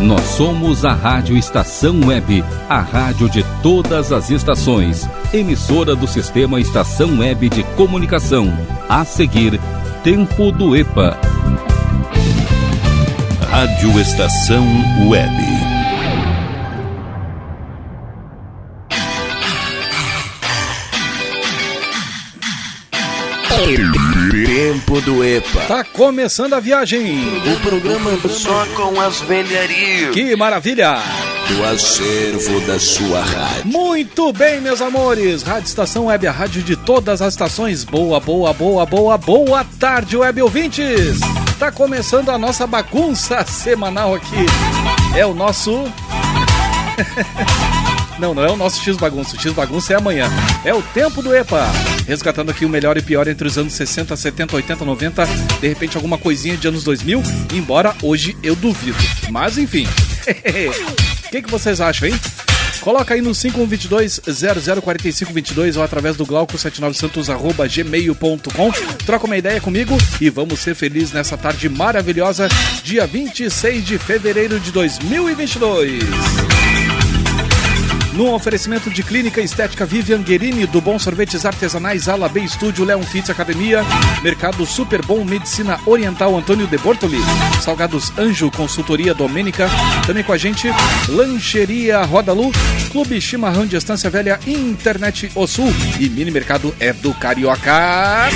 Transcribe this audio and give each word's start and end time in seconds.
Nós 0.00 0.22
somos 0.22 0.84
a 0.86 0.94
Rádio 0.94 1.36
Estação 1.36 2.00
Web, 2.06 2.42
a 2.70 2.80
rádio 2.80 3.28
de 3.28 3.44
todas 3.62 4.12
as 4.12 4.30
estações, 4.30 5.06
emissora 5.32 5.94
do 5.94 6.08
sistema 6.08 6.58
Estação 6.58 7.18
Web 7.18 7.50
de 7.50 7.62
Comunicação. 7.76 8.50
A 8.88 9.04
seguir, 9.04 9.60
Tempo 10.02 10.50
do 10.50 10.74
EPA. 10.74 11.18
Rádio 13.50 14.00
Estação 14.00 14.64
Web. 15.06 15.59
Tempo 23.62 25.02
do 25.02 25.22
EPA. 25.22 25.60
Tá 25.68 25.84
começando 25.84 26.54
a 26.54 26.60
viagem. 26.60 27.20
O 27.46 27.60
programa 27.60 28.10
só 28.26 28.64
com 28.74 28.98
as 28.98 29.20
velharias. 29.20 30.14
Que 30.14 30.34
maravilha! 30.34 30.96
Do 31.46 31.62
acervo 31.66 32.58
da 32.62 32.80
sua 32.80 33.20
rádio. 33.20 33.66
Muito 33.66 34.32
bem, 34.32 34.62
meus 34.62 34.80
amores. 34.80 35.42
Rádio 35.42 35.66
Estação 35.66 36.06
Web, 36.06 36.26
a 36.26 36.32
rádio 36.32 36.62
de 36.62 36.74
todas 36.74 37.20
as 37.20 37.34
estações. 37.34 37.84
Boa, 37.84 38.18
boa, 38.18 38.54
boa, 38.54 38.86
boa, 38.86 39.18
boa 39.18 39.66
tarde, 39.78 40.16
web 40.16 40.40
ouvintes. 40.40 41.20
Tá 41.58 41.70
começando 41.70 42.30
a 42.30 42.38
nossa 42.38 42.66
bagunça 42.66 43.44
semanal 43.44 44.14
aqui. 44.14 44.46
É 45.14 45.26
o 45.26 45.34
nosso. 45.34 45.84
Não, 48.18 48.34
não 48.34 48.44
é 48.44 48.50
o 48.50 48.56
nosso 48.56 48.82
X 48.82 48.98
Bagunça. 48.98 49.34
O 49.34 49.40
X 49.40 49.50
Bagunça 49.54 49.94
é 49.94 49.96
amanhã. 49.96 50.28
É 50.62 50.74
o 50.74 50.82
tempo 50.82 51.22
do 51.22 51.34
EPA. 51.34 51.66
Resgatando 52.10 52.50
aqui 52.50 52.64
o 52.64 52.68
melhor 52.68 52.98
e 52.98 53.02
pior 53.02 53.28
entre 53.28 53.46
os 53.46 53.56
anos 53.56 53.72
60, 53.72 54.16
70, 54.16 54.56
80, 54.56 54.84
90. 54.84 55.26
De 55.60 55.68
repente, 55.68 55.96
alguma 55.96 56.18
coisinha 56.18 56.56
de 56.56 56.66
anos 56.66 56.82
2000. 56.82 57.22
Embora 57.54 57.94
hoje 58.02 58.36
eu 58.42 58.56
duvido. 58.56 58.98
Mas 59.30 59.56
enfim. 59.56 59.86
O 61.24 61.30
que, 61.30 61.42
que 61.42 61.50
vocês 61.50 61.80
acham, 61.80 62.08
hein? 62.08 62.18
Coloca 62.80 63.14
aí 63.14 63.20
no 63.20 63.30
5122-004522 63.30 65.76
ou 65.76 65.84
através 65.84 66.16
do 66.16 66.26
glauco79santos.gmail.com. 66.26 68.72
Troca 69.06 69.26
uma 69.26 69.36
ideia 69.36 69.60
comigo 69.60 69.96
e 70.20 70.28
vamos 70.28 70.58
ser 70.58 70.74
felizes 70.74 71.12
nessa 71.12 71.38
tarde 71.38 71.68
maravilhosa, 71.68 72.48
dia 72.82 73.06
26 73.06 73.84
de 73.84 73.96
fevereiro 73.96 74.58
de 74.58 74.72
2022. 74.72 76.00
No 78.20 78.34
oferecimento 78.34 78.90
de 78.90 79.02
Clínica 79.02 79.40
Estética 79.40 79.86
Vivian 79.86 80.20
Guerini, 80.20 80.66
do 80.66 80.78
Bom 80.78 80.98
Sorvetes 80.98 81.46
Artesanais, 81.46 82.06
Ala 82.06 82.28
B 82.28 82.40
Estúdio, 82.40 82.84
Leon 82.84 83.02
Fitz 83.02 83.30
Academia, 83.30 83.82
Mercado 84.22 84.66
Super 84.66 85.00
Bom 85.00 85.24
Medicina 85.24 85.80
Oriental 85.86 86.36
Antônio 86.36 86.66
de 86.66 86.76
Bortoli, 86.76 87.16
Salgados 87.62 88.12
Anjo 88.18 88.50
Consultoria 88.50 89.14
Domênica, 89.14 89.70
também 90.06 90.22
com 90.22 90.34
a 90.34 90.36
gente, 90.36 90.68
Lancheria 91.08 92.02
Rodalu, 92.02 92.52
Clube 92.92 93.18
Chimarrão 93.22 93.64
de 93.64 93.76
Estância 93.76 94.10
Velha, 94.10 94.38
Internet 94.46 95.32
O 95.34 95.46
Sul 95.46 95.72
e 95.98 96.06
Mini 96.10 96.30
Mercado 96.30 96.76
é 96.78 96.92
do 96.92 97.14
Carioca 97.14 98.28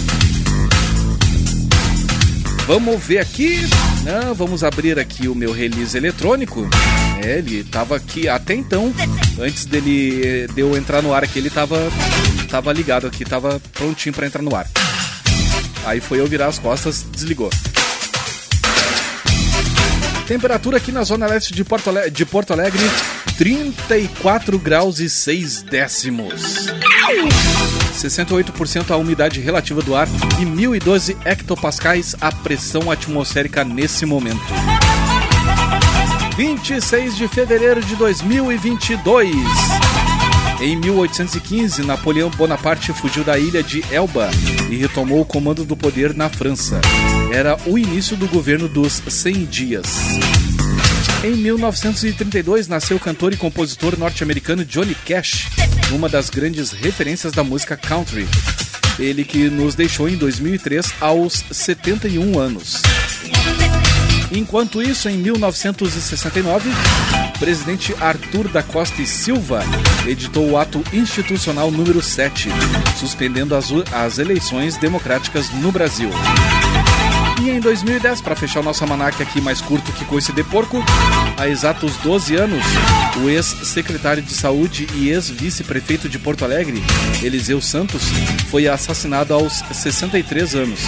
Vamos 2.65 3.03
ver 3.03 3.17
aqui. 3.17 3.59
Não, 4.05 4.33
vamos 4.33 4.63
abrir 4.63 4.97
aqui 4.97 5.27
o 5.27 5.35
meu 5.35 5.51
release 5.51 5.97
eletrônico. 5.97 6.65
É, 7.21 7.39
ele 7.39 7.59
estava 7.59 7.97
aqui 7.97 8.29
até 8.29 8.53
então, 8.53 8.93
antes 9.37 9.65
dele 9.65 10.47
de 10.55 10.61
eu 10.61 10.77
entrar 10.77 11.01
no 11.01 11.13
ar 11.13 11.25
aqui, 11.25 11.37
ele 11.37 11.49
estava 11.49 11.77
tava 12.49 12.71
ligado 12.71 13.07
aqui, 13.07 13.23
estava 13.23 13.59
prontinho 13.73 14.15
para 14.15 14.25
entrar 14.25 14.41
no 14.41 14.55
ar. 14.55 14.69
Aí 15.85 15.99
foi 15.99 16.19
eu 16.19 16.27
virar 16.27 16.47
as 16.47 16.59
costas, 16.59 17.05
desligou. 17.11 17.49
Temperatura 20.27 20.77
aqui 20.77 20.91
na 20.91 21.03
zona 21.03 21.27
leste 21.27 21.53
de 21.53 21.63
Porto, 21.63 21.89
Alegre, 21.89 22.11
de 22.11 22.25
Porto 22.25 22.53
Alegre, 22.53 22.79
34 23.37 24.57
graus 24.57 24.99
e 24.99 25.09
6 25.09 25.63
décimos. 25.63 26.67
68% 27.93 28.91
a 28.91 28.97
umidade 28.97 29.41
relativa 29.41 29.81
do 29.81 29.95
ar 29.95 30.07
e 30.39 30.45
1012 30.45 31.17
hectopascais 31.25 32.15
a 32.21 32.31
pressão 32.31 32.89
atmosférica 32.89 33.63
nesse 33.63 34.05
momento. 34.05 34.41
26 36.37 37.17
de 37.17 37.27
fevereiro 37.27 37.81
de 37.81 37.95
2022. 37.95 39.35
Em 40.63 40.77
1815, 40.77 41.83
Napoleão 41.83 42.29
Bonaparte 42.29 42.93
fugiu 42.93 43.21
da 43.21 43.37
ilha 43.37 43.61
de 43.61 43.83
Elba 43.91 44.29
e 44.69 44.77
retomou 44.77 45.19
o 45.19 45.25
comando 45.25 45.65
do 45.65 45.75
poder 45.75 46.13
na 46.15 46.29
França. 46.29 46.79
Era 47.33 47.57
o 47.65 47.77
início 47.77 48.15
do 48.15 48.29
governo 48.29 48.69
dos 48.69 49.03
100 49.05 49.43
dias. 49.43 49.85
Em 51.21 51.35
1932, 51.35 52.69
nasceu 52.69 52.95
o 52.95 52.99
cantor 52.99 53.33
e 53.33 53.37
compositor 53.37 53.99
norte-americano 53.99 54.63
Johnny 54.63 54.95
Cash, 54.95 55.49
uma 55.91 56.07
das 56.07 56.29
grandes 56.29 56.71
referências 56.71 57.33
da 57.33 57.43
música 57.43 57.75
country. 57.75 58.25
Ele 58.97 59.25
que 59.25 59.49
nos 59.49 59.75
deixou 59.75 60.07
em 60.07 60.15
2003 60.15 60.93
aos 61.01 61.43
71 61.51 62.39
anos. 62.39 62.81
Enquanto 64.31 64.81
isso, 64.81 65.09
em 65.09 65.17
1969, 65.17 66.69
o 66.69 67.22
presidente 67.43 67.93
Arthur 67.99 68.47
da 68.47 68.63
Costa 68.63 69.01
e 69.01 69.05
Silva 69.05 69.63
editou 70.07 70.51
o 70.51 70.57
ato 70.57 70.81
institucional 70.93 71.69
número 71.69 72.01
7, 72.01 72.47
suspendendo 72.97 73.53
as, 73.53 73.69
as 73.91 74.17
eleições 74.17 74.77
democráticas 74.77 75.49
no 75.49 75.69
Brasil. 75.69 76.09
E 77.41 77.49
em 77.49 77.59
2010, 77.59 78.21
para 78.21 78.35
fechar 78.35 78.59
o 78.59 78.63
nosso 78.63 78.83
almanac 78.83 79.21
aqui 79.21 79.41
mais 79.41 79.59
curto 79.59 79.91
que 79.91 80.05
coice 80.05 80.31
de 80.31 80.43
porco, 80.43 80.83
há 81.37 81.47
exatos 81.47 81.95
12 81.97 82.35
anos, 82.35 82.63
o 83.23 83.29
ex-secretário 83.29 84.21
de 84.21 84.33
Saúde 84.33 84.87
e 84.93 85.09
ex-vice-prefeito 85.09 86.07
de 86.07 86.19
Porto 86.19 86.45
Alegre, 86.45 86.81
Eliseu 87.21 87.59
Santos, 87.59 88.03
foi 88.49 88.67
assassinado 88.67 89.33
aos 89.33 89.53
63 89.71 90.55
anos. 90.55 90.79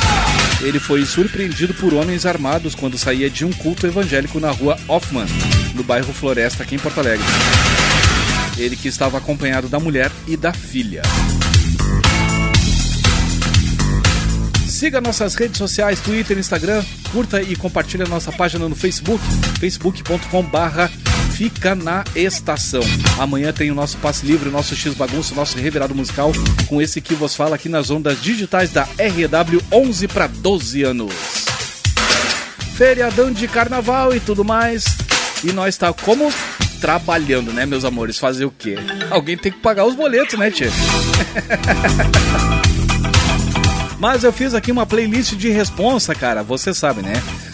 Ele 0.62 0.80
foi 0.80 1.06
surpreendido 1.06 1.74
por 1.74 1.94
homens 1.94 2.26
armados 2.26 2.76
quando 2.76 2.98
saía 2.98 3.30
de 3.30 3.44
um 3.44 3.52
culto 3.52 3.86
evangélico 3.86 4.40
na 4.40 4.52
rua 4.52 4.78
Hoffman, 4.88 5.26
no 5.74 5.84
bairro 5.84 6.14
Floresta, 6.14 6.64
aqui 6.64 6.76
em 6.76 6.80
Porto 6.80 7.00
Alegre. 7.00 7.26
Ele 8.58 8.76
que 8.76 8.88
estava 8.88 9.18
acompanhado 9.18 9.68
da 9.68 9.80
mulher 9.80 10.12
e 10.28 10.38
da 10.38 10.54
filha. 10.54 11.02
Siga 14.76 15.00
nossas 15.00 15.36
redes 15.36 15.58
sociais, 15.58 16.02
Twitter, 16.02 16.38
Instagram, 16.38 16.84
curta 17.10 17.42
e 17.42 17.56
compartilhe 17.56 18.04
a 18.04 18.08
nossa 18.08 18.30
página 18.30 18.68
no 18.68 18.76
Facebook, 18.76 19.24
facebook.com 19.58 20.44
barra 20.44 20.92
Fica 21.32 21.74
na 21.74 22.04
Estação. 22.14 22.82
Amanhã 23.18 23.54
tem 23.54 23.72
o 23.72 23.74
nosso 23.74 23.98
passe 24.00 24.26
livre, 24.26 24.50
o 24.50 24.52
nosso 24.52 24.76
X 24.76 24.94
Bagunça, 24.94 25.32
o 25.32 25.36
nosso 25.38 25.58
revirado 25.58 25.96
musical, 25.96 26.34
com 26.68 26.82
esse 26.82 27.00
que 27.00 27.14
vos 27.14 27.34
fala 27.34 27.56
aqui 27.56 27.70
nas 27.70 27.90
ondas 27.90 28.22
digitais 28.22 28.70
da 28.70 28.84
RW 28.84 29.62
11 29.72 30.10
para 30.10 30.28
12 30.28 30.84
anos. 30.84 31.14
Feriadão 32.76 33.32
de 33.32 33.48
carnaval 33.48 34.14
e 34.14 34.20
tudo 34.20 34.44
mais. 34.44 34.84
E 35.42 35.54
nós 35.54 35.78
tá 35.78 35.94
como 35.94 36.30
trabalhando, 36.82 37.54
né, 37.54 37.66
meus 37.66 37.86
amores? 37.86 38.20
Fazer 38.20 38.44
o 38.44 38.52
quê? 38.52 38.76
Alguém 39.10 39.38
tem 39.38 39.54
que 39.54 39.60
pagar 39.60 39.86
os 39.86 39.96
boletos, 39.96 40.38
né, 40.38 40.52
tia? 40.52 40.70
Mas 44.06 44.24
eu 44.24 44.32
fiz 44.32 44.54
aqui 44.54 44.72
uma 44.72 44.86
playlist 44.86 45.34
de 45.34 45.50
responsa, 45.50 46.14
cara, 46.14 46.44
você 46.44 46.76
sabe, 46.76 47.02
né? 47.02 47.14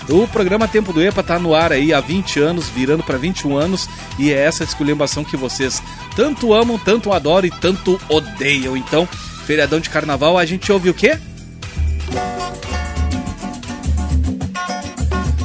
O 0.09 0.27
programa 0.27 0.67
Tempo 0.67 0.91
do 0.91 1.01
EPA 1.01 1.23
tá 1.23 1.39
no 1.39 1.55
ar 1.55 1.71
aí 1.71 1.93
há 1.93 2.01
20 2.01 2.41
anos, 2.41 2.67
virando 2.67 3.01
para 3.01 3.17
21 3.17 3.55
anos, 3.55 3.87
e 4.19 4.33
é 4.33 4.37
essa 4.37 4.65
esculhambação 4.65 5.23
que 5.23 5.37
vocês 5.37 5.81
tanto 6.13 6.53
amam, 6.53 6.77
tanto 6.77 7.13
adoram 7.13 7.47
e 7.47 7.51
tanto 7.51 7.97
odeiam. 8.09 8.75
Então, 8.75 9.07
feriadão 9.45 9.79
de 9.79 9.89
carnaval, 9.89 10.37
a 10.37 10.43
gente 10.43 10.69
ouve 10.73 10.89
o 10.89 10.93
quê? 10.93 11.17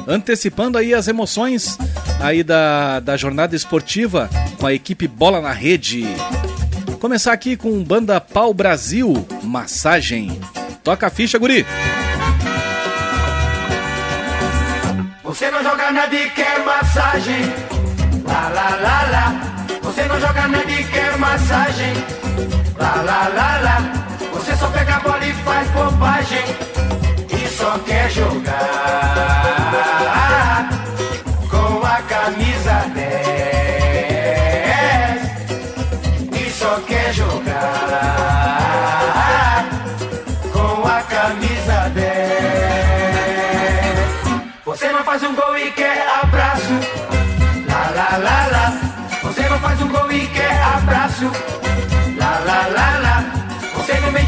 Antecipando 0.08 0.76
aí 0.76 0.93
as 0.93 1.06
emoções 1.06 1.79
aí 2.19 2.43
da, 2.43 2.99
da 2.99 3.17
jornada 3.17 3.55
esportiva 3.55 4.29
com 4.58 4.67
a 4.67 4.75
equipe 4.75 5.06
Bola 5.06 5.41
na 5.41 5.53
Rede. 5.53 6.05
Começar 6.99 7.32
aqui 7.32 7.56
com 7.56 7.85
banda 7.85 8.20
Pau 8.20 8.53
Brasil, 8.53 9.25
Massagem. 9.44 10.41
Toca 10.87 11.09
a 11.09 11.11
ficha, 11.11 11.37
guri. 11.37 11.67
Você 15.25 15.50
não 15.50 15.61
joga 15.61 15.91
nada 15.91 16.15
e 16.15 16.31
quer 16.31 16.65
massagem. 16.65 17.43
Lá, 18.25 18.49
lá, 18.55 18.69
lá, 18.81 19.03
lá. 19.11 19.79
Você 19.83 20.05
não 20.05 20.21
joga 20.21 20.47
nada 20.47 20.71
e 20.71 20.85
quer 20.85 21.19
massagem. 21.19 21.93
Lá, 22.79 23.03
lá, 23.03 23.29
lá, 23.35 23.59
lá. 23.65 23.93
Você 24.33 24.55
só 24.55 24.69
pega 24.69 24.94
a 24.94 25.00
bola 25.00 25.27
e 25.27 25.33
faz 25.33 25.69
bobagem. 25.71 26.44
E 27.32 27.49
só 27.49 27.79
quer 27.81 28.09
jogar 28.09 29.56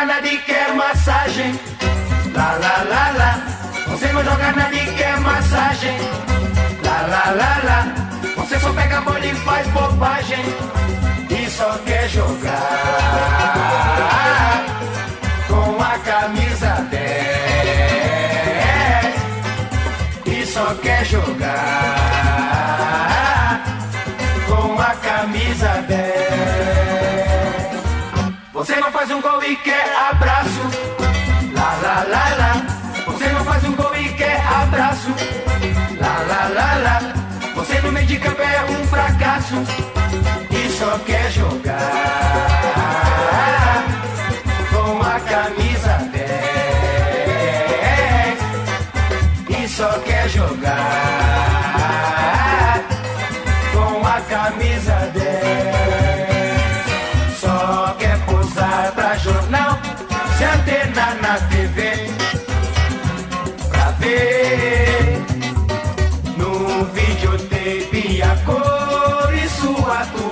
Você 0.00 0.06
não 0.06 0.14
joga 0.14 0.14
nada 0.14 0.26
e 0.28 0.38
quer 0.38 0.74
massagem. 0.74 1.60
Lá, 2.34 2.52
lá, 2.52 2.84
lá, 2.88 3.12
lá. 3.18 3.38
Você 3.88 4.12
não 4.12 4.24
joga 4.24 4.52
nada 4.52 4.74
e 4.74 4.94
quer 4.96 5.20
massagem. 5.20 5.98
Lá, 6.82 7.06
lá, 7.06 7.30
lá, 7.36 7.60
lá. 7.64 7.94
Você 8.36 8.58
só 8.58 8.72
pega 8.72 8.96
a 8.96 9.00
bola 9.02 9.26
e 9.26 9.34
faz 9.34 9.66
bobagem. 9.68 10.42
E 11.28 11.50
só 11.50 11.78
quer 11.84 12.08
jogar 12.08 13.10
faz 29.00 29.10
um 29.12 29.20
gol 29.22 29.42
e 29.42 29.56
quer 29.56 29.96
abraço. 30.10 30.99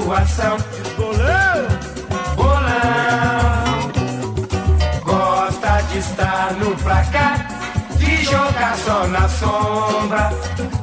Sua 0.08 0.16
atuação. 0.16 0.56
Bolão, 0.96 1.68
bolão, 2.34 3.92
gosta 5.04 5.82
de 5.90 5.98
estar 5.98 6.52
no 6.54 6.74
placar, 6.76 7.46
de 7.98 8.24
jogar 8.24 8.76
só 8.76 9.06
na 9.06 9.28
sombra 9.28 10.32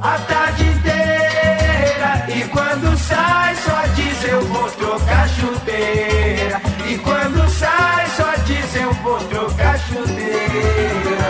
a 0.02 0.18
tarde 0.28 0.64
inteira. 0.64 2.28
E 2.30 2.44
quando 2.50 2.98
sai, 2.98 3.56
só 3.56 3.82
diz 3.96 4.24
eu 4.26 4.42
vou 4.46 4.70
trocar 4.72 5.28
chuteira. 5.30 6.62
E 6.88 6.98
quando 7.00 7.50
sai, 7.50 8.08
só 8.16 8.32
diz 8.46 8.76
eu 8.76 8.94
vou 8.94 9.18
trocar 9.26 9.80
chuteira. 9.80 11.26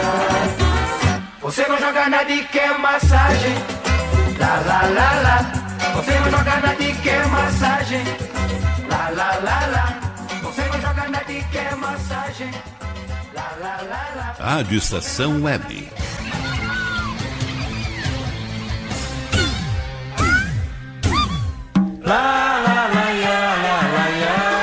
Você 1.41 1.65
não 1.67 1.77
joga 1.79 2.09
nada 2.09 2.31
e 2.31 2.43
quer 2.45 2.77
massagem. 2.77 3.55
Lá, 4.37 4.61
lá, 4.65 4.81
lá, 4.89 5.21
lá. 5.21 5.64
Você 5.95 6.19
não 6.19 6.29
joga 6.29 6.59
nada 6.59 6.83
e 6.83 6.93
quer 6.95 7.27
massagem. 7.27 8.03
Lá, 8.89 9.09
lá, 9.09 9.39
lá, 9.43 9.65
lá. 9.67 9.99
Você 10.43 10.61
não 10.61 10.81
joga 10.81 11.07
nada 11.09 11.31
e 11.31 11.43
quer 11.45 11.75
massagem. 11.77 12.51
Lá, 13.33 13.51
lá, 13.61 13.77
lá, 13.89 14.09
lá. 14.15 14.35
Rádio 14.39 14.77
Estação 14.77 15.41
Web. 15.43 15.89
Recomeçar, 22.05 24.54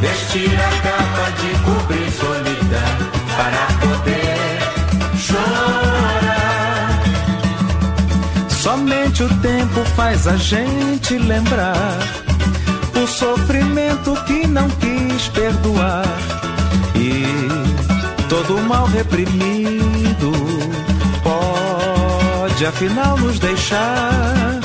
Vestir 0.00 0.50
a 0.58 0.70
capa 0.82 1.30
de 1.40 1.50
cobrir 1.64 2.10
solidão 2.12 2.92
para 3.36 3.66
poder 3.80 4.58
chorar. 5.18 7.00
Somente 8.48 9.22
o 9.22 9.28
tempo 9.40 9.84
faz 9.96 10.26
a 10.26 10.36
gente 10.36 11.18
lembrar 11.18 11.98
o 13.02 13.06
sofrimento 13.06 14.14
que 14.24 14.46
não 14.46 14.68
quis 14.70 15.28
perdoar 15.28 16.04
e 16.94 17.24
todo 18.28 18.58
mal 18.62 18.86
reprimido 18.86 20.32
pode 21.22 22.66
afinal 22.66 23.18
nos 23.18 23.38
deixar. 23.38 24.60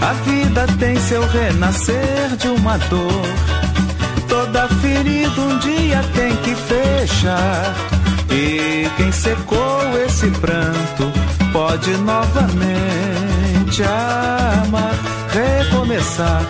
A 0.00 0.12
vida 0.24 0.66
tem 0.78 0.96
seu 0.96 1.24
renascer 1.28 2.36
de 2.36 2.48
uma 2.48 2.78
dor. 2.78 3.57
Toda 4.28 4.68
ferida 4.80 5.40
um 5.40 5.58
dia 5.58 6.02
tem 6.14 6.36
que 6.36 6.54
fechar. 6.54 7.74
E 8.30 8.88
quem 8.96 9.10
secou 9.10 9.80
esse 10.06 10.30
pranto 10.32 11.10
pode 11.52 11.90
novamente 11.98 13.82
amar, 13.82 14.94
recomeçar, 15.32 16.42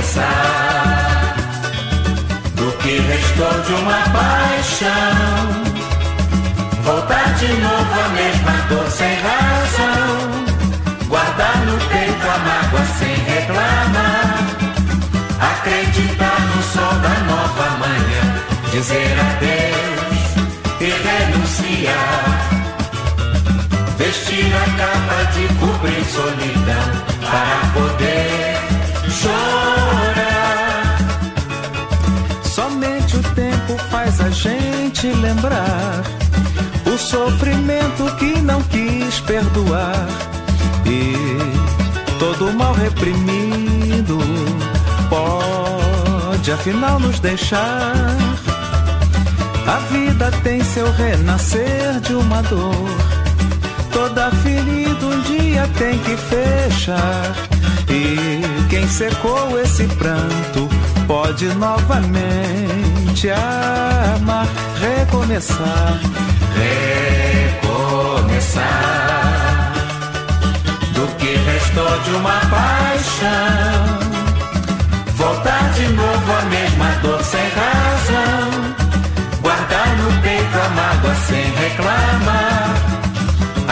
recomeçar. 0.00 0.26
Do 2.54 2.72
que 2.78 2.98
restou 2.98 3.62
de 3.62 3.72
uma 3.74 4.00
paixão, 4.12 5.46
voltar 6.82 7.34
de 7.34 7.48
novo 7.48 8.00
a 8.04 8.08
mesma 8.08 8.52
dor 8.68 8.90
sem 8.90 9.14
razão. 9.16 10.46
Guardar 11.08 11.56
no 11.66 11.78
peito 11.88 12.26
a 12.26 12.38
mágoa 12.38 12.84
sem 12.98 13.14
reclamar. 13.14 14.15
Acreditar 15.76 16.40
no 16.40 16.62
sol 16.62 16.94
da 17.00 17.14
nova 17.24 17.68
manhã. 17.76 18.24
Dizer 18.72 19.12
adeus 19.20 20.16
e 20.80 20.84
renunciar. 21.06 22.24
Vestir 23.98 24.52
a 24.56 24.64
capa 24.78 25.18
de 25.32 25.46
cobrir 25.60 26.02
solidão 26.06 26.88
para 27.30 27.58
poder 27.74 28.56
chorar. 29.20 30.96
Somente 32.42 33.16
o 33.18 33.22
tempo 33.34 33.76
faz 33.90 34.18
a 34.22 34.30
gente 34.30 35.08
lembrar 35.08 36.02
o 36.86 36.96
sofrimento 36.96 38.16
que 38.16 38.40
não 38.40 38.62
quis 38.62 39.20
perdoar 39.20 40.08
e 40.86 41.14
todo 42.18 42.50
mal 42.54 42.72
reprimido 42.72 44.18
pode 45.10 45.65
afinal 46.52 47.00
nos 47.00 47.18
deixar. 47.20 47.92
A 49.66 49.76
vida 49.90 50.30
tem 50.42 50.62
seu 50.62 50.90
renascer 50.92 52.00
de 52.00 52.14
uma 52.14 52.42
dor. 52.42 52.88
Toda 53.92 54.30
ferida 54.30 55.06
um 55.06 55.20
dia 55.22 55.68
tem 55.78 55.98
que 55.98 56.16
fechar. 56.16 57.34
E 57.88 58.42
quem 58.68 58.86
secou 58.88 59.58
esse 59.60 59.84
pranto 59.84 60.68
pode 61.06 61.46
novamente 61.54 63.30
amar, 63.30 64.46
recomeçar, 64.80 66.00
recomeçar. 68.22 69.72
Do 70.94 71.06
que 71.16 71.36
restou 71.36 71.98
de 72.00 72.10
uma 72.10 72.40
paixão, 72.50 74.15
voltar 75.26 75.72
de 75.72 75.88
novo 75.88 76.32
a 76.32 76.42
mesma 76.42 76.88
dor 77.02 77.20
sem 77.24 77.48
razão, 77.60 78.50
guardar 79.40 79.88
no 79.96 80.22
peito 80.22 80.56
a 80.56 80.68
mágoa 80.68 81.14
sem 81.26 81.44
reclamar, 81.62 82.74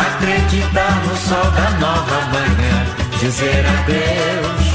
acreditar 0.06 0.94
no 1.06 1.16
sol 1.16 1.50
da 1.52 1.70
nova 1.78 2.20
manhã, 2.32 2.86
dizer 3.20 3.64
adeus 3.76 4.66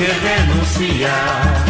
e 0.00 0.06
renunciar. 0.26 1.64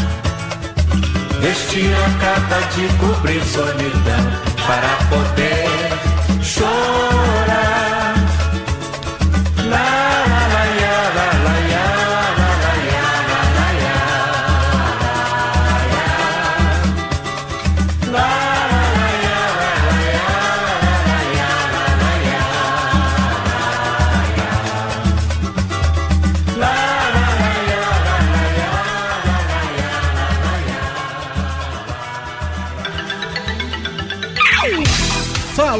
Vestir 1.40 1.94
a 1.94 2.10
capa 2.18 2.60
de 2.74 2.88
cobrir 2.96 3.42
solidão 3.44 4.24
para 4.66 4.90
poder 5.08 6.42
chorar. 6.42 7.37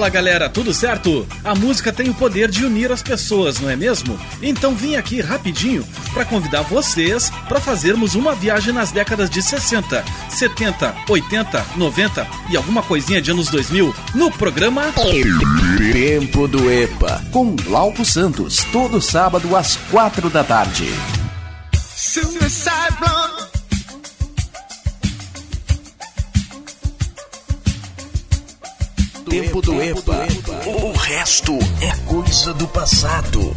Fala 0.09 0.23
galera, 0.23 0.49
tudo 0.49 0.73
certo? 0.73 1.27
A 1.45 1.55
música 1.55 1.93
tem 1.93 2.09
o 2.09 2.15
poder 2.15 2.51
de 2.51 2.65
unir 2.65 2.91
as 2.91 3.03
pessoas, 3.03 3.61
não 3.61 3.69
é 3.69 3.77
mesmo? 3.77 4.19
Então 4.41 4.75
vim 4.75 4.97
aqui 4.97 5.21
rapidinho 5.21 5.87
para 6.15 6.25
convidar 6.25 6.63
vocês 6.63 7.31
para 7.47 7.61
fazermos 7.61 8.15
uma 8.15 8.35
viagem 8.35 8.73
nas 8.73 8.91
décadas 8.91 9.29
de 9.29 9.43
60, 9.43 10.03
70, 10.31 10.95
80, 11.11 11.67
90 11.77 12.27
e 12.49 12.57
alguma 12.57 12.83
coisinha 12.83 13.21
de 13.21 13.33
anos 13.33 13.51
2000 13.51 13.95
no 14.15 14.31
programa 14.33 14.95
Tempo 15.93 16.49
do 16.49 16.73
EPA, 16.73 17.23
com 17.31 17.55
Glauco 17.55 18.03
Santos, 18.03 18.65
todo 18.73 19.03
sábado 19.03 19.55
às 19.55 19.77
quatro 19.91 20.31
da 20.31 20.43
tarde. 20.43 20.89
Tempo 29.29 29.61
do 29.61 29.83
EPA. 29.83 30.27
O 30.67 30.93
resto 30.93 31.53
é 31.83 31.93
coisa 32.07 32.55
do 32.55 32.67
passado. 32.69 33.55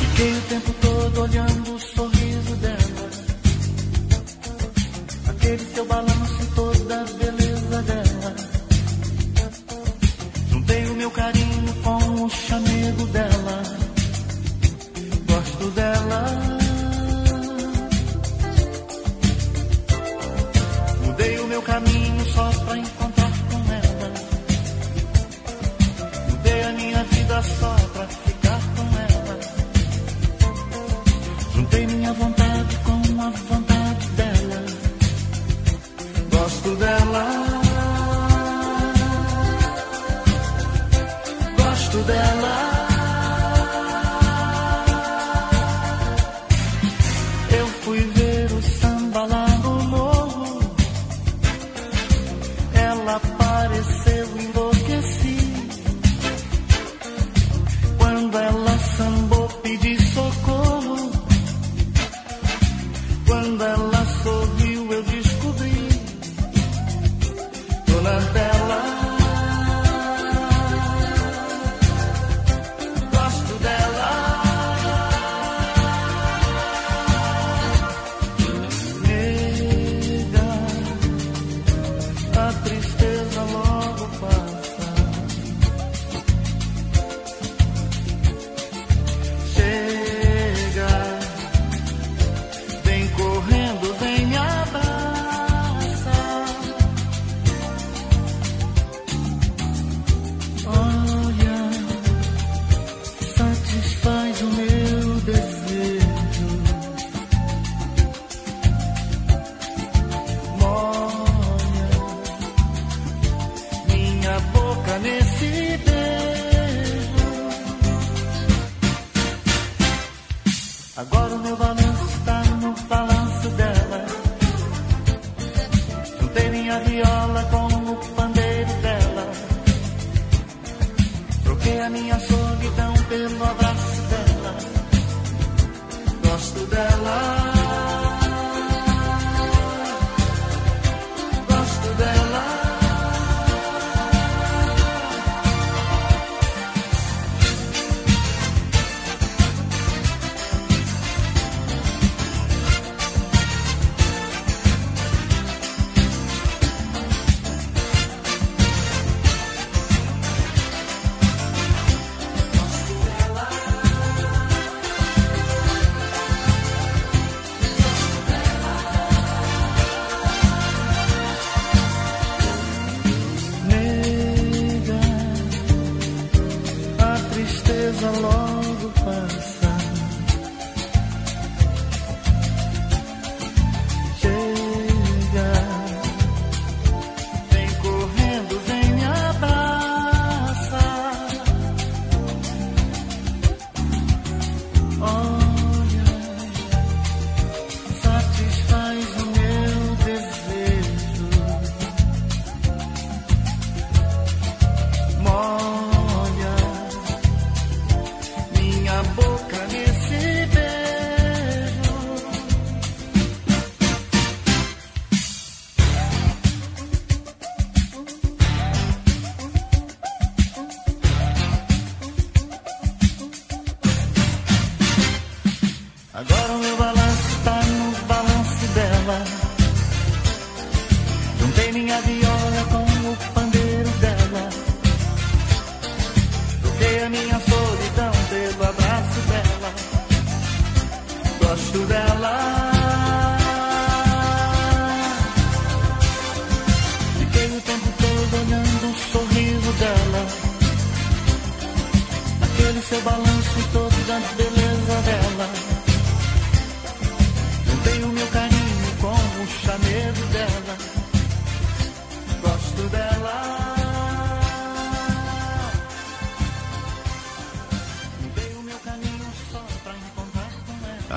Fiquei 0.00 0.32
o 0.32 0.40
tempo 0.48 0.74
todo 0.80 1.20
olhando 1.22 1.74
o 1.74 1.78
sorriso 1.78 2.56
dela. 2.56 3.10
Aquele 5.28 5.64
seu 5.72 5.84
balanço 5.84 6.46
toda 6.54 7.00
a 7.00 7.04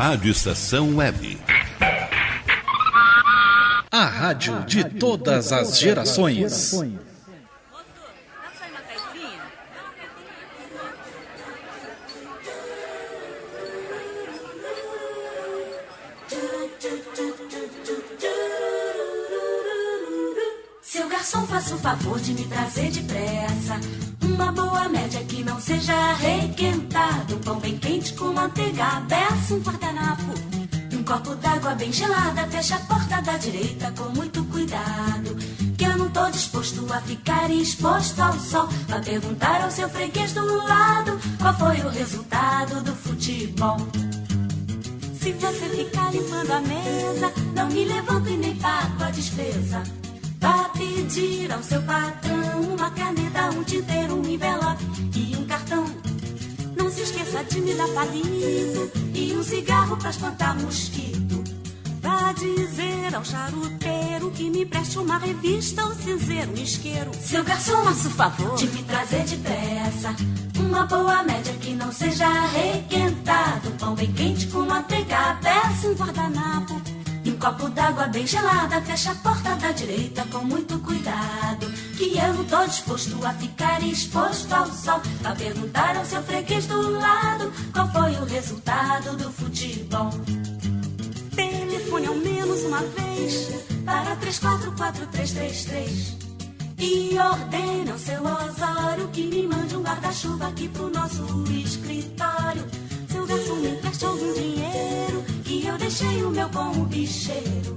Rádio 0.09 0.31
Estação 0.31 0.95
Web. 0.95 1.39
A 3.91 4.05
rádio 4.05 4.59
de 4.65 4.83
todas 4.83 5.51
as 5.51 5.77
gerações. 5.77 6.73
Seu 20.81 21.07
garçom, 21.07 21.45
faça 21.45 21.75
o 21.75 21.77
favor 21.77 22.19
de 22.19 22.33
me 22.33 22.45
trazer 22.45 22.89
depressa 22.89 23.79
uma 24.39 24.51
boa 24.51 24.87
média 24.87 25.23
que 25.25 25.43
não 25.43 25.59
seja 25.59 26.13
requentado. 26.13 27.37
Pão 27.43 27.59
bem 27.59 27.77
quente 27.77 28.13
com 28.13 28.33
manteiga, 28.33 28.85
aberto, 28.85 29.28
bem 31.79 31.93
gelada, 31.93 32.45
fecha 32.47 32.75
a 32.75 32.79
porta 32.79 33.21
da 33.21 33.37
direita 33.37 33.91
com 33.97 34.09
muito 34.09 34.43
cuidado. 34.45 35.35
Que 35.77 35.85
eu 35.85 35.97
não 35.97 36.09
tô 36.09 36.29
disposto 36.29 36.85
a 36.93 36.99
ficar 36.99 37.49
exposto 37.49 38.19
ao 38.19 38.37
sol. 38.37 38.67
Pra 38.85 38.99
perguntar 38.99 39.63
ao 39.63 39.71
seu 39.71 39.89
freguês 39.89 40.33
do 40.33 40.45
lado 40.57 41.17
qual 41.39 41.57
foi 41.57 41.77
o 41.79 41.89
resultado 41.89 42.83
do 42.83 42.93
futebol. 42.93 43.77
Se 45.21 45.31
você 45.31 45.69
ficar 45.69 46.11
limpando 46.11 46.51
a 46.51 46.59
mesa, 46.59 47.33
não 47.55 47.69
me 47.69 47.85
levanto 47.85 48.29
e 48.29 48.37
nem 48.37 48.55
pago 48.57 49.03
a 49.03 49.11
despesa. 49.11 49.81
Vá 50.41 50.69
pedir 50.77 51.51
ao 51.51 51.63
seu 51.63 51.81
patrão 51.83 52.61
uma 52.61 52.91
caneta, 52.91 53.51
um 53.51 53.63
tinteiro, 53.63 54.15
um 54.15 54.25
envelope 54.27 54.83
e 55.15 55.35
um 55.37 55.45
cartão. 55.45 55.85
Não 56.75 56.91
se 56.91 57.01
esqueça 57.03 57.41
de 57.45 57.61
me 57.61 57.73
dar 57.73 57.87
palito 57.89 58.91
e 59.13 59.33
um 59.33 59.43
cigarro 59.43 59.95
pra 59.95 60.09
espantar 60.09 60.59
mosquito. 60.59 60.98
Dizer 62.39 63.13
ao 63.13 63.25
charuteiro 63.25 64.31
que 64.31 64.49
me 64.49 64.65
preste 64.65 64.97
uma 64.97 65.17
revista 65.17 65.83
ou 65.83 65.93
cinzeiro, 65.93 66.51
um 66.51 66.53
isqueiro. 66.53 67.11
Seu 67.21 67.43
garçom, 67.43 67.83
faça 67.83 68.07
o 68.07 68.11
favor 68.11 68.55
de 68.55 68.67
me 68.67 68.81
trazer 68.83 69.25
depressa 69.25 70.15
uma 70.57 70.85
boa 70.85 71.21
média 71.23 71.51
que 71.59 71.73
não 71.73 71.91
seja 71.91 72.29
requentado. 72.29 73.71
Pão 73.71 73.93
bem 73.93 74.13
quente 74.13 74.47
com 74.47 74.61
manteiga, 74.61 75.37
peça 75.41 75.89
um 75.89 75.93
guardanapo 75.93 76.81
e 77.25 77.31
um 77.31 77.37
copo 77.37 77.67
d'água 77.71 78.07
bem 78.07 78.25
gelada, 78.25 78.81
fecha 78.83 79.11
a 79.11 79.15
porta 79.15 79.55
da 79.57 79.73
direita 79.73 80.23
com 80.31 80.39
muito 80.39 80.79
cuidado. 80.79 81.69
Que 81.97 82.17
eu 82.17 82.33
não 82.35 82.45
tô 82.45 82.65
disposto 82.65 83.25
a 83.25 83.33
ficar 83.33 83.83
exposto 83.83 84.53
ao 84.53 84.65
sol. 84.67 85.01
Pra 85.21 85.35
perguntar 85.35 85.97
ao 85.97 86.05
seu 86.05 86.23
freguês 86.23 86.65
do 86.67 86.89
lado 86.91 87.51
qual 87.73 87.91
foi 87.91 88.13
o 88.13 88.23
resultado 88.23 89.17
do 89.17 89.29
futebol. 89.29 90.09
Telefone 91.89 92.05
ao 92.05 92.15
menos 92.17 92.63
uma 92.65 92.81
vez 92.81 93.49
para 93.83 94.15
344333. 94.17 96.17
E 96.77 97.17
ordene 97.17 97.89
ao 97.89 97.97
seu 97.97 98.21
Osório 98.21 99.07
que 99.11 99.25
me 99.25 99.47
mande 99.47 99.75
um 99.75 99.81
guarda-chuva 99.81 100.49
aqui 100.49 100.69
pro 100.69 100.91
nosso 100.91 101.23
escritório. 101.51 102.63
Seu 103.09 103.25
garçom 103.25 103.55
me 103.55 103.71
empreste 103.71 104.05
algum 104.05 104.33
dinheiro 104.33 105.23
que 105.43 105.65
eu 105.65 105.79
deixei 105.79 106.23
o 106.23 106.29
meu 106.29 106.47
com 106.49 106.69
o 106.79 106.85
bicheiro. 106.85 107.75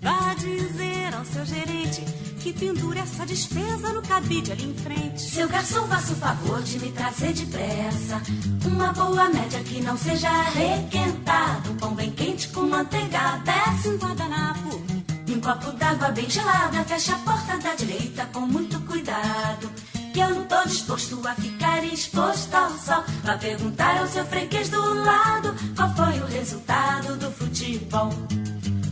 Vá 0.00 0.34
dizer 0.34 1.16
ao 1.16 1.24
seu 1.24 1.44
gerente 1.44 2.04
que 2.38 2.52
pendure 2.52 2.98
essa 3.00 3.26
despesa 3.26 3.92
no 3.92 4.02
cabide 4.02 4.52
ali 4.52 4.70
em 4.70 4.74
frente. 4.74 5.20
Seu 5.20 5.48
garçom, 5.48 5.86
faça 5.88 6.12
o 6.12 6.16
favor 6.16 6.62
de 6.62 6.78
me 6.78 6.92
trazer 6.92 7.32
depressa 7.32 8.22
uma 8.64 8.92
boa 8.92 9.28
média 9.28 9.60
que 9.60 9.82
não 9.82 9.96
seja 9.96 10.30
requentado. 10.42 11.74
Pão 11.74 11.94
bem 11.94 12.10
quente 12.10 12.48
com 12.48 12.62
manteiga, 12.62 13.40
desce 13.44 13.88
um 13.88 13.96
guardanapo. 13.96 14.80
E 15.26 15.34
um 15.34 15.40
copo 15.40 15.72
d'água 15.72 16.10
bem 16.10 16.30
gelada, 16.30 16.84
fecha 16.84 17.14
a 17.14 17.18
porta 17.18 17.58
da 17.58 17.74
direita 17.74 18.26
com 18.32 18.40
muito 18.40 18.80
cuidado. 18.80 19.70
Que 20.12 20.20
eu 20.20 20.30
não 20.34 20.44
tô 20.44 20.62
disposto 20.64 21.20
a 21.26 21.34
ficar 21.34 21.84
exposto 21.84 22.54
ao 22.54 22.70
sol. 22.78 23.04
Pra 23.22 23.36
perguntar 23.36 23.98
ao 23.98 24.08
seu 24.08 24.24
freguês 24.24 24.68
do 24.68 24.94
lado 24.94 25.54
qual 25.76 25.94
foi 25.94 26.20
o 26.20 26.26
resultado 26.26 27.16
do 27.16 27.30
futebol. 27.32 28.10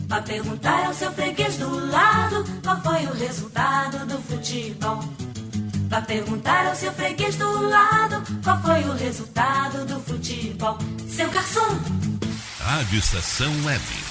Pra 0.07 0.21
perguntar 0.21 0.85
ao 0.85 0.93
seu 0.93 1.11
freguês 1.11 1.57
do 1.57 1.69
lado 1.89 2.45
qual 2.63 2.81
foi 2.81 3.05
o 3.05 3.13
resultado 3.13 4.05
do 4.05 4.21
futebol. 4.21 4.99
Pra 5.89 6.01
perguntar 6.01 6.67
ao 6.67 6.75
seu 6.75 6.93
freguês 6.93 7.35
do 7.35 7.69
lado 7.69 8.23
qual 8.43 8.61
foi 8.61 8.83
o 8.85 8.93
resultado 8.93 9.85
do 9.85 9.99
futebol. 10.01 10.77
Seu 11.09 11.29
garçom! 11.29 11.77
Rádio 12.59 12.99
Estação 12.99 13.51
Web. 13.65 14.06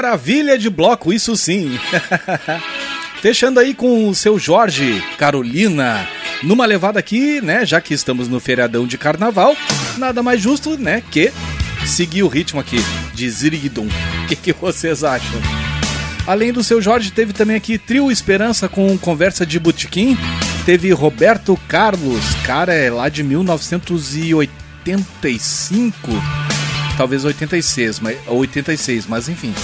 Maravilha 0.00 0.56
de 0.56 0.70
bloco, 0.70 1.12
isso 1.12 1.36
sim. 1.36 1.78
Fechando 3.20 3.60
aí 3.60 3.74
com 3.74 4.08
o 4.08 4.14
seu 4.14 4.38
Jorge, 4.38 5.04
Carolina. 5.18 6.08
Numa 6.42 6.64
levada 6.64 6.98
aqui, 6.98 7.42
né? 7.42 7.66
Já 7.66 7.82
que 7.82 7.92
estamos 7.92 8.26
no 8.26 8.40
feriadão 8.40 8.86
de 8.86 8.96
carnaval, 8.96 9.54
nada 9.98 10.22
mais 10.22 10.40
justo, 10.40 10.78
né? 10.78 11.02
Que 11.10 11.30
seguir 11.86 12.22
o 12.22 12.28
ritmo 12.28 12.58
aqui 12.58 12.78
de 13.12 13.28
Zirigdum. 13.28 13.88
O 14.24 14.26
que, 14.26 14.36
que 14.36 14.54
vocês 14.54 15.04
acham? 15.04 15.38
Além 16.26 16.50
do 16.50 16.64
seu 16.64 16.80
Jorge, 16.80 17.10
teve 17.10 17.34
também 17.34 17.56
aqui 17.56 17.76
Trio 17.76 18.10
Esperança 18.10 18.70
com 18.70 18.96
Conversa 18.96 19.44
de 19.44 19.60
Botequim. 19.60 20.16
Teve 20.64 20.90
Roberto 20.92 21.60
Carlos, 21.68 22.24
cara, 22.46 22.72
é 22.72 22.90
lá 22.90 23.10
de 23.10 23.22
1985. 23.22 26.10
Talvez 27.00 27.24
86, 27.24 27.98
mas, 28.00 28.18
86, 28.26 29.06
mas 29.06 29.28
enfim. 29.28 29.54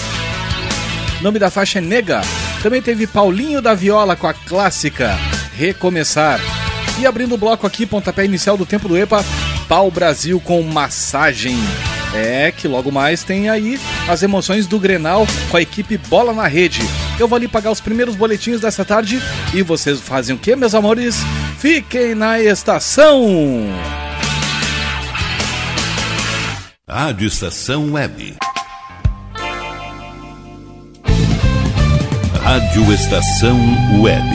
O 1.19 1.23
nome 1.23 1.39
da 1.39 1.49
faixa 1.49 1.79
é 1.79 1.81
Nega. 1.81 2.21
Também 2.61 2.81
teve 2.81 3.07
Paulinho 3.07 3.61
da 3.61 3.73
Viola 3.73 4.15
com 4.15 4.27
a 4.27 4.33
clássica 4.33 5.17
Recomeçar. 5.55 6.39
E 6.99 7.05
abrindo 7.05 7.35
o 7.35 7.37
bloco 7.37 7.65
aqui, 7.65 7.85
pontapé 7.85 8.25
inicial 8.25 8.57
do 8.57 8.65
tempo 8.65 8.87
do 8.87 8.97
EPA, 8.97 9.23
Pau 9.67 9.89
Brasil 9.89 10.39
com 10.39 10.61
massagem. 10.61 11.57
É 12.13 12.51
que 12.51 12.67
logo 12.67 12.91
mais 12.91 13.23
tem 13.23 13.49
aí 13.49 13.79
as 14.07 14.23
emoções 14.23 14.65
do 14.65 14.79
Grenal 14.79 15.27
com 15.49 15.57
a 15.57 15.61
equipe 15.61 15.97
Bola 15.97 16.33
na 16.33 16.47
Rede. 16.47 16.81
Eu 17.19 17.27
vou 17.27 17.35
ali 17.35 17.47
pagar 17.47 17.71
os 17.71 17.81
primeiros 17.81 18.15
boletins 18.15 18.61
dessa 18.61 18.85
tarde 18.85 19.21
e 19.53 19.61
vocês 19.61 19.99
fazem 19.99 20.35
o 20.35 20.39
que, 20.39 20.55
meus 20.55 20.73
amores? 20.73 21.17
Fiquem 21.59 22.15
na 22.15 22.39
estação! 22.39 23.67
Rádio 26.87 27.27
Estação 27.27 27.91
Web. 27.91 28.37
Rádio 32.47 32.93
Estação 32.93 33.59
Web. 33.99 34.25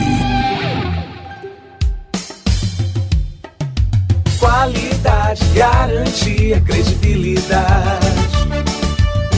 Qualidade, 4.37 5.43
garantia, 5.55 6.61
credibilidade. 6.61 8.05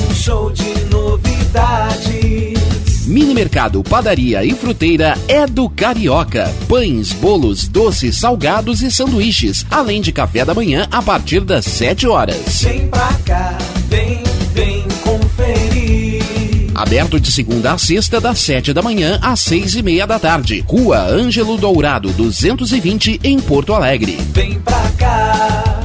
Um 0.09 0.13
show 0.13 0.51
de 0.51 0.73
novidades. 0.91 2.25
Mini 3.07 3.33
Mercado, 3.33 3.81
Padaria 3.81 4.43
e 4.43 4.51
Fruteira 4.53 5.17
é 5.29 5.47
do 5.47 5.69
Carioca. 5.69 6.53
Pães, 6.67 7.13
bolos, 7.13 7.69
doces, 7.69 8.17
salgados 8.17 8.81
e 8.81 8.91
sanduíches, 8.91 9.65
além 9.71 10.01
de 10.01 10.11
café 10.11 10.43
da 10.43 10.53
manhã 10.53 10.85
a 10.91 11.01
partir 11.01 11.39
das 11.39 11.63
7 11.63 12.07
horas. 12.07 12.61
Vem 12.61 12.89
pra 12.89 13.13
cá, 13.25 13.57
vem, 13.87 14.21
vem. 14.53 14.84
Aberto 16.75 17.17
de 17.21 17.31
segunda 17.31 17.71
a 17.71 17.77
sexta, 17.77 18.19
das 18.19 18.37
7 18.39 18.73
da 18.73 18.81
manhã 18.81 19.17
às 19.21 19.39
6 19.39 19.75
e 19.75 19.81
meia 19.81 20.05
da 20.05 20.19
tarde. 20.19 20.61
Rua 20.67 20.99
Ângelo 20.99 21.57
Dourado, 21.57 22.11
220, 22.11 23.21
em 23.23 23.39
Porto 23.39 23.73
Alegre. 23.73 24.17
Vem 24.33 24.59
pra 24.59 24.91
cá. 24.97 25.84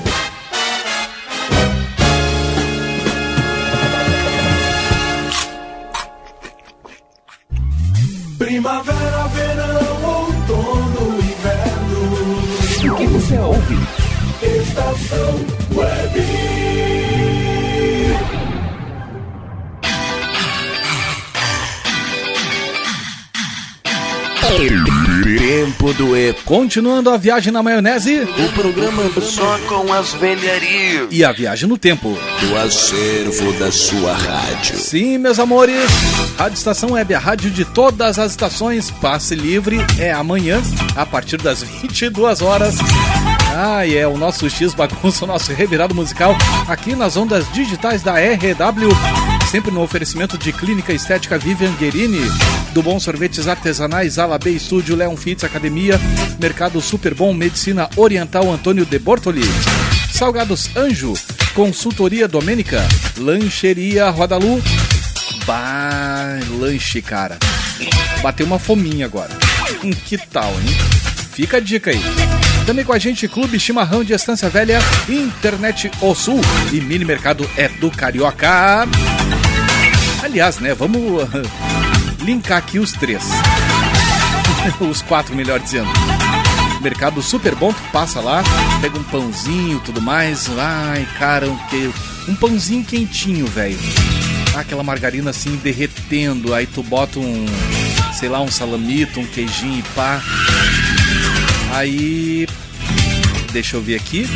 Primavera, 8.38 9.29
verão, 9.35 10.03
outono, 10.03 11.18
inverno. 11.18 12.38
O 12.90 12.95
que 12.97 13.07
você 13.07 13.38
ouve? 13.38 13.77
Estação 14.40 15.45
Web. 15.77 16.71
Tempo 24.54 25.94
do 25.94 26.14
E. 26.14 26.34
Continuando 26.44 27.08
a 27.08 27.16
viagem 27.16 27.50
na 27.50 27.62
maionese 27.62 28.20
O 28.20 28.52
programa 28.52 29.02
só 29.22 29.58
com 29.66 29.90
as 29.90 30.12
velharias 30.12 31.08
e 31.10 31.24
a 31.24 31.32
viagem 31.32 31.66
no 31.66 31.78
tempo. 31.78 32.18
do 32.40 32.58
acervo 32.58 33.50
da 33.54 33.72
sua 33.72 34.12
rádio. 34.12 34.76
Sim, 34.76 35.16
meus 35.16 35.38
amores, 35.38 35.90
Rádio 36.36 36.56
Estação 36.58 36.92
Web, 36.92 37.14
a 37.14 37.18
rádio 37.18 37.50
de 37.50 37.64
todas 37.64 38.18
as 38.18 38.32
estações, 38.32 38.90
passe 38.90 39.34
livre, 39.34 39.78
é 39.98 40.12
amanhã, 40.12 40.60
a 40.94 41.06
partir 41.06 41.38
das 41.38 41.62
22 41.62 42.42
horas. 42.42 42.76
Ah, 43.56 43.86
e 43.86 43.96
é 43.96 44.06
o 44.06 44.18
nosso 44.18 44.48
X 44.50 44.74
bagunça, 44.74 45.24
o 45.24 45.28
nosso 45.28 45.52
revirado 45.52 45.94
musical, 45.94 46.36
aqui 46.68 46.94
nas 46.94 47.16
ondas 47.16 47.50
digitais 47.52 48.02
da 48.02 48.14
RW 48.14 48.88
sempre 49.52 49.70
no 49.70 49.82
oferecimento 49.82 50.38
de 50.38 50.50
Clínica 50.50 50.94
Estética 50.94 51.36
Vivian 51.36 51.74
Guerini, 51.74 52.22
do 52.72 52.82
Bom 52.82 52.98
Sorvetes 52.98 53.46
Artesanais, 53.46 54.18
Alabê 54.18 54.52
Estúdio, 54.52 54.96
Leon 54.96 55.14
Fitz 55.14 55.44
Academia, 55.44 56.00
Mercado 56.40 56.80
Super 56.80 57.12
Bom, 57.12 57.34
Medicina 57.34 57.86
Oriental 57.94 58.50
Antônio 58.50 58.86
de 58.86 58.98
Bortoli, 58.98 59.42
Salgados 60.10 60.74
Anjo, 60.74 61.12
Consultoria 61.54 62.26
Domênica, 62.26 62.80
Lancheria 63.18 64.08
Rodalu, 64.08 64.62
Bah, 65.44 66.38
lanche, 66.58 67.02
cara. 67.02 67.36
Bateu 68.22 68.46
uma 68.46 68.58
fominha 68.58 69.04
agora. 69.04 69.36
Hum, 69.84 69.90
que 69.90 70.16
tal, 70.16 70.50
hein? 70.50 70.76
Fica 71.34 71.58
a 71.58 71.60
dica 71.60 71.90
aí. 71.90 72.00
Também 72.66 72.85
com 72.85 72.92
a 72.92 72.98
gente, 72.98 73.27
Clube 73.27 73.59
Chimarrão 73.59 74.05
de 74.05 74.12
Estância 74.12 74.48
Velha, 74.48 74.79
Internet 75.09 75.90
O 76.01 76.14
Sul 76.14 76.40
e 76.72 76.81
Mini 76.81 77.05
Mercado 77.05 77.48
é 77.57 77.68
do 77.68 77.90
Carioca. 77.90 78.87
Aliás, 80.22 80.59
né, 80.59 80.72
vamos 80.72 81.29
linkar 82.22 82.59
aqui 82.59 82.79
os 82.79 82.92
três. 82.92 83.25
os 84.81 85.03
quatro, 85.03 85.35
melhor 85.35 85.59
dizendo. 85.59 85.90
Mercado 86.81 87.20
super 87.20 87.55
bom, 87.57 87.72
tu 87.72 87.83
passa 87.92 88.20
lá, 88.20 88.42
pega 88.81 88.98
um 88.98 89.05
pãozinho 89.05 89.81
tudo 89.81 90.01
mais. 90.01 90.48
Ai, 90.57 91.07
cara, 91.18 91.48
um, 91.48 91.57
que... 91.68 91.92
um 92.29 92.35
pãozinho 92.35 92.85
quentinho, 92.85 93.46
velho. 93.46 93.79
Aquela 94.57 94.85
margarina 94.85 95.31
assim 95.31 95.57
derretendo, 95.57 96.55
aí 96.55 96.66
tu 96.66 96.83
bota 96.83 97.18
um, 97.18 97.46
sei 98.14 98.29
lá, 98.29 98.40
um 98.40 98.51
salamito, 98.51 99.18
um 99.18 99.27
queijinho 99.27 99.81
e 99.81 99.83
pá. 99.94 100.22
Aí, 101.72 102.46
deixa 103.50 103.76
eu 103.76 103.82
ver 103.82 103.96
aqui. 103.96 104.26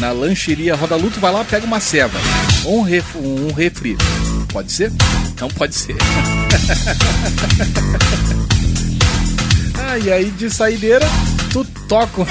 Na 0.00 0.12
lancheria 0.12 0.76
Roda 0.76 0.94
Luto, 0.94 1.18
vai 1.18 1.32
lá, 1.32 1.44
pega 1.44 1.66
uma 1.66 1.80
ceva. 1.80 2.16
Ou 2.64 2.78
um, 2.78 2.82
ref, 2.82 3.16
um 3.16 3.52
refri. 3.52 3.96
Pode 4.52 4.70
ser? 4.70 4.92
Não 5.40 5.48
pode 5.48 5.74
ser. 5.74 5.96
ah, 9.84 9.98
e 9.98 10.12
aí 10.12 10.30
de 10.30 10.48
saideira, 10.48 11.04
tu 11.52 11.64
toca 11.88 12.24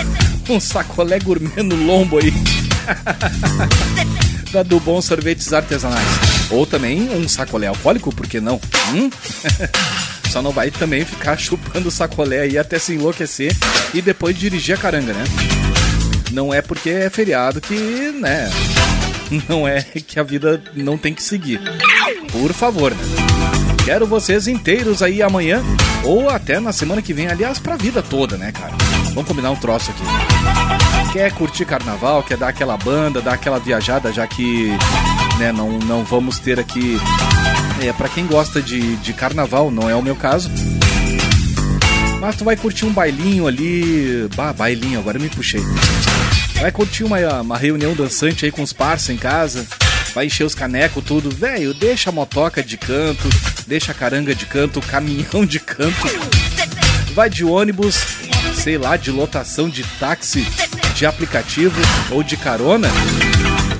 um 0.50 0.60
sacolé 0.60 1.20
gourmet 1.20 1.62
no 1.62 1.76
lombo 1.76 2.18
aí. 2.18 2.32
da 4.54 4.64
do 4.64 4.80
Bom 4.80 5.02
Sorvetes 5.02 5.52
Artesanais. 5.52 6.08
Ou 6.50 6.66
também 6.66 7.10
um 7.10 7.28
sacolé 7.28 7.68
alcoólico, 7.68 8.16
por 8.16 8.26
que 8.26 8.40
não? 8.40 8.60
Hum? 8.94 9.10
Só 10.32 10.42
não 10.42 10.52
vai 10.52 10.72
também 10.72 11.04
ficar 11.04 11.38
chupando 11.38 11.92
sacolé 11.92 12.40
aí 12.40 12.58
até 12.58 12.80
se 12.80 12.94
enlouquecer 12.94 13.54
e 13.94 14.02
depois 14.02 14.34
dirigir 14.38 14.74
a 14.74 14.78
caranga, 14.78 15.12
né? 15.12 15.26
Não 16.32 16.54
é 16.54 16.62
porque 16.62 16.90
é 16.90 17.10
feriado 17.10 17.60
que, 17.60 17.76
né? 18.18 18.50
Não 19.48 19.66
é 19.66 19.82
que 19.82 20.20
a 20.20 20.24
vida 20.24 20.62
não 20.74 20.98
tem 20.98 21.14
que 21.14 21.24
seguir. 21.24 21.62
Por 22.34 22.52
favor, 22.52 22.92
né? 22.92 23.04
Quero 23.86 24.06
vocês 24.06 24.46
inteiros 24.46 25.02
aí 25.02 25.22
amanhã 25.22 25.64
ou 26.04 26.30
até 26.30 26.60
na 26.60 26.74
semana 26.74 27.02
que 27.02 27.14
vem, 27.14 27.28
aliás, 27.28 27.58
pra 27.58 27.78
vida 27.78 28.02
toda, 28.02 28.36
né, 28.38 28.52
cara? 28.52 28.74
Vamos 29.14 29.28
combinar 29.28 29.52
um 29.52 29.56
troço 29.56 29.92
aqui. 29.92 31.14
Quer 31.14 31.32
curtir 31.34 31.66
carnaval, 31.66 32.24
quer 32.24 32.38
dar 32.38 32.50
aquela 32.50 32.78
banda, 32.78 33.22
dar 33.22 33.34
aquela 33.34 33.58
viajada, 33.58 34.12
já 34.12 34.28
que 34.28 34.70
né, 35.40 35.52
não, 35.52 35.80
não 35.80 36.04
vamos 36.04 36.40
ter 36.40 36.60
aqui. 36.60 37.00
É, 37.82 37.92
para 37.92 38.08
quem 38.10 38.28
gosta 38.28 38.62
de, 38.62 38.96
de 38.98 39.12
carnaval, 39.12 39.72
não 39.72 39.90
é 39.90 39.96
o 39.96 40.02
meu 40.04 40.16
caso. 40.16 40.52
Mas 42.20 42.36
tu 42.36 42.46
vai 42.46 42.56
curtir 42.56 42.86
um 42.86 42.94
bailinho 42.94 43.48
ali. 43.48 44.30
Bah, 44.36 44.54
bailinho, 44.54 45.00
agora 45.00 45.18
me 45.18 45.28
puxei. 45.28 45.62
Vai 46.60 46.72
curtir 46.72 47.04
uma, 47.04 47.18
uma 47.42 47.58
reunião 47.58 47.96
dançante 47.96 48.46
aí 48.46 48.52
com 48.52 48.62
os 48.62 48.72
parceiros 48.72 49.10
em 49.10 49.18
casa. 49.18 49.66
Vai 50.14 50.28
encher 50.28 50.44
os 50.44 50.54
canecos, 50.54 51.04
tudo. 51.04 51.32
Velho, 51.32 51.74
deixa 51.74 52.12
a 52.12 52.14
motoca 52.14 52.62
de 52.62 52.78
canto, 52.78 53.28
deixa 53.66 53.92
a 53.92 53.96
caranga 53.96 54.36
de 54.36 54.46
canto, 54.46 54.80
caminhão 54.82 55.44
de 55.44 55.60
canto. 55.60 56.08
Vai 57.16 57.32
de 57.32 57.44
ônibus, 57.44 57.96
sei 58.54 58.78
lá, 58.78 58.96
de 58.96 59.10
lotação 59.10 59.68
de 59.68 59.84
táxi, 60.00 60.46
de 60.94 61.08
aplicativo 61.08 61.82
ou 62.12 62.22
de 62.22 62.38
carona. 62.38 62.90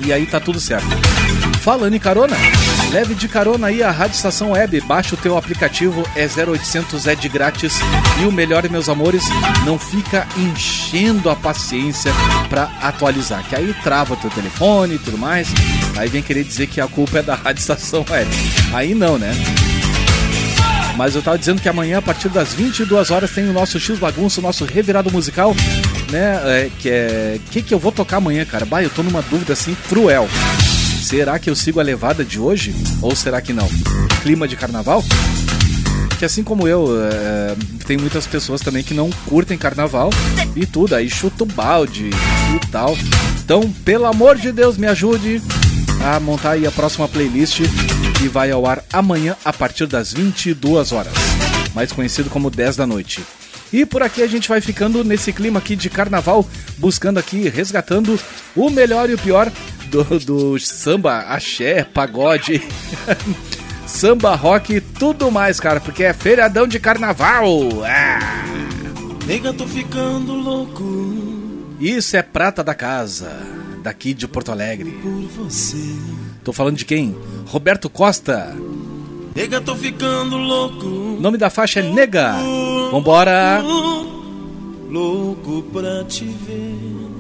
E 0.04 0.12
aí 0.12 0.26
tá 0.26 0.40
tudo 0.40 0.60
certo. 0.60 0.88
Falando 1.62 1.94
em 1.94 2.00
carona, 2.00 2.36
leve 2.92 3.16
de 3.16 3.28
carona 3.28 3.68
aí 3.68 3.82
a 3.82 3.90
Rádio 3.90 4.16
Estação 4.16 4.52
Web. 4.52 4.82
Baixa 4.82 5.16
o 5.16 5.18
teu 5.18 5.38
aplicativo, 5.38 6.04
é 6.16 6.26
0800, 6.28 7.08
é 7.08 7.16
de 7.16 7.30
grátis. 7.30 7.80
E 8.22 8.26
o 8.26 8.32
melhor, 8.32 8.68
meus 8.70 8.90
amores, 8.90 9.24
não 9.66 9.80
fica 9.80 10.28
enchendo 10.38 11.30
a 11.30 11.36
paciência 11.36 12.12
para 12.50 12.64
atualizar. 12.82 13.44
Que 13.48 13.56
aí 13.56 13.74
trava 13.82 14.18
teu 14.18 14.30
telefone 14.30 14.96
e 14.96 15.00
tudo 15.00 15.18
mais. 15.18 15.48
Aí 15.98 16.10
vem 16.10 16.22
querer 16.22 16.44
dizer 16.44 16.68
que 16.68 16.82
a 16.82 16.88
culpa 16.88 17.20
é 17.20 17.24
da 17.24 17.36
Rádio 17.36 17.62
Estação 17.62 18.06
Web. 18.10 18.30
Aí 18.74 18.94
não, 18.94 19.18
né? 19.18 19.32
Mas 20.98 21.16
eu 21.16 21.22
tava 21.22 21.38
dizendo 21.38 21.62
que 21.62 21.70
amanhã, 21.70 22.00
a 22.00 22.02
partir 22.02 22.28
das 22.28 22.54
22 22.54 23.10
horas, 23.10 23.32
tem 23.32 23.50
o 23.50 23.54
nosso 23.54 23.80
X 23.80 23.98
Bagunça, 23.98 24.42
o 24.42 24.44
nosso 24.44 24.66
revirado 24.66 25.10
musical, 25.10 25.56
né? 26.12 26.42
É, 26.46 26.70
que 26.78 26.90
é. 26.90 27.40
O 27.48 27.52
que, 27.52 27.62
que 27.62 27.74
eu 27.74 27.80
vou 27.80 27.92
tocar 27.92 28.18
amanhã, 28.18 28.44
cara? 28.44 28.66
Bah, 28.66 28.84
eu 28.84 28.90
tô 28.90 29.02
numa 29.02 29.22
dúvida 29.22 29.54
assim, 29.54 29.76
cruel. 29.88 30.28
Será 31.12 31.38
que 31.38 31.50
eu 31.50 31.56
sigo 31.58 31.78
a 31.78 31.84
levada 31.84 32.24
de 32.24 32.40
hoje? 32.40 32.74
Ou 33.02 33.14
será 33.14 33.42
que 33.42 33.52
não? 33.52 33.68
Clima 34.24 34.48
de 34.48 34.56
carnaval? 34.56 35.04
Que 36.18 36.24
assim 36.24 36.42
como 36.42 36.70
eu, 36.70 36.88
é, 37.04 37.54
tem 37.86 37.98
muitas 37.98 38.26
pessoas 38.26 38.62
também 38.62 38.82
que 38.82 38.94
não 38.94 39.10
curtem 39.28 39.58
carnaval 39.58 40.10
e 40.56 40.66
tudo, 40.66 40.96
aí 40.96 41.10
chuta 41.10 41.44
o 41.44 41.46
balde 41.46 42.12
e 42.56 42.68
tal. 42.72 42.98
Então, 43.44 43.70
pelo 43.84 44.06
amor 44.06 44.38
de 44.38 44.54
Deus, 44.54 44.78
me 44.78 44.88
ajude 44.88 45.42
a 46.02 46.18
montar 46.18 46.52
aí 46.52 46.66
a 46.66 46.72
próxima 46.72 47.10
playlist 47.10 47.60
que 48.18 48.30
vai 48.30 48.50
ao 48.50 48.66
ar 48.66 48.82
amanhã 48.94 49.36
a 49.44 49.52
partir 49.52 49.88
das 49.88 50.14
22 50.14 50.94
horas, 50.94 51.12
mais 51.76 51.92
conhecido 51.92 52.30
como 52.30 52.50
10 52.50 52.78
da 52.78 52.88
noite. 52.88 53.22
E 53.74 53.86
por 53.86 54.02
aqui 54.02 54.24
a 54.24 54.28
gente 54.28 54.48
vai 54.48 54.62
ficando 54.62 55.04
nesse 55.04 55.34
clima 55.34 55.60
aqui 55.60 55.76
de 55.76 55.90
carnaval, 55.90 56.48
buscando 56.78 57.18
aqui, 57.18 57.50
resgatando 57.50 58.18
o 58.56 58.70
melhor 58.70 59.10
e 59.10 59.14
o 59.14 59.18
pior 59.18 59.52
do, 59.92 60.20
do 60.20 60.60
samba, 60.60 61.20
axé, 61.28 61.84
pagode, 61.84 62.62
samba, 63.86 64.34
rock 64.36 64.76
e 64.76 64.82
tudo 64.82 65.30
mais, 65.30 65.60
cara, 65.60 65.82
porque 65.82 66.04
é 66.04 66.14
feriadão 66.14 66.66
de 66.66 66.80
carnaval. 66.80 67.46
Ah. 67.86 68.44
Nega, 69.28 69.54
tô 69.54 69.68
ficando 69.68 70.34
louco. 70.34 70.84
Isso 71.80 72.16
é 72.16 72.22
prata 72.22 72.64
da 72.64 72.74
casa, 72.74 73.32
daqui 73.84 74.14
de 74.14 74.28
Porto 74.28 74.52
Alegre. 74.52 74.92
Por 74.92 75.46
você. 75.46 75.96
Tô 76.44 76.54
falando 76.54 76.78
de 76.78 76.86
quem? 76.86 77.16
Roberto 77.48 77.90
Costa. 77.90 78.56
Nega, 79.36 79.60
tô 79.60 79.76
ficando 79.76 80.38
louco. 80.38 80.86
Nome 81.20 81.38
da 81.38 81.50
faixa 81.50 81.82
é 81.82 81.84
Nega. 81.84 82.34
Vambora. 82.92 83.62
Louco 84.90 85.64
pra 85.72 86.04
te 86.06 86.26
ver. 86.26 87.11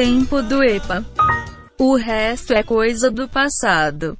Tempo 0.00 0.40
do 0.40 0.62
EPA. 0.62 1.04
O 1.78 1.94
resto 1.94 2.54
é 2.54 2.62
coisa 2.62 3.10
do 3.10 3.28
passado. 3.28 4.16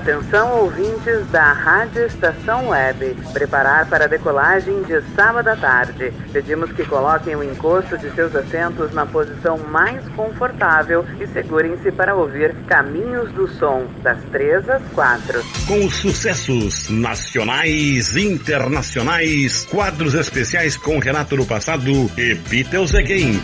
Atenção 0.00 0.62
ouvintes 0.62 1.26
da 1.30 1.52
Rádio 1.52 2.06
Estação 2.06 2.68
Web. 2.68 3.14
Preparar 3.34 3.86
para 3.86 4.06
a 4.06 4.08
decolagem 4.08 4.82
de 4.84 4.98
sábado 5.14 5.48
à 5.48 5.56
tarde. 5.56 6.10
Pedimos 6.32 6.72
que 6.72 6.86
coloquem 6.86 7.36
o 7.36 7.44
encosto 7.44 7.98
de 7.98 8.10
seus 8.12 8.34
assentos 8.34 8.94
na 8.94 9.04
posição 9.04 9.58
mais 9.58 10.02
confortável 10.16 11.04
e 11.20 11.26
segurem-se 11.26 11.92
para 11.92 12.14
ouvir 12.14 12.54
Caminhos 12.66 13.30
do 13.32 13.46
Som, 13.46 13.88
das 14.02 14.24
3 14.32 14.70
às 14.70 14.82
4. 14.94 15.44
Com 15.66 15.84
os 15.84 15.96
sucessos 15.96 16.88
nacionais, 16.88 18.16
internacionais, 18.16 19.66
quadros 19.66 20.14
especiais 20.14 20.78
com 20.78 20.98
Renato 20.98 21.36
no 21.36 21.44
passado 21.44 21.90
e 22.16 22.34
Beatles 22.48 22.94
Again. 22.94 23.38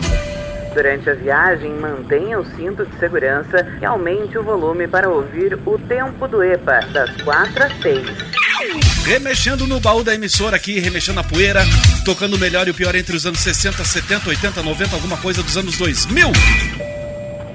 Durante 0.77 1.09
a 1.09 1.15
viagem, 1.15 1.73
mantenha 1.73 2.39
o 2.39 2.45
cinto 2.55 2.85
de 2.85 2.95
segurança 2.99 3.65
e 3.81 3.83
aumente 3.83 4.37
o 4.37 4.43
volume 4.43 4.87
para 4.87 5.09
ouvir 5.09 5.57
o 5.65 5.75
tempo 5.79 6.27
do 6.27 6.43
EPA, 6.43 6.81
das 6.93 7.19
4 7.23 7.63
às 7.63 7.81
6. 7.81 8.07
Remexendo 9.03 9.65
no 9.65 9.79
baú 9.79 10.03
da 10.03 10.13
emissora 10.13 10.55
aqui, 10.55 10.77
remexendo 10.79 11.19
a 11.19 11.23
poeira, 11.23 11.63
tocando 12.05 12.35
o 12.35 12.37
melhor 12.37 12.67
e 12.67 12.69
o 12.69 12.75
pior 12.75 12.93
entre 12.93 13.15
os 13.15 13.25
anos 13.25 13.39
60, 13.39 13.83
70, 13.83 14.29
80, 14.29 14.61
90, 14.61 14.95
alguma 14.95 15.17
coisa 15.17 15.41
dos 15.41 15.57
anos 15.57 15.79
2000. 15.79 16.27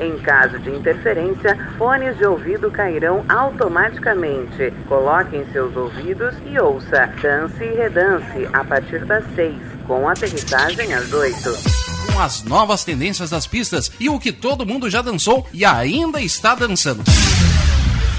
Em 0.00 0.18
caso 0.18 0.58
de 0.58 0.70
interferência, 0.70 1.56
fones 1.78 2.18
de 2.18 2.26
ouvido 2.26 2.72
cairão 2.72 3.24
automaticamente. 3.28 4.72
Coloque 4.88 5.36
em 5.36 5.46
seus 5.52 5.76
ouvidos 5.76 6.34
e 6.44 6.58
ouça 6.58 7.08
Dance 7.22 7.62
e 7.62 7.72
Redance 7.72 8.48
a 8.52 8.64
partir 8.64 9.04
das 9.04 9.24
6, 9.36 9.54
com 9.86 10.08
aterrissagem 10.08 10.92
às 10.92 11.12
8 11.12 11.81
com 12.12 12.20
as 12.20 12.42
novas 12.42 12.84
tendências 12.84 13.30
das 13.30 13.46
pistas 13.46 13.90
e 13.98 14.08
o 14.08 14.18
que 14.18 14.32
todo 14.32 14.66
mundo 14.66 14.90
já 14.90 15.00
dançou 15.00 15.46
e 15.52 15.64
ainda 15.64 16.20
está 16.20 16.54
dançando. 16.54 17.02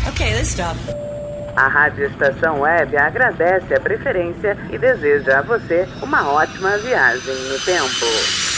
Ok, 0.07 0.33
let's 0.33 0.49
stop. 0.49 0.77
A 1.55 1.67
Rádio 1.67 2.07
Estação 2.07 2.61
Web 2.61 2.97
agradece 2.97 3.73
a 3.73 3.79
preferência 3.79 4.57
e 4.71 4.77
deseja 4.77 5.39
a 5.39 5.41
você 5.43 5.87
uma 6.01 6.27
ótima 6.27 6.77
viagem 6.79 7.35
no 7.35 7.59
tempo. 7.59 8.52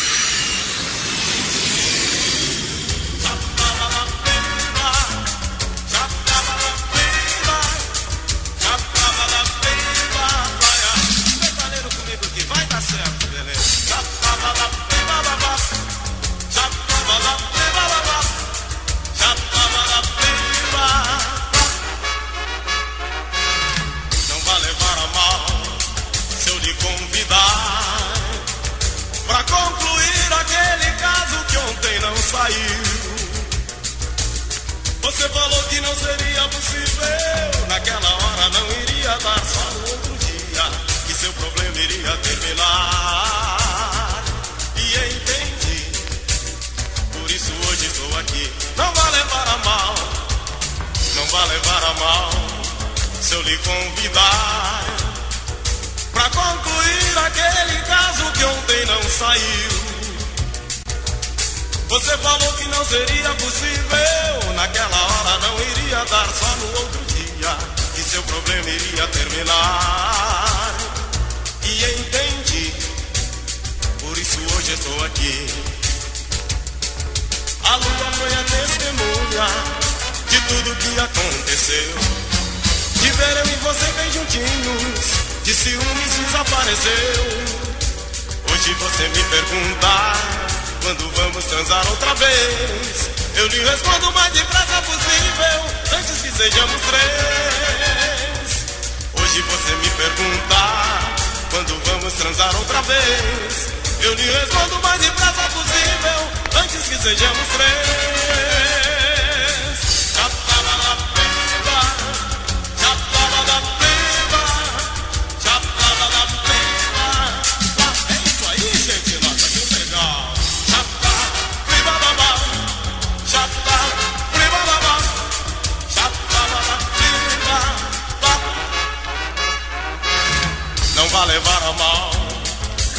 Levar 131.36 131.64
a 131.64 131.74
mal 131.74 132.12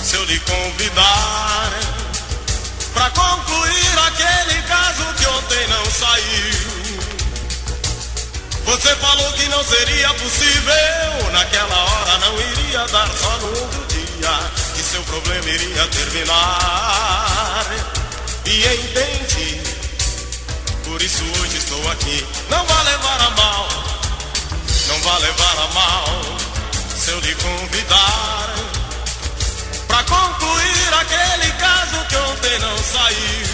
se 0.05 0.15
eu 0.15 0.25
lhe 0.27 0.39
convidar 0.41 1.71
para 2.93 3.09
concluir 3.11 3.99
aquele 4.09 4.63
caso 4.65 5.05
que 5.15 5.27
ontem 5.27 5.67
não 5.69 5.85
saiu. 5.91 6.67
Você 8.67 8.95
falou 8.97 9.33
que 9.33 9.49
não 9.49 9.65
seria 9.65 10.13
possível, 10.15 11.33
naquela 11.33 11.77
hora 11.77 12.19
não 12.19 12.39
iria 12.39 12.87
dar 12.89 13.09
só 13.09 13.39
no 13.39 13.49
outro 13.59 13.87
dia, 13.87 14.39
que 14.75 14.83
seu 14.83 15.03
problema 15.05 15.49
iria 15.49 15.87
terminar. 15.89 17.67
E 18.45 18.67
entendi, 18.67 19.63
por 20.85 21.01
isso 21.01 21.25
hoje 21.41 21.57
estou 21.57 21.91
aqui. 21.91 22.27
Não 22.51 22.67
vai 22.67 22.85
levar 22.85 23.21
a 23.23 23.31
mal, 23.31 23.69
não 24.89 25.01
vai 25.01 25.21
levar 25.21 25.59
a 25.59 25.69
mal 25.73 26.36
se 27.07 27.13
eu 27.13 27.21
lhe 27.21 27.35
convidar 27.37 28.55
para 29.87 30.03
concluir 30.03 30.95
aquele 31.01 31.53
caso 31.53 32.05
que 32.09 32.17
ontem 32.17 32.59
não 32.59 32.79
saiu. 32.79 33.47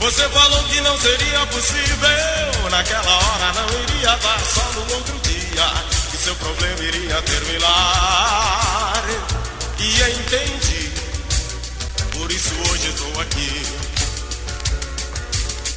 Você 0.00 0.28
falou 0.28 0.64
que 0.64 0.80
não 0.80 0.98
seria 0.98 1.46
possível, 1.46 2.68
naquela 2.68 3.14
hora 3.16 3.52
não 3.52 3.80
iria 3.80 4.16
dar 4.16 4.40
só 4.40 4.72
no 4.72 4.94
outro 4.96 5.16
dia, 5.20 5.72
que 6.10 6.16
seu 6.16 6.34
problema 6.34 6.82
iria 6.82 7.22
terminar. 7.22 9.04
E 9.78 10.02
entendi, 10.02 10.92
por 12.10 12.32
isso 12.32 12.54
hoje 12.70 12.88
estou 12.88 13.20
aqui. 13.20 13.62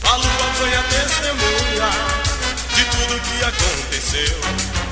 A 0.02 0.16
lua 0.16 0.54
foi 0.58 0.76
a 0.76 0.82
testemunha 0.82 1.92
de 2.76 2.86
tudo 2.86 3.22
que 3.22 3.44
aconteceu. 3.44 4.89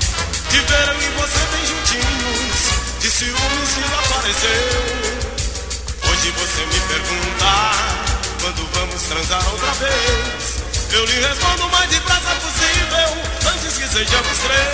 Tiveram 0.58 0.98
e 1.00 1.08
você 1.10 1.38
bem 1.52 1.64
juntinhos, 1.66 2.50
de 2.98 3.08
ciúmes 3.08 3.70
desapareceu. 3.78 4.66
Hoje 6.02 6.30
você 6.32 6.66
me 6.66 6.80
pergunta, 6.80 7.50
quando 8.40 8.66
vamos 8.74 9.02
transar 9.02 9.40
outra 9.52 9.70
vez? 9.74 10.58
Eu 10.90 11.04
lhe 11.04 11.20
respondo 11.20 11.64
o 11.64 11.70
mais 11.70 11.88
depressa 11.90 12.34
possível, 12.42 13.08
antes 13.52 13.78
que 13.78 13.86
sejamos 13.86 14.38
três. 14.38 14.66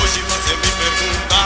Hoje 0.00 0.20
você 0.30 0.54
me 0.54 0.70
pergunta, 0.78 1.40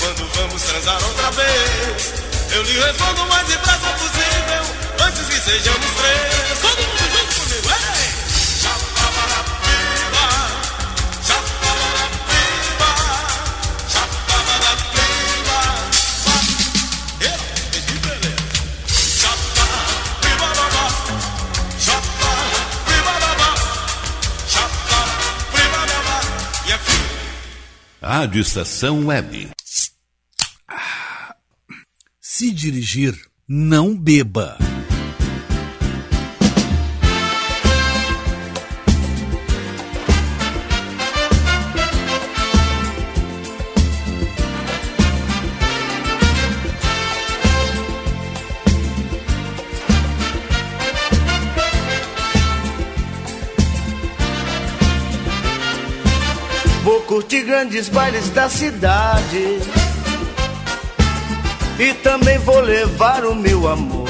quando 0.00 0.26
vamos 0.34 0.62
transar 0.62 1.04
outra 1.04 1.30
vez? 1.32 2.14
Eu 2.50 2.62
lhe 2.62 2.80
respondo 2.80 3.24
o 3.24 3.28
mais 3.28 3.46
depressa 3.46 3.90
possível, 3.98 4.64
antes 5.06 5.26
que 5.28 5.38
sejamos 5.38 5.90
três. 6.00 6.81
Rádio 28.02 28.40
Estação 28.40 29.06
Web. 29.06 29.48
Se 32.20 32.50
dirigir, 32.50 33.16
não 33.46 33.96
beba. 33.96 34.58
Curtir 57.32 57.46
grandes 57.46 57.88
bailes 57.88 58.28
da 58.28 58.46
cidade. 58.46 59.58
E 61.78 61.94
também 62.02 62.36
vou 62.40 62.60
levar 62.60 63.24
o 63.24 63.34
meu 63.34 63.68
amor. 63.68 64.06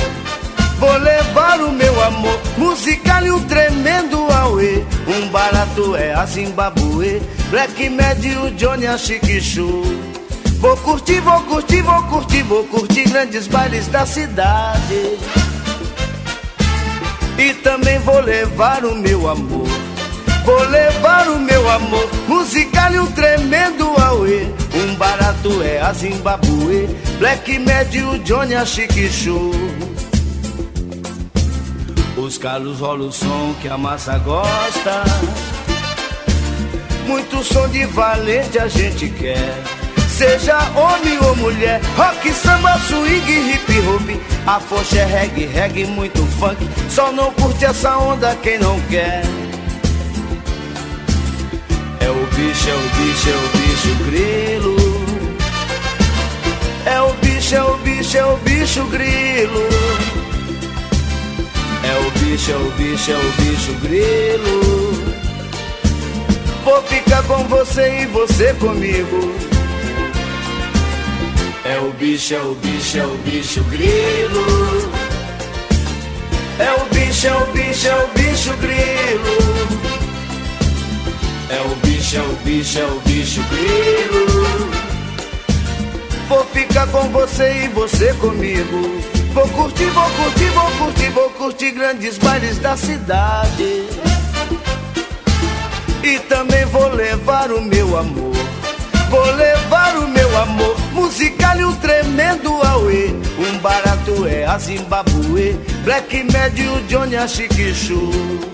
Vou 0.80 0.98
levar 0.98 1.60
o 1.60 1.70
meu 1.70 2.02
amor. 2.02 2.36
Musical 2.58 3.24
e 3.24 3.30
um 3.30 3.38
tremendo 3.46 4.16
auê. 4.32 4.82
Um 5.06 5.28
barato 5.28 5.94
é 5.94 6.12
a 6.12 6.26
Zimbabue. 6.26 7.22
Black 7.48 7.88
Mad 7.90 8.24
e 8.24 8.34
o 8.38 8.50
Johnny 8.56 8.88
a 8.88 8.98
Chiquichu. 8.98 9.84
Vou 10.58 10.76
curtir, 10.78 11.20
vou 11.20 11.42
curtir, 11.42 11.82
vou 11.82 12.02
curtir, 12.08 12.42
vou 12.42 12.64
curtir 12.64 13.08
grandes 13.08 13.46
bailes 13.46 13.86
da 13.86 14.04
cidade. 14.04 15.16
E 17.38 17.54
também 17.62 18.00
vou 18.00 18.20
levar 18.20 18.84
o 18.84 18.96
meu 18.96 19.30
amor. 19.30 19.71
Vou 20.44 20.62
levar 20.68 21.28
o 21.28 21.38
meu 21.38 21.70
amor, 21.70 22.08
musical 22.26 22.92
e 22.92 22.98
um 22.98 23.06
tremendo 23.12 23.84
auê. 24.00 24.46
Um 24.74 24.94
barato 24.96 25.62
é 25.62 25.80
a 25.80 25.92
Zimbabue, 25.92 26.88
Black 27.18 27.58
Mad 27.60 27.94
e 27.94 28.02
o 28.02 28.18
Johnny 28.18 28.54
a 28.54 28.64
Chiquichu. 28.64 29.52
Os 32.16 32.38
calos 32.38 32.80
rolam 32.80 33.08
o 33.08 33.12
som 33.12 33.54
que 33.60 33.68
a 33.68 33.78
massa 33.78 34.18
gosta. 34.18 35.04
Muito 37.06 37.44
som 37.44 37.68
de 37.68 37.84
valente 37.86 38.58
a 38.58 38.66
gente 38.66 39.08
quer. 39.10 39.54
Seja 40.08 40.58
homem 40.76 41.18
ou 41.20 41.36
mulher, 41.36 41.80
rock, 41.96 42.32
samba, 42.32 42.78
swing, 42.80 43.52
hip 43.52 43.78
hop. 43.80 44.20
A 44.46 44.60
focha 44.60 44.98
é 44.98 45.04
reggae, 45.04 45.46
reggae, 45.46 45.86
muito 45.86 46.24
funk. 46.38 46.68
Só 46.90 47.10
não 47.12 47.32
curte 47.32 47.64
essa 47.64 47.96
onda 47.96 48.36
quem 48.36 48.58
não 48.58 48.80
quer. 48.82 49.22
É 52.04 52.10
o 52.10 52.26
bicho, 52.34 52.68
é 52.68 52.74
o 52.74 52.78
bicho, 52.96 53.28
é 53.30 53.36
o 53.36 53.48
bicho 53.58 53.94
grilo. 54.04 54.76
É 56.84 57.00
o 57.00 57.12
bicho, 57.14 57.54
é 57.54 57.62
o 57.62 57.76
bicho, 57.78 58.16
é 58.18 58.24
o 58.24 58.36
bicho 58.38 58.84
grilo. 58.86 59.68
É 61.84 61.94
o 61.98 62.10
bicho, 62.18 62.50
é 62.50 62.56
o 62.56 62.70
bicho, 62.72 63.12
é 63.12 63.16
o 63.16 63.32
bicho 63.42 63.72
grilo. 63.82 64.72
Vou 66.64 66.82
ficar 66.82 67.22
com 67.24 67.44
você 67.44 68.02
e 68.02 68.06
você 68.06 68.52
comigo. 68.54 69.34
É 71.64 71.78
o 71.78 71.92
bicho, 71.92 72.34
é 72.34 72.40
o 72.40 72.54
bicho, 72.56 72.98
é 72.98 73.04
o 73.04 73.16
bicho 73.18 73.62
grilo. 73.64 74.90
É 76.58 76.72
o 76.72 76.94
bicho, 76.94 77.26
é 77.28 77.32
o 77.32 77.46
bicho, 77.52 77.86
é 77.86 77.94
o 77.94 78.08
bicho 78.08 78.56
grilo. 78.56 79.91
É 81.52 81.60
o 81.60 81.76
bicho, 81.86 82.16
é 82.16 82.20
o 82.20 82.32
bicho, 82.36 82.78
é 82.78 82.84
o 82.86 83.00
bicho 83.00 83.42
grilo. 83.50 84.70
Vou 86.26 86.42
ficar 86.46 86.86
com 86.86 87.10
você 87.10 87.64
e 87.64 87.68
você 87.68 88.14
comigo. 88.14 89.02
Vou 89.34 89.46
curtir, 89.48 89.84
vou 89.90 90.10
curtir, 90.12 90.48
vou 90.48 90.70
curtir, 90.70 91.10
vou 91.10 91.30
curtir 91.32 91.70
grandes 91.72 92.16
bailes 92.16 92.56
da 92.56 92.74
cidade. 92.74 93.86
E 96.02 96.18
também 96.20 96.64
vou 96.64 96.88
levar 96.88 97.52
o 97.52 97.60
meu 97.60 97.98
amor. 97.98 98.32
Vou 99.10 99.30
levar 99.32 99.94
o 99.98 100.08
meu 100.08 100.38
amor, 100.38 100.74
musical 100.92 101.60
e 101.60 101.64
um 101.66 101.76
tremendo 101.76 102.50
auê. 102.62 103.08
Um 103.38 103.58
barato 103.58 104.26
é 104.26 104.46
a 104.46 104.56
Zimbabue, 104.56 105.60
Black 105.84 106.24
Mad 106.32 106.58
e 106.58 106.66
o 106.66 106.80
Johnny 106.84 107.16
a 107.16 107.28
Chiquichu. 107.28 108.51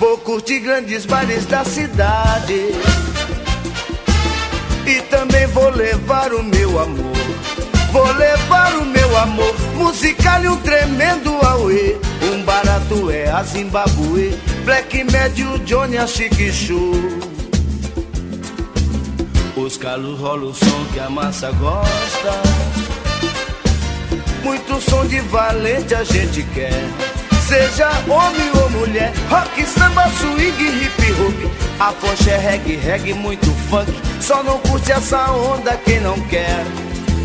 Vou 0.00 0.16
curtir 0.16 0.60
grandes 0.60 1.04
bares 1.04 1.44
da 1.44 1.62
cidade. 1.62 2.70
E 4.86 5.02
também 5.10 5.46
vou 5.48 5.68
levar 5.68 6.32
o 6.32 6.42
meu 6.42 6.80
amor. 6.80 7.16
Vou 7.92 8.10
levar 8.14 8.76
o 8.76 8.86
meu 8.86 9.18
amor, 9.18 9.54
musical 9.74 10.42
e 10.42 10.48
um 10.48 10.56
tremendo 10.56 11.30
auê. 11.44 11.96
Um 12.32 12.42
barato 12.44 13.10
é 13.10 13.30
a 13.30 13.42
Zimbabue, 13.42 14.34
Black 14.64 15.04
Mad 15.04 15.36
e 15.36 15.44
o 15.44 15.58
Johnny 15.58 15.98
a 15.98 16.06
Chiquichu. 16.06 16.92
Os 19.54 19.76
calos 19.76 20.18
rolam 20.18 20.48
o 20.48 20.54
som 20.54 20.84
que 20.94 20.98
a 20.98 21.10
massa 21.10 21.52
gosta. 21.52 22.40
Muito 24.42 24.80
som 24.80 25.04
de 25.06 25.20
valente 25.20 25.94
a 25.94 26.02
gente 26.02 26.42
quer. 26.54 27.19
Seja 27.50 27.90
homem 28.08 28.48
ou 28.62 28.70
mulher, 28.70 29.12
rock, 29.28 29.66
samba, 29.66 30.08
swing, 30.20 30.84
hip 30.84 31.12
hop. 31.20 31.34
A 31.80 31.90
fonte 31.90 32.30
é 32.30 32.36
reggae, 32.36 32.76
reggae, 32.76 33.12
muito 33.12 33.50
funk. 33.68 33.92
Só 34.20 34.40
não 34.44 34.60
curte 34.60 34.92
essa 34.92 35.32
onda 35.32 35.76
quem 35.84 35.98
não 35.98 36.16
quer. 36.28 36.64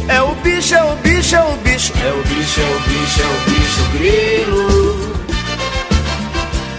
É 0.07 0.19
o 0.23 0.33
bicho, 0.41 0.73
é 0.73 0.83
o 0.83 0.95
bicho, 0.95 1.35
é 1.35 1.43
o 1.43 1.55
bicho. 1.57 1.93
É 2.03 2.11
o 2.11 2.23
bicho, 2.23 2.59
é 2.59 2.63
o 2.65 2.79
bicho, 2.89 3.21
é 3.21 3.27
o 3.27 3.39
bicho 3.51 3.83
grilo. 3.93 5.15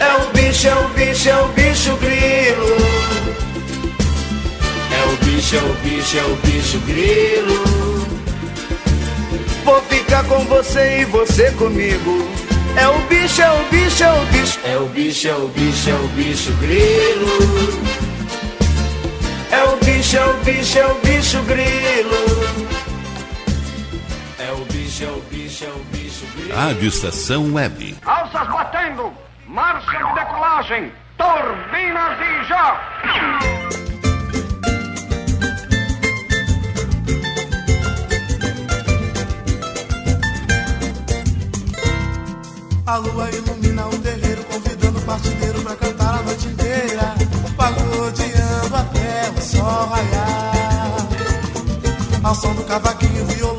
É 0.00 0.12
o 0.16 0.26
bicho, 0.32 0.66
é 0.66 0.74
o 0.74 0.88
bicho, 0.88 1.28
é 1.28 1.36
o 1.36 1.48
bicho 1.48 1.96
grilo. 1.98 2.76
É 4.90 5.04
o 5.06 5.24
bicho, 5.24 5.54
é 5.54 5.58
o 5.60 5.72
bicho, 5.84 6.18
é 6.18 6.22
o 6.24 6.36
bicho 6.44 6.78
grilo. 6.80 7.64
Vou 9.64 9.80
ficar 9.82 10.24
com 10.24 10.44
você 10.46 11.02
e 11.02 11.04
você 11.04 11.52
comigo. 11.52 12.45
É 12.78 12.88
o 12.88 12.98
bicho, 13.08 13.42
é 13.42 13.50
o 13.50 13.64
bicho, 13.70 14.04
é 14.04 14.12
o 14.12 14.26
bicho. 14.26 14.60
É 14.64 14.76
o 14.76 14.86
bicho, 14.86 15.28
é 15.28 15.34
o 15.34 15.48
bicho, 15.48 15.90
é 15.90 15.94
o 15.94 16.08
bicho 16.08 16.52
grilo. 16.54 17.26
É 19.50 19.62
o 19.64 19.76
bicho, 19.76 20.16
é 20.16 20.26
o 20.26 20.34
bicho, 20.44 20.78
é 20.78 20.86
o 20.86 20.94
bicho 20.96 21.42
grilo. 21.42 22.10
É 24.38 24.52
o 24.52 24.64
bicho, 24.66 25.04
é 25.04 25.08
o 25.08 25.20
bicho, 25.30 25.64
é 25.64 25.68
o 25.68 25.84
bicho 25.90 26.26
grilo. 26.36 26.54
Rádio 26.54 26.88
Estação 26.88 27.54
Web. 27.54 27.96
Alças 28.04 28.48
batendo, 28.48 29.12
marcha 29.46 29.96
de 29.96 30.14
decolagem, 30.14 30.92
turbinas 31.16 32.18
e 32.20 32.44
já! 32.48 33.95
A 42.86 42.98
lua 42.98 43.28
ilumina 43.30 43.88
o 43.88 43.98
terreiro, 43.98 44.44
convidando 44.44 45.00
o 45.00 45.02
partideiro 45.02 45.60
pra 45.60 45.74
cantar 45.74 46.20
a 46.20 46.22
noite 46.22 46.46
inteira. 46.46 47.16
Pagodeando 47.56 48.76
até 48.76 49.28
o 49.36 49.42
sol 49.42 49.88
raiar. 49.88 51.08
Ao 52.22 52.34
som 52.34 52.54
do 52.54 52.62
cavaquinho, 52.62 53.24
violão, 53.26 53.55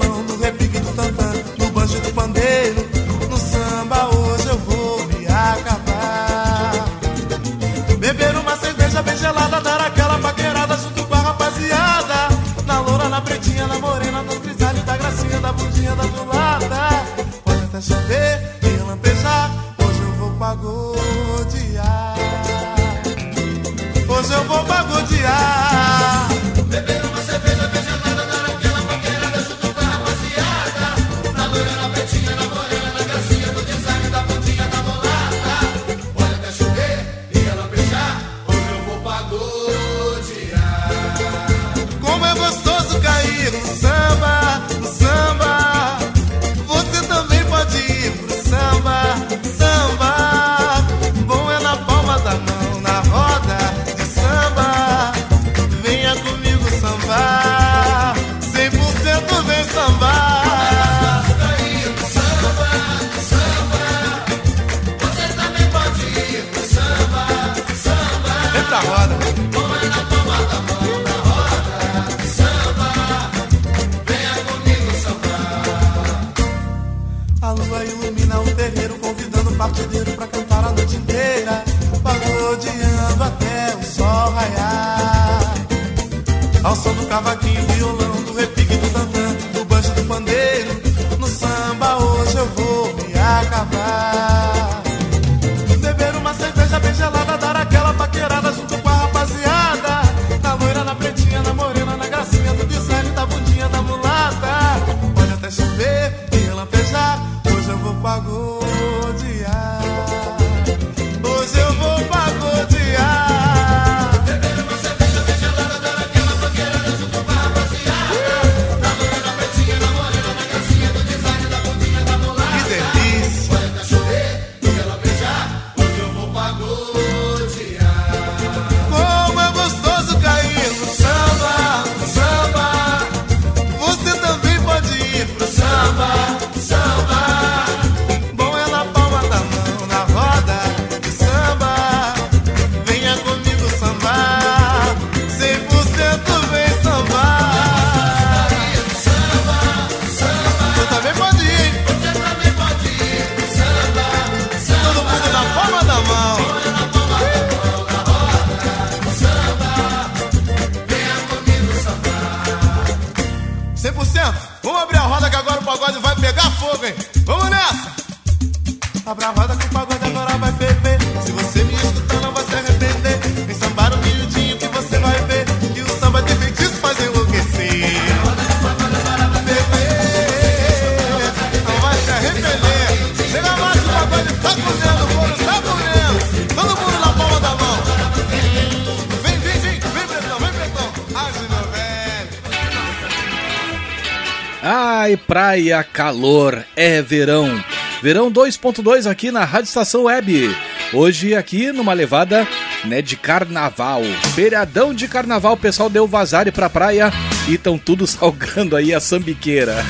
praia, 195.47 195.81
calor, 195.81 196.61
é 196.75 197.01
verão. 197.01 197.63
Verão 198.03 198.29
2.2 198.29 199.09
aqui 199.09 199.31
na 199.31 199.45
Rádio 199.45 199.69
Estação 199.69 200.03
Web. 200.03 200.53
Hoje 200.91 201.33
aqui 201.35 201.71
numa 201.71 201.93
levada 201.93 202.45
né, 202.83 203.01
de 203.01 203.15
carnaval. 203.15 204.01
Feriadão 204.35 204.93
de 204.93 205.07
carnaval, 205.07 205.53
o 205.53 205.57
pessoal 205.57 205.89
deu 205.89 206.05
vazare 206.05 206.51
pra 206.51 206.69
praia 206.69 207.13
e 207.47 207.53
estão 207.53 207.77
tudo 207.77 208.05
salgando 208.11 208.75
aí 208.75 208.93
a 208.93 208.99
sambiqueira. 208.99 209.73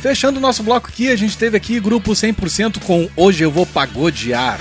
Fechando 0.00 0.38
o 0.38 0.42
nosso 0.42 0.62
bloco 0.62 0.88
aqui, 0.88 1.10
a 1.10 1.16
gente 1.16 1.36
teve 1.36 1.58
aqui 1.58 1.78
grupo 1.78 2.12
100% 2.12 2.78
com 2.86 3.06
Hoje 3.14 3.44
Eu 3.44 3.50
Vou 3.50 3.66
Pagodear. 3.66 4.58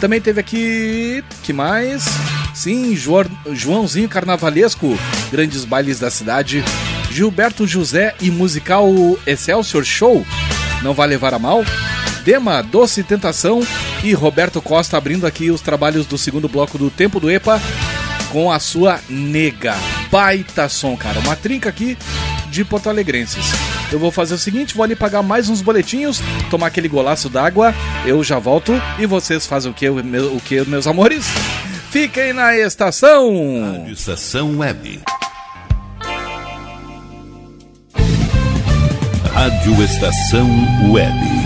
Também 0.00 0.20
teve 0.20 0.38
aqui. 0.38 1.24
que 1.42 1.52
mais? 1.52 2.04
Sim, 2.54 2.96
João- 2.96 3.26
Joãozinho 3.52 4.08
Carnavalesco, 4.08 4.98
grandes 5.30 5.66
bailes 5.66 5.98
da 5.98 6.10
cidade. 6.10 6.64
Gilberto 7.16 7.66
José 7.66 8.14
e 8.20 8.30
musical 8.30 8.86
Excelsior 9.26 9.82
Show, 9.86 10.26
não 10.82 10.92
vai 10.92 11.08
levar 11.08 11.32
a 11.32 11.38
mal. 11.38 11.64
Dema, 12.26 12.62
Doce 12.62 13.02
Tentação 13.02 13.66
e 14.04 14.12
Roberto 14.12 14.60
Costa 14.60 14.98
abrindo 14.98 15.26
aqui 15.26 15.50
os 15.50 15.62
trabalhos 15.62 16.04
do 16.04 16.18
segundo 16.18 16.46
bloco 16.46 16.76
do 16.76 16.90
Tempo 16.90 17.18
do 17.18 17.30
EPA 17.30 17.58
com 18.30 18.52
a 18.52 18.60
sua 18.60 19.00
nega. 19.08 19.74
Baita 20.10 20.68
som, 20.68 20.94
cara. 20.94 21.18
Uma 21.20 21.34
trinca 21.34 21.70
aqui 21.70 21.96
de 22.50 22.62
Porto 22.66 22.90
Alegrenses. 22.90 23.46
Eu 23.90 23.98
vou 23.98 24.10
fazer 24.10 24.34
o 24.34 24.38
seguinte, 24.38 24.74
vou 24.74 24.84
ali 24.84 24.94
pagar 24.94 25.22
mais 25.22 25.48
uns 25.48 25.62
boletinhos, 25.62 26.20
tomar 26.50 26.66
aquele 26.66 26.86
golaço 26.86 27.30
d'água, 27.30 27.74
eu 28.04 28.22
já 28.22 28.38
volto 28.38 28.74
e 28.98 29.06
vocês 29.06 29.46
fazem 29.46 29.70
o 29.70 29.74
que, 29.74 29.88
o 29.88 30.40
que, 30.44 30.60
meus 30.68 30.86
amores? 30.86 31.24
Fiquem 31.90 32.34
na 32.34 32.54
estação! 32.58 33.86
Estação 33.88 34.58
Web. 34.58 35.00
Rádio 39.46 39.80
Estação 39.80 40.48
Web. 40.90 41.45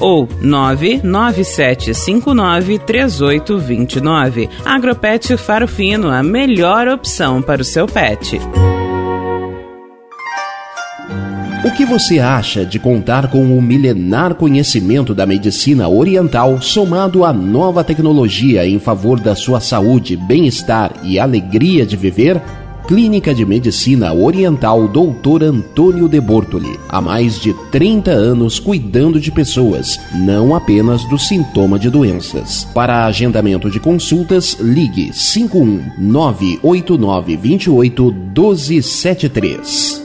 ou 0.00 0.28
99759 0.40 2.78
3829. 2.78 4.48
Agropet 4.64 5.36
Faro 5.36 5.68
Fino, 5.68 6.10
a 6.10 6.22
melhor 6.22 6.88
opção 6.88 7.42
para 7.42 7.62
o 7.62 7.64
seu 7.64 7.86
pet. 7.86 8.40
O 11.64 11.70
que 11.70 11.86
você 11.86 12.18
acha 12.18 12.64
de 12.64 12.78
contar 12.78 13.30
com 13.30 13.56
o 13.56 13.62
milenar 13.62 14.34
conhecimento 14.34 15.14
da 15.14 15.24
medicina 15.24 15.88
oriental 15.88 16.60
somado 16.60 17.24
à 17.24 17.32
nova 17.32 17.82
tecnologia 17.82 18.66
em 18.66 18.78
favor 18.78 19.18
da 19.18 19.34
sua 19.34 19.60
saúde, 19.60 20.14
bem-estar 20.14 20.92
e 21.02 21.18
alegria 21.18 21.86
de 21.86 21.96
viver? 21.96 22.38
Clínica 22.86 23.34
de 23.34 23.46
Medicina 23.46 24.12
Oriental 24.12 24.86
Dr. 24.86 25.44
Antônio 25.44 26.06
de 26.06 26.20
Bortoli. 26.20 26.78
Há 26.86 27.00
mais 27.00 27.40
de 27.40 27.54
30 27.70 28.10
anos 28.10 28.58
cuidando 28.58 29.18
de 29.18 29.32
pessoas, 29.32 29.98
não 30.12 30.54
apenas 30.54 31.02
do 31.08 31.18
sintoma 31.18 31.78
de 31.78 31.88
doenças. 31.88 32.64
Para 32.74 33.06
agendamento 33.06 33.70
de 33.70 33.80
consultas, 33.80 34.58
ligue 34.60 35.10
51 35.14 35.92
989 35.98 37.36
28 37.38 38.12
1273. 38.12 40.04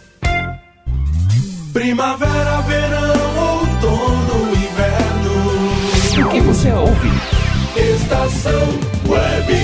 Primavera, 1.79 2.61
verão, 2.63 3.61
outono, 3.61 4.53
inverno. 4.53 6.27
O 6.27 6.31
que 6.31 6.41
você 6.41 6.73
ouve? 6.73 7.09
Estação 7.77 8.69
Web. 9.07 9.55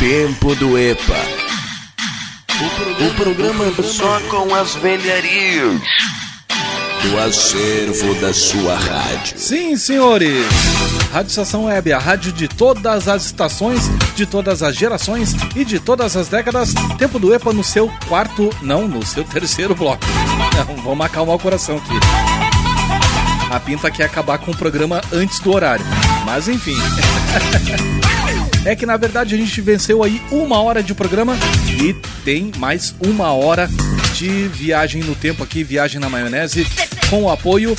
Tempo 0.00 0.54
do 0.54 0.78
EPA. 0.78 1.14
O 3.00 3.14
programa 3.16 3.64
só 3.82 4.20
com 4.30 4.54
as 4.54 4.76
velharias 4.76 5.80
do 7.02 7.18
acervo 7.18 8.14
da 8.20 8.32
sua 8.32 8.76
rádio. 8.76 9.38
Sim, 9.38 9.76
senhores! 9.76 10.46
Rádio 11.12 11.30
Estação 11.30 11.64
Web, 11.64 11.92
a 11.92 11.98
rádio 11.98 12.32
de 12.32 12.48
todas 12.48 13.08
as 13.08 13.26
estações, 13.26 13.82
de 14.14 14.26
todas 14.26 14.62
as 14.62 14.74
gerações 14.74 15.34
e 15.54 15.64
de 15.64 15.78
todas 15.78 16.16
as 16.16 16.28
décadas. 16.28 16.74
Tempo 16.98 17.18
do 17.18 17.34
EPA 17.34 17.52
no 17.52 17.64
seu 17.64 17.90
quarto, 18.08 18.50
não, 18.62 18.88
no 18.88 19.04
seu 19.04 19.24
terceiro 19.24 19.74
bloco. 19.74 20.04
Não, 20.56 20.82
vamos 20.82 21.06
acalmar 21.06 21.36
o 21.36 21.38
coração 21.38 21.76
aqui. 21.76 21.94
A 23.50 23.60
pinta 23.60 23.90
quer 23.90 24.04
acabar 24.04 24.38
com 24.38 24.50
o 24.50 24.56
programa 24.56 25.00
antes 25.12 25.38
do 25.40 25.54
horário. 25.54 25.84
Mas 26.24 26.48
enfim. 26.48 26.76
É 28.66 28.74
que 28.74 28.84
na 28.84 28.96
verdade 28.96 29.32
a 29.32 29.38
gente 29.38 29.60
venceu 29.60 30.02
aí 30.02 30.20
uma 30.28 30.60
hora 30.60 30.82
de 30.82 30.92
programa 30.92 31.36
e 31.80 31.94
tem 32.24 32.50
mais 32.58 32.92
uma 33.00 33.32
hora 33.32 33.70
de 34.12 34.48
viagem 34.48 35.04
no 35.04 35.14
tempo 35.14 35.44
aqui, 35.44 35.62
viagem 35.62 36.00
na 36.00 36.08
maionese, 36.10 36.66
com 37.08 37.22
o 37.22 37.30
apoio 37.30 37.76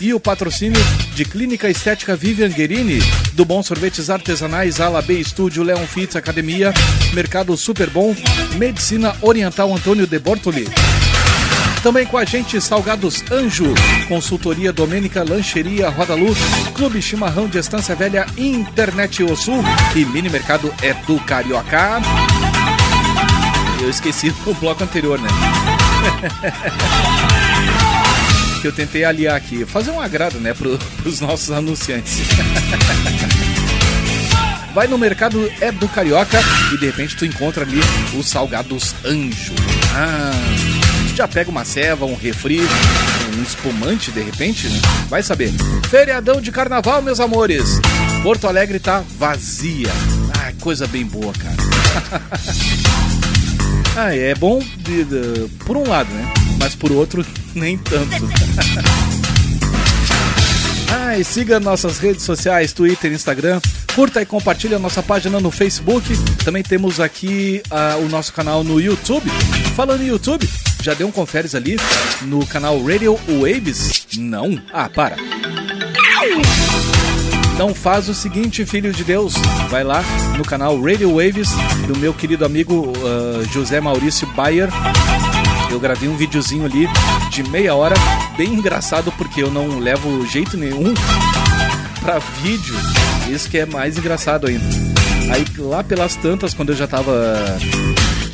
e 0.00 0.14
o 0.14 0.20
patrocínio 0.20 0.80
de 1.12 1.24
Clínica 1.24 1.68
Estética 1.68 2.14
Vivian 2.14 2.50
Guerini, 2.50 3.00
do 3.32 3.44
Bom 3.44 3.64
Sorvetes 3.64 4.10
Artesanais, 4.10 4.80
Ala 4.80 5.02
B 5.02 5.14
Estúdio, 5.14 5.64
Leon 5.64 5.84
Fitz 5.88 6.14
Academia, 6.14 6.72
Mercado 7.12 7.56
Super 7.56 7.90
Bom, 7.90 8.14
Medicina 8.56 9.16
Oriental 9.20 9.74
Antônio 9.74 10.06
de 10.06 10.20
Bortoli. 10.20 10.68
Também 11.82 12.06
com 12.06 12.18
a 12.18 12.24
gente, 12.24 12.60
Salgados 12.60 13.22
Anjo, 13.30 13.72
Consultoria 14.08 14.72
Domênica, 14.72 15.22
Lancheria 15.22 15.88
Roda 15.88 16.14
Luz, 16.14 16.36
Clube 16.74 17.00
Chimarrão 17.00 17.46
de 17.46 17.58
Estância 17.58 17.94
Velha, 17.94 18.26
Internet 18.36 19.22
O 19.22 19.36
Sul 19.36 19.62
e 19.94 20.04
Mini 20.04 20.28
Mercado 20.28 20.74
é 20.82 20.92
do 20.92 21.20
Carioca. 21.20 22.00
Eu 23.80 23.88
esqueci 23.88 24.30
do 24.44 24.52
bloco 24.54 24.82
anterior, 24.82 25.20
né? 25.20 25.28
que 28.60 28.66
eu 28.66 28.72
tentei 28.72 29.04
aliar 29.04 29.36
aqui, 29.36 29.64
fazer 29.64 29.92
um 29.92 30.00
agrado, 30.00 30.40
né, 30.40 30.52
pro, 30.52 30.76
pros 31.00 31.20
nossos 31.20 31.52
anunciantes. 31.52 32.18
Vai 34.74 34.86
no 34.86 34.98
mercado 34.98 35.50
é 35.60 35.72
do 35.72 35.88
Carioca 35.88 36.38
e 36.72 36.78
de 36.78 36.86
repente 36.86 37.16
tu 37.16 37.24
encontra 37.24 37.64
ali 37.64 37.80
os 38.14 38.28
salgados 38.28 38.94
Anjo. 39.04 39.54
Ah, 39.94 40.30
já 41.18 41.26
pega 41.26 41.50
uma 41.50 41.64
ceva, 41.64 42.06
um 42.06 42.14
refri, 42.14 42.60
um 43.36 43.42
espumante 43.42 44.12
de 44.12 44.20
repente, 44.20 44.68
né? 44.68 44.80
Vai 45.08 45.20
saber. 45.20 45.52
Feriadão 45.90 46.40
de 46.40 46.52
carnaval, 46.52 47.02
meus 47.02 47.18
amores. 47.18 47.80
Porto 48.22 48.46
Alegre 48.46 48.78
tá 48.78 49.02
vazia. 49.18 49.90
Ah, 50.32 50.52
coisa 50.60 50.86
bem 50.86 51.04
boa, 51.04 51.32
cara. 51.32 51.56
ah, 53.98 54.14
é 54.14 54.32
bom 54.36 54.62
de, 54.76 55.02
de- 55.02 55.48
por 55.64 55.76
um 55.76 55.88
lado, 55.88 56.08
né? 56.08 56.32
Mas 56.56 56.76
por 56.76 56.92
outro, 56.92 57.26
nem 57.52 57.76
tanto. 57.76 58.08
Ah, 60.90 61.18
e 61.18 61.24
siga 61.24 61.60
nossas 61.60 61.98
redes 61.98 62.22
sociais, 62.22 62.72
Twitter, 62.72 63.12
Instagram. 63.12 63.60
Curta 63.94 64.22
e 64.22 64.26
compartilhe 64.26 64.74
a 64.74 64.78
nossa 64.78 65.02
página 65.02 65.38
no 65.38 65.50
Facebook. 65.50 66.16
Também 66.44 66.62
temos 66.62 66.98
aqui 66.98 67.62
ah, 67.70 67.96
o 67.98 68.08
nosso 68.08 68.32
canal 68.32 68.64
no 68.64 68.80
YouTube. 68.80 69.28
Falando 69.76 70.02
em 70.02 70.06
YouTube, 70.06 70.48
já 70.82 70.94
deu 70.94 71.08
um 71.08 71.12
conferes 71.12 71.54
ali 71.54 71.76
no 72.22 72.46
canal 72.46 72.82
Radio 72.82 73.18
Waves? 73.40 74.06
Não? 74.16 74.60
Ah, 74.72 74.88
para. 74.88 75.16
Então 77.54 77.74
faz 77.74 78.08
o 78.08 78.14
seguinte, 78.14 78.64
filho 78.64 78.92
de 78.92 79.02
Deus, 79.02 79.34
vai 79.68 79.82
lá 79.82 80.02
no 80.36 80.44
canal 80.44 80.80
Radio 80.80 81.10
Waves 81.16 81.50
do 81.86 81.98
meu 81.98 82.14
querido 82.14 82.44
amigo 82.44 82.92
ah, 82.96 83.44
José 83.52 83.80
Maurício 83.80 84.26
Bayer. 84.28 84.68
Eu 85.70 85.78
gravei 85.78 86.08
um 86.08 86.16
videozinho 86.16 86.64
ali 86.64 86.88
de 87.30 87.42
meia 87.42 87.74
hora, 87.74 87.96
bem 88.36 88.54
engraçado 88.54 89.12
porque 89.18 89.42
eu 89.42 89.50
não 89.50 89.78
levo 89.78 90.26
jeito 90.26 90.56
nenhum 90.56 90.94
pra 92.00 92.18
vídeo. 92.42 92.74
Isso 93.28 93.50
que 93.50 93.58
é 93.58 93.66
mais 93.66 93.98
engraçado 93.98 94.46
ainda. 94.46 94.64
Aí 95.30 95.44
lá 95.58 95.84
pelas 95.84 96.16
tantas, 96.16 96.54
quando 96.54 96.70
eu 96.70 96.76
já 96.76 96.86
tava, 96.86 97.12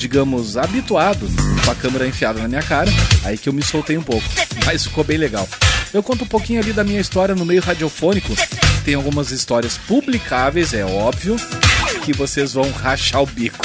digamos, 0.05 0.59
habituado 0.59 1.27
com 1.65 1.71
a 1.71 1.75
câmera 1.75 2.07
enfiada 2.07 2.39
na 2.39 2.47
minha 2.47 2.63
cara, 2.63 2.91
aí 3.25 3.39
que 3.39 3.49
eu 3.49 3.55
me 3.55 3.63
soltei 3.63 3.97
um 3.97 4.03
pouco. 4.03 4.23
Mas 4.67 4.85
ficou 4.85 5.03
bem 5.03 5.17
legal. 5.17 5.49
Eu 5.95 6.03
conto 6.03 6.25
um 6.25 6.27
pouquinho 6.27 6.61
ali 6.61 6.75
da 6.75 6.85
minha 6.85 7.01
história 7.01 7.35
no 7.35 7.43
meio 7.47 7.63
radiofônico. 7.63 8.35
Tem 8.85 8.93
algumas 8.95 9.31
histórias 9.31 9.79
publicáveis, 9.79 10.75
é 10.75 10.85
óbvio, 10.85 11.37
que 12.05 12.13
vocês 12.13 12.53
vão 12.53 12.71
rachar 12.71 13.23
o 13.23 13.27
bico. 13.27 13.57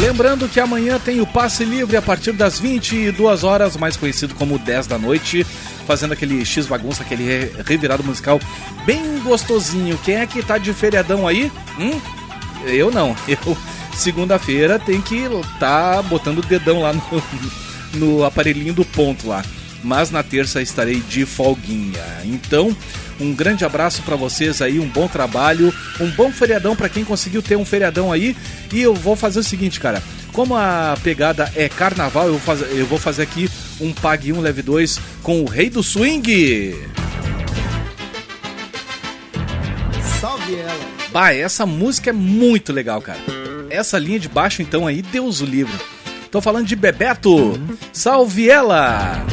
Lembrando 0.00 0.48
que 0.48 0.58
amanhã 0.58 0.98
tem 0.98 1.20
o 1.20 1.26
passe 1.26 1.64
livre 1.64 1.96
a 1.96 2.02
partir 2.02 2.32
das 2.32 2.58
22 2.58 3.44
horas, 3.44 3.76
mais 3.76 3.96
conhecido 3.96 4.34
como 4.34 4.58
10 4.58 4.88
da 4.88 4.98
noite, 4.98 5.46
fazendo 5.86 6.12
aquele 6.14 6.44
X 6.44 6.66
bagunça, 6.66 7.02
aquele 7.04 7.22
re- 7.22 7.52
revirado 7.64 8.02
musical 8.02 8.40
bem 8.84 9.20
gostosinho. 9.20 9.96
Quem 10.04 10.16
é 10.16 10.26
que 10.26 10.42
tá 10.42 10.58
de 10.58 10.72
feriadão 10.72 11.28
aí? 11.28 11.52
Hum? 11.78 12.00
Eu 12.66 12.90
não. 12.90 13.16
Eu 13.28 13.56
segunda-feira 13.94 14.78
tem 14.78 15.00
que 15.00 15.24
tá 15.58 16.00
botando 16.02 16.38
o 16.38 16.46
dedão 16.46 16.80
lá 16.80 16.92
no, 16.92 17.02
no 17.94 18.24
aparelhinho 18.24 18.72
do 18.72 18.84
ponto 18.84 19.28
lá. 19.28 19.44
Mas 19.82 20.10
na 20.10 20.22
terça 20.22 20.60
estarei 20.60 21.00
de 21.00 21.24
folguinha. 21.24 22.02
Então, 22.24 22.76
um 23.18 23.34
grande 23.34 23.64
abraço 23.64 24.02
para 24.02 24.16
vocês 24.16 24.60
aí, 24.60 24.78
um 24.78 24.88
bom 24.88 25.08
trabalho, 25.08 25.72
um 25.98 26.10
bom 26.10 26.30
feriadão 26.30 26.76
para 26.76 26.88
quem 26.88 27.04
conseguiu 27.04 27.42
ter 27.42 27.56
um 27.56 27.64
feriadão 27.64 28.12
aí. 28.12 28.36
E 28.72 28.80
eu 28.80 28.94
vou 28.94 29.16
fazer 29.16 29.40
o 29.40 29.44
seguinte, 29.44 29.80
cara. 29.80 30.02
Como 30.32 30.54
a 30.54 30.96
pegada 31.02 31.50
é 31.56 31.68
carnaval, 31.68 32.26
eu 32.26 32.32
vou 32.32 32.40
fazer, 32.40 32.66
eu 32.76 32.86
vou 32.86 32.98
fazer 32.98 33.22
aqui 33.22 33.50
um 33.80 33.92
Pague 33.92 34.32
1 34.32 34.40
Leve 34.40 34.62
2 34.62 35.00
com 35.22 35.42
o 35.42 35.46
Rei 35.46 35.68
do 35.68 35.82
Swing. 35.82 36.74
Salve 40.20 40.54
ela. 40.54 40.99
Bah, 41.12 41.32
essa 41.34 41.66
música 41.66 42.10
é 42.10 42.12
muito 42.12 42.72
legal, 42.72 43.02
cara. 43.02 43.18
Essa 43.68 43.98
linha 43.98 44.18
de 44.18 44.28
baixo, 44.28 44.62
então, 44.62 44.86
aí, 44.86 45.02
Deus 45.02 45.40
o 45.40 45.44
livro. 45.44 45.78
Tô 46.30 46.40
falando 46.40 46.66
de 46.66 46.76
Bebeto. 46.76 47.60
Salve 47.92 48.48
ela! 48.48 49.24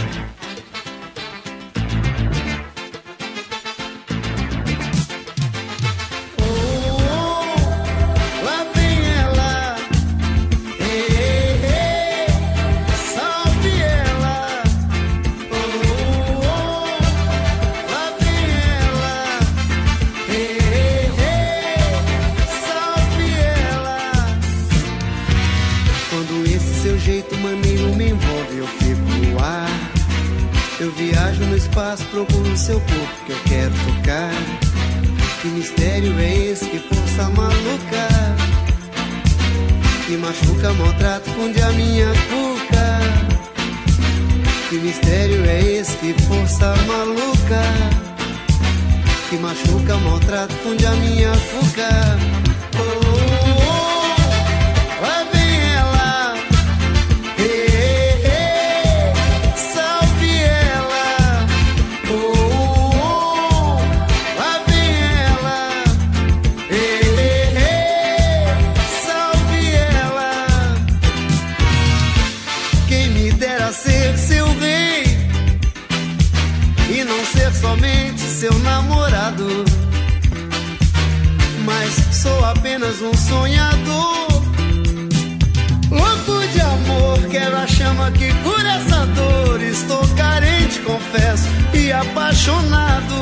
Que 49.30 49.38
machuca, 49.38 49.98
maltrata, 49.98 50.54
funde 50.64 50.86
a 50.86 50.92
minha 50.92 51.32
cuca 51.32 52.37
sou 82.28 82.46
apenas 82.46 83.02
um 83.02 83.14
sonhador 83.14 84.28
Louco 85.90 86.48
de 86.54 86.62
amor, 86.62 87.20
quero 87.32 87.56
a 87.56 87.68
chama 87.68 88.12
que 88.12 88.34
cura 88.44 88.70
essa 88.70 89.06
dor 89.06 89.62
Estou 89.62 90.02
carente, 90.16 90.80
confesso, 90.80 91.48
e 91.74 91.92
apaixonado 91.92 93.16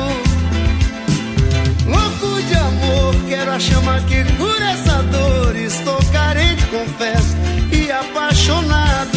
Louco 1.86 2.42
de 2.42 2.54
amor, 2.54 3.14
quero 3.28 3.52
a 3.52 3.60
chama 3.60 4.00
que 4.08 4.24
cura 4.36 4.70
essa 4.70 5.02
dor. 5.04 5.54
Estou 5.54 5.98
carente, 6.12 6.64
confesso, 6.66 7.36
e 7.70 7.92
apaixonado. 7.92 9.15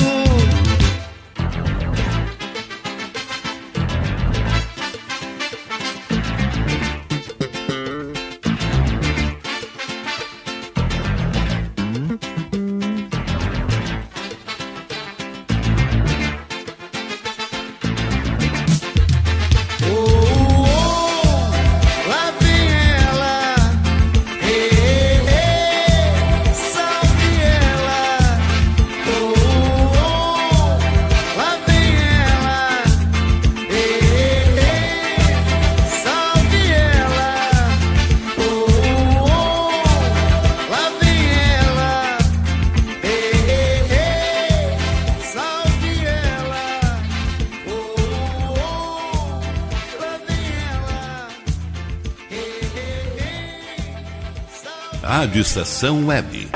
Rádio 55.19 55.41
Estação 55.41 56.07
Web. 56.07 56.49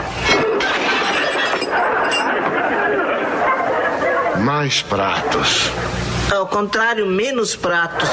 Mais 4.39 4.81
pratos. 4.81 5.69
Ao 6.33 6.47
contrário, 6.47 7.05
menos 7.05 7.57
pratos. 7.57 8.07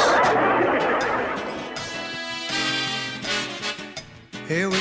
Eu, 4.48 4.72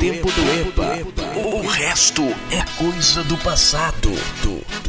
Tempo 0.00 0.28
do 0.32 0.60
EPA. 0.60 1.38
O 1.38 1.64
resto 1.64 2.24
é 2.50 2.64
coisa 2.76 3.22
do 3.22 3.36
passado. 3.36 4.10
Do, 4.42 4.56
do, 4.82 4.87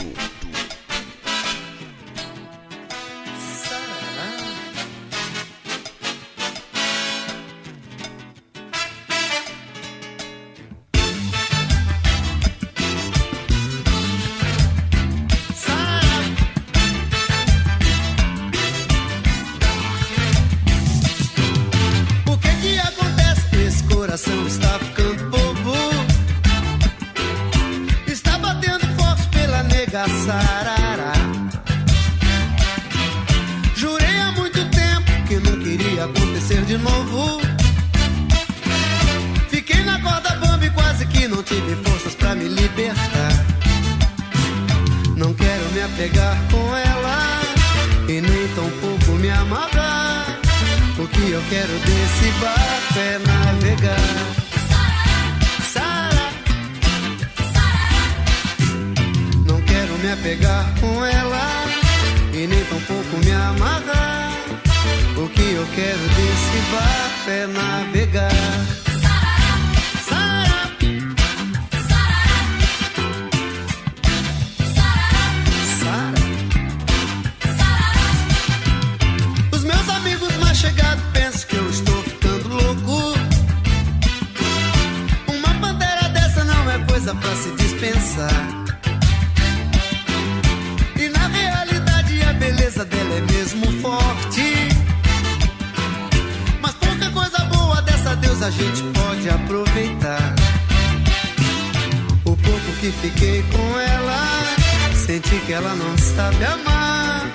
sabe 106.16 106.44
amar. 106.46 107.28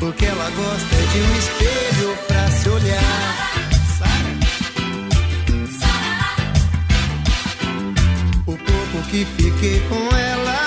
O 0.00 0.12
que 0.12 0.26
ela 0.26 0.50
gosta 0.50 0.94
é 0.94 1.06
de 1.12 1.18
um 1.20 1.38
espelho 1.38 2.16
pra 2.26 2.50
se 2.50 2.68
olhar. 2.68 3.50
O 8.46 8.56
pouco 8.56 9.08
que 9.10 9.24
fiquei 9.36 9.80
com 9.88 10.16
ela, 10.16 10.58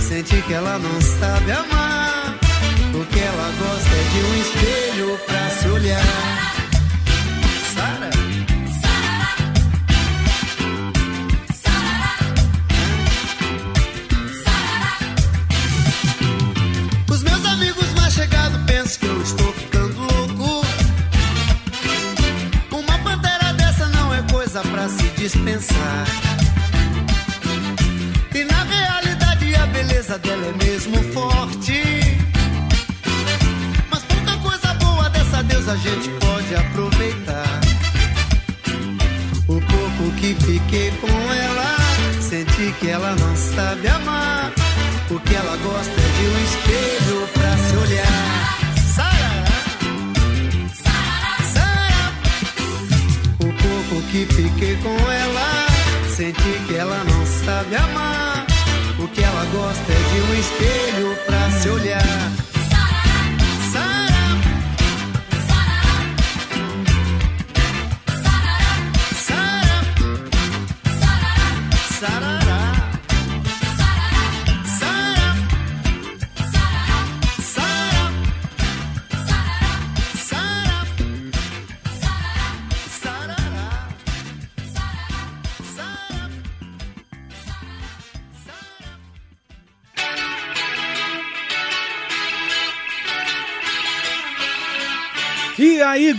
senti 0.00 0.40
que 0.42 0.52
ela 0.52 0.78
não 0.78 1.00
sabe 1.00 1.52
amar. 1.52 2.38
O 2.94 3.04
que 3.04 3.20
ela 3.20 3.52
gosta 3.58 3.94
é 3.94 4.04
de 4.12 4.20
um 4.26 4.34
espelho 4.40 5.18
pra 5.26 5.50
se 5.50 5.68
olhar. 5.68 6.67
Pra 24.62 24.88
se 24.88 25.08
dispensar. 25.16 26.06
E 28.34 28.44
na 28.44 28.62
realidade 28.64 29.54
a 29.54 29.66
beleza 29.66 30.18
dela 30.18 30.46
é 30.46 30.64
mesmo 30.64 30.96
forte. 31.12 31.82
Mas 33.90 34.02
pouca 34.04 34.36
coisa 34.38 34.74
boa 34.74 35.08
dessa 35.10 35.42
deusa 35.42 35.72
a 35.72 35.76
gente 35.76 36.08
pode 36.20 36.54
aproveitar. 36.54 37.60
O 39.48 39.60
pouco 39.60 40.16
que 40.16 40.34
fiquei 40.34 40.90
com 41.00 41.32
ela, 41.32 41.76
senti 42.20 42.72
que 42.80 42.88
ela 42.88 43.14
não 43.16 43.36
sabe 43.36 43.88
amar. 43.88 44.52
O 45.10 45.20
que 45.20 45.34
ela 45.34 45.56
gosta 45.56 45.97
fiquei 54.42 54.76
com 54.76 55.10
ela, 55.10 55.66
senti 56.14 56.52
que 56.68 56.76
ela 56.76 57.02
não 57.04 57.26
sabe 57.26 57.74
amar. 57.74 58.46
O 59.00 59.08
que 59.08 59.20
ela 59.20 59.44
gosta 59.46 59.92
é 59.92 59.96
de 59.96 60.20
um 60.20 60.34
espelho 60.38 61.16
pra 61.26 61.50
se 61.50 61.68
olhar. 61.68 62.47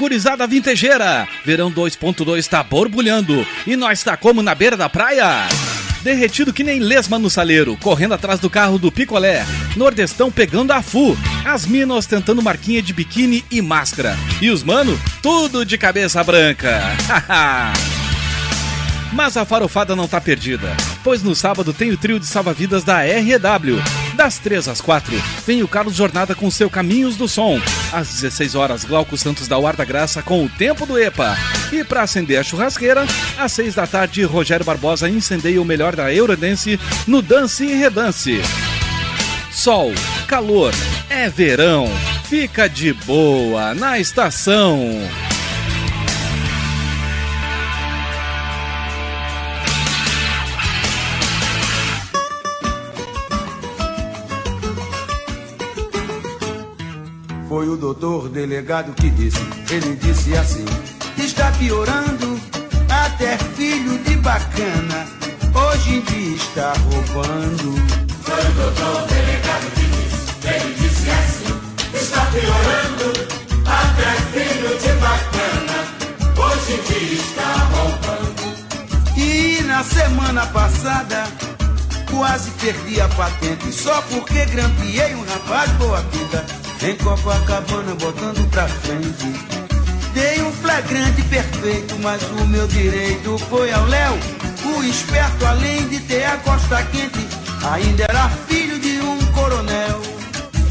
Gurizada 0.10 0.48
vintejeira? 0.48 1.28
Verão 1.46 1.72
2.2 1.72 2.48
tá 2.48 2.64
borbulhando 2.64 3.46
e 3.68 3.76
nós 3.76 4.02
tá 4.02 4.18
como 4.18 4.42
na 4.42 4.56
beira 4.56 4.76
da 4.76 4.90
praia? 4.90 5.48
Derretido 6.02 6.52
que 6.52 6.64
nem 6.64 6.80
lesma 6.80 7.20
no 7.20 7.30
saleiro, 7.30 7.78
correndo 7.78 8.16
atrás 8.16 8.40
do 8.40 8.50
carro 8.50 8.80
do 8.80 8.92
picolé. 8.92 9.46
Nordestão 9.76 10.32
pegando 10.32 10.72
a 10.72 10.82
fu. 10.82 11.16
As 11.46 11.68
minas 11.68 12.08
tentando 12.08 12.42
marquinha 12.42 12.82
de 12.82 12.92
biquíni 12.92 13.46
e 13.52 13.62
máscara. 13.62 14.18
E 14.42 14.50
os 14.50 14.64
mano, 14.64 15.00
tudo 15.22 15.64
de 15.64 15.78
cabeça 15.78 16.24
branca. 16.24 16.82
Mas 19.14 19.38
a 19.38 19.46
farofada 19.46 19.96
não 19.96 20.08
tá 20.08 20.20
perdida, 20.20 20.76
pois 21.04 21.22
no 21.22 21.36
sábado 21.36 21.72
tem 21.72 21.92
o 21.92 21.98
trio 21.98 22.20
de 22.20 22.26
salva-vidas 22.26 22.84
da 22.84 23.02
REW. 23.02 23.78
Das 24.20 24.38
3 24.38 24.68
às 24.68 24.82
4, 24.82 25.14
vem 25.48 25.64
o 25.64 25.68
Carlos 25.68 25.96
Jornada 25.96 26.36
com 26.36 26.52
seu 26.52 26.70
Caminhos 26.70 27.16
do 27.16 27.26
Som. 27.26 27.58
Às 27.90 28.10
16 28.10 28.54
horas, 28.54 28.84
Glauco 28.84 29.18
Santos 29.18 29.48
da 29.48 29.58
Guarda 29.58 29.86
Graça 29.86 30.22
com 30.22 30.44
o 30.44 30.50
Tempo 30.50 30.86
do 30.86 31.00
EPA. 31.00 31.38
E 31.72 31.86
para 31.86 32.02
acender 32.02 32.38
a 32.38 32.44
churrasqueira, 32.44 33.06
às 33.38 33.54
6 33.54 33.76
da 33.76 33.88
tarde, 33.88 34.22
Rogério 34.24 34.66
Barbosa 34.66 35.10
incendeia 35.10 35.62
o 35.62 35.64
melhor 35.64 35.96
da 35.96 36.14
Eurodance 36.14 36.78
no 37.08 37.22
Dance 37.22 37.64
e 37.64 37.74
Redance. 37.76 38.42
Sol, 39.54 39.94
calor, 40.28 40.74
é 41.10 41.30
verão. 41.30 41.88
Fica 42.26 42.68
de 42.68 42.92
boa 42.92 43.74
na 43.74 44.00
estação. 44.00 45.00
Foi 57.60 57.68
o 57.68 57.76
doutor 57.76 58.30
delegado 58.30 58.94
que 58.94 59.10
disse, 59.10 59.38
ele 59.70 59.94
disse 59.98 60.34
assim: 60.34 60.64
Está 61.18 61.52
piorando, 61.52 62.40
até 62.88 63.38
filho 63.38 63.98
de 63.98 64.16
bacana, 64.16 65.06
hoje 65.54 65.96
em 65.96 66.02
dia 66.04 66.36
está 66.38 66.72
roubando. 66.72 67.76
Foi 68.24 68.40
o 68.40 68.52
doutor 68.54 69.08
delegado 69.10 69.72
que 69.76 69.86
disse, 69.88 70.48
ele 70.48 70.74
disse 70.76 71.10
assim, 71.10 72.00
está 72.02 72.26
piorando, 72.28 73.28
até 73.66 74.10
filho 74.32 74.80
de 74.80 74.94
bacana, 75.02 75.78
hoje 76.38 76.80
em 76.80 76.82
dia 76.94 77.14
está 77.20 77.54
roubando. 77.74 79.18
E 79.18 79.64
na 79.64 79.84
semana 79.84 80.46
passada, 80.46 81.28
quase 82.10 82.52
perdi 82.52 83.02
a 83.02 83.10
patente, 83.10 83.70
só 83.74 84.02
porque 84.04 84.46
grampeei 84.46 85.14
um 85.14 85.26
rapaz 85.26 85.70
boa 85.72 86.02
vida, 86.04 86.59
em 86.82 86.96
Copacabana 86.96 87.94
botando 87.96 88.50
pra 88.52 88.68
frente. 88.68 89.34
Dei 90.14 90.42
um 90.42 90.52
flagrante 90.54 91.22
perfeito, 91.24 91.96
mas 92.00 92.22
o 92.24 92.48
meu 92.48 92.68
direito 92.68 93.38
foi 93.50 93.72
ao 93.72 93.86
Léo. 93.86 94.18
O 94.64 94.84
esperto, 94.84 95.46
além 95.46 95.88
de 95.88 96.00
ter 96.02 96.26
a 96.26 96.38
costa 96.38 96.82
quente, 96.84 97.28
ainda 97.72 98.04
era 98.04 98.30
filho 98.48 98.80
de 98.80 99.00
um 99.02 99.18
coronel. 99.34 100.02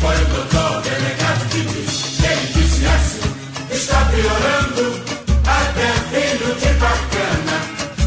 Foi 0.00 0.16
o 0.16 0.26
doutor 0.26 0.82
delegado 0.82 1.48
que 1.50 1.60
disse, 1.62 2.24
ele 2.24 2.46
disse 2.54 2.86
assim, 2.86 3.74
está 3.74 4.04
piorando, 4.06 5.02
até 5.44 5.92
filho 6.10 6.54
de 6.54 6.72
bacana, 6.78 7.56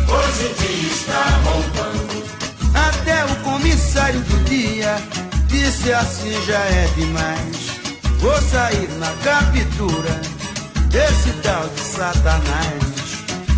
hoje 0.08 0.46
em 0.46 0.54
dia 0.54 0.92
está 0.92 1.24
roubando. 1.44 2.24
Até 2.74 3.26
o 3.26 3.36
comissário 3.44 4.20
do 4.22 4.44
dia 4.46 4.96
disse 5.48 5.92
assim 5.94 6.46
já 6.46 6.60
é 6.60 6.88
demais. 6.96 7.71
Vou 8.22 8.40
sair 8.40 8.88
na 9.00 9.12
captura 9.24 10.22
desse 10.92 11.32
tal 11.42 11.68
de 11.70 11.82
Satanás. 11.82 12.84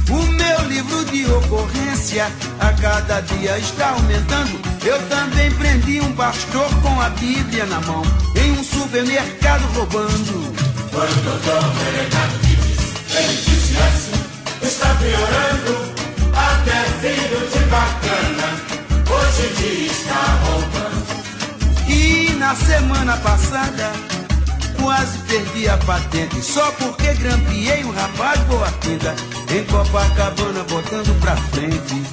O 0.09 0.21
meu 0.31 0.67
livro 0.69 1.03
de 1.03 1.29
ocorrência 1.29 2.31
a 2.61 2.71
cada 2.81 3.19
dia 3.19 3.59
está 3.59 3.89
aumentando. 3.89 4.57
Eu 4.85 4.97
também 5.09 5.51
prendi 5.51 5.99
um 5.99 6.13
pastor 6.13 6.69
com 6.81 7.01
a 7.01 7.09
Bíblia 7.09 7.65
na 7.65 7.81
mão, 7.81 8.03
em 8.37 8.53
um 8.53 8.63
supermercado 8.63 9.63
roubando. 9.73 10.53
Foi 10.91 11.11
o 11.11 11.15
doutor 11.23 11.63
que 12.39 12.55
disse, 12.55 13.17
ele 13.17 13.35
disse 13.35 13.77
assim, 13.77 14.65
está 14.65 14.95
piorando, 14.95 15.93
até 16.33 16.83
filho 17.01 17.49
de 17.49 17.59
bacana, 17.65 18.47
hoje 19.11 19.45
em 19.45 19.53
dia 19.55 19.87
está 19.87 20.39
roubando. 20.45 21.03
E 21.85 22.33
na 22.37 22.55
semana 22.55 23.17
passada 23.17 23.91
quase 24.83 25.17
perdi 25.19 25.69
a 25.69 25.77
patente 25.77 26.41
só 26.41 26.69
porque 26.73 27.13
grampeei 27.13 27.85
um 27.85 27.91
rapaz 27.91 28.37
boa 28.41 28.69
pinta 28.81 29.15
em 29.49 29.63
Copacabana 29.63 30.61
botando 30.69 31.17
pra 31.21 31.37
frente. 31.37 32.03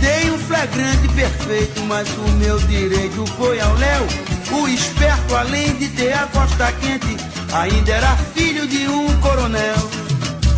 Dei 0.00 0.30
um 0.30 0.38
flagrante 0.38 1.08
perfeito, 1.08 1.82
mas 1.82 2.08
o 2.08 2.28
meu 2.38 2.58
direito 2.60 3.26
foi 3.36 3.60
ao 3.60 3.74
Léo. 3.74 4.06
O 4.50 4.66
esperto, 4.66 5.36
além 5.36 5.76
de 5.76 5.88
ter 5.88 6.14
a 6.14 6.26
costa 6.28 6.72
quente, 6.72 7.16
ainda 7.52 7.92
era 7.92 8.16
filho 8.34 8.66
de 8.66 8.88
um 8.88 9.20
coronel. 9.20 9.76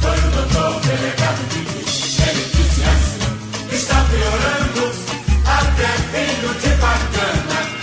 Foi 0.00 0.18
o 0.18 0.30
doutor 0.30 0.80
delegado 0.80 1.48
disse, 1.50 2.22
ele 2.22 2.50
disse 2.54 2.82
assim, 2.84 3.74
está 3.74 4.04
piorando, 4.04 4.92
até 5.44 5.88
filho 6.12 6.54
de 6.54 6.68
bacana. 6.80 7.82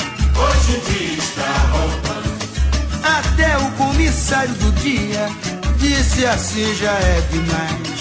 Até 3.04 3.58
o 3.58 3.72
comissário 3.72 4.54
do 4.56 4.72
dia 4.74 5.30
disse 5.78 6.26
assim 6.26 6.76
já 6.76 6.92
é 6.92 7.22
demais. 7.32 8.00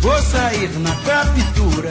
Vou 0.00 0.22
sair 0.22 0.70
na 0.78 0.94
captura 1.04 1.90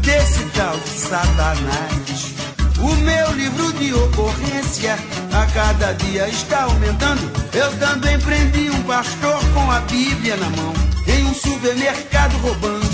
desse 0.00 0.44
tal 0.54 0.76
de 0.78 0.88
Satanás. 0.88 2.34
O 2.78 2.94
meu 2.96 3.32
livro 3.32 3.72
de 3.74 3.92
ocorrência 3.92 4.96
a 5.32 5.46
cada 5.46 5.92
dia 5.94 6.28
está 6.28 6.62
aumentando. 6.62 7.30
Eu 7.52 7.72
também 7.78 8.18
prendi 8.20 8.70
um 8.70 8.82
pastor 8.82 9.38
com 9.52 9.70
a 9.70 9.80
Bíblia 9.80 10.36
na 10.36 10.50
mão, 10.50 10.72
em 11.06 11.24
um 11.24 11.34
supermercado 11.34 12.36
roubando. 12.38 12.86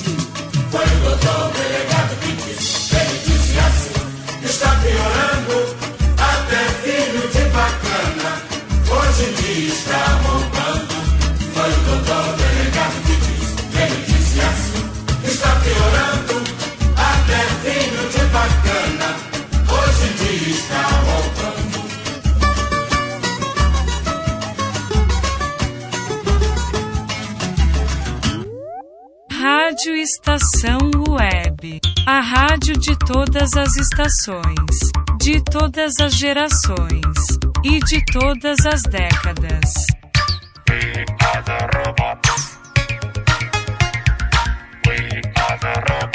Foi 0.71 0.85
o 0.85 1.01
doutor 1.01 1.51
o 1.51 1.53
delegado 1.53 2.17
que 2.21 2.33
disse, 2.33 2.97
ele 2.97 3.19
disse 3.27 3.59
assim: 3.59 4.45
está 4.45 4.75
piorando, 4.77 5.77
até 6.17 6.65
filho 6.83 7.29
de 7.29 7.51
bacana 7.51 8.42
hoje 9.13 9.33
dia 9.33 9.69
está 9.69 10.05
roubando. 10.25 10.95
Foi 11.55 11.71
o 11.71 11.77
doutor 11.85 12.37
delegado 12.37 12.97
que 13.07 13.15
disse, 13.17 13.55
ele 13.79 13.99
disse 14.07 14.41
assim, 14.41 14.85
está 15.25 15.51
piorando, 15.57 16.35
até 16.97 17.41
filho 17.63 18.09
de 18.09 18.25
bacana, 18.33 18.62
Rádio 29.83 29.97
Estação 29.97 30.79
Web. 31.09 31.81
A 32.07 32.21
rádio 32.21 32.79
de 32.79 32.97
todas 32.97 33.57
as 33.57 33.75
estações, 33.75 34.93
de 35.19 35.43
todas 35.43 35.95
as 36.01 36.15
gerações 36.15 37.17
e 37.65 37.81
de 37.81 38.01
todas 38.13 38.65
as 38.65 38.83
décadas. 38.83 39.87
Oh, 45.91 46.12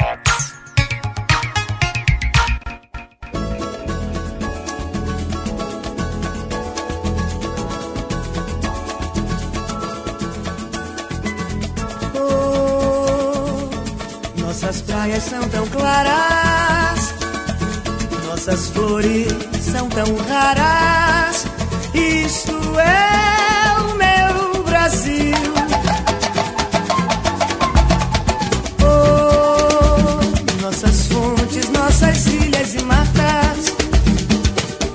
nossas 14.68 14.82
praias 14.82 15.22
são 15.22 15.48
tão 15.48 15.66
claras, 15.68 17.14
nossas 18.26 18.68
flores 18.68 19.32
são 19.62 19.88
tão 19.88 20.14
raras. 20.28 21.46
Isto 21.94 22.52
é 22.78 23.80
o 23.80 23.94
meu 23.94 24.62
Brasil. 24.64 25.34
Oh, 28.82 30.60
nossas 30.62 31.06
fontes, 31.06 31.70
nossas 31.70 32.26
ilhas 32.26 32.74
e 32.74 32.82
matas, 32.82 33.72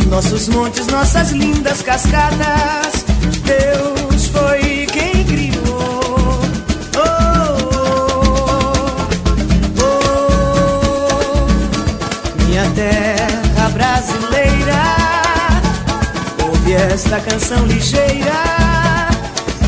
nossos 0.08 0.50
montes, 0.50 0.86
nossas 0.86 1.32
lindas 1.32 1.82
cascatas. 1.82 3.06
Deus 3.44 4.12
Esta 16.76 17.20
canção 17.20 17.68
ligeira 17.68 18.34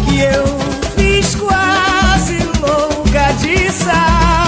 que 0.07 0.21
eu 0.21 0.43
fiz 0.97 1.35
quase 1.35 2.39
louca 2.59 3.31
de 3.33 3.71
saudade. 3.71 4.44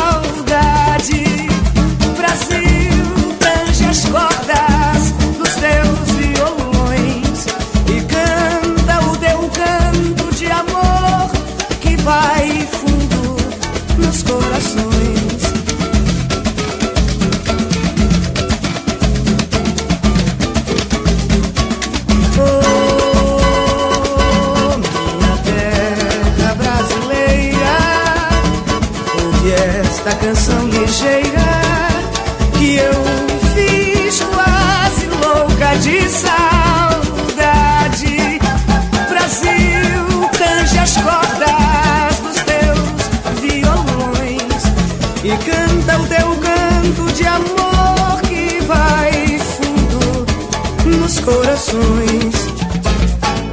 Corações. 51.28 52.56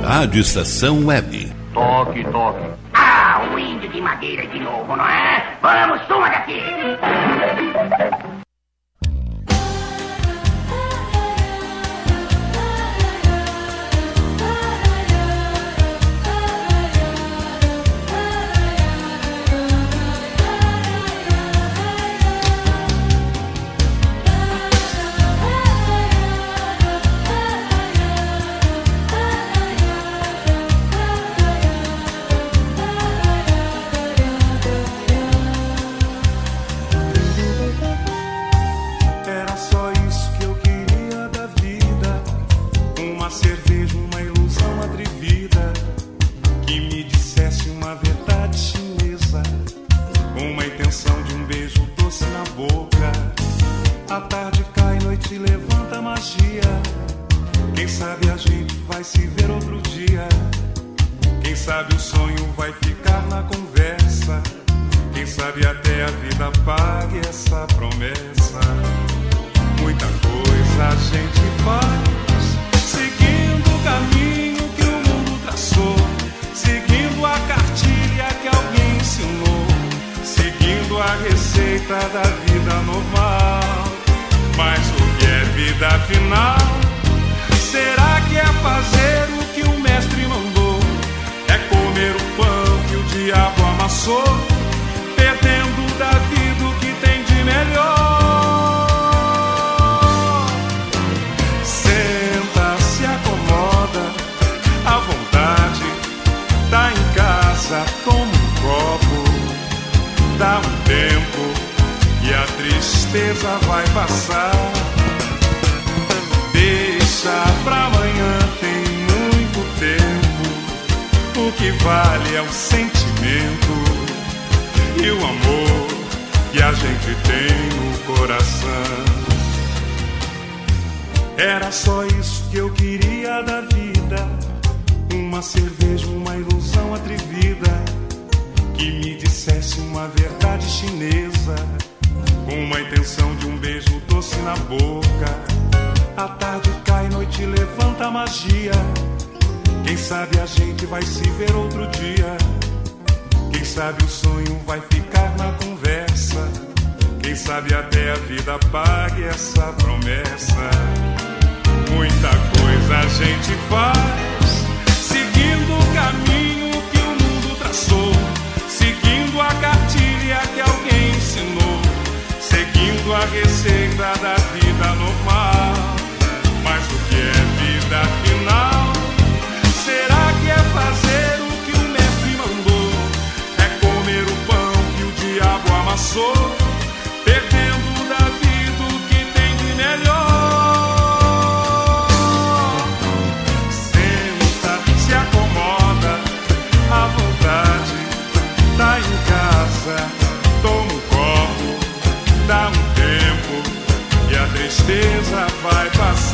Rádio 0.04 0.40
Estação 0.40 1.06
Web. 1.06 1.52
Toque, 1.72 2.22
toque. 2.30 2.70
Ah, 2.94 3.42
o 3.52 3.58
índio 3.58 3.90
de 3.90 4.00
madeira 4.00 4.46
de 4.46 4.60
novo, 4.60 4.94
não 4.94 5.04
é? 5.04 5.44
Vamos, 5.60 6.00
suma 6.06 6.28
daqui! 6.28 6.62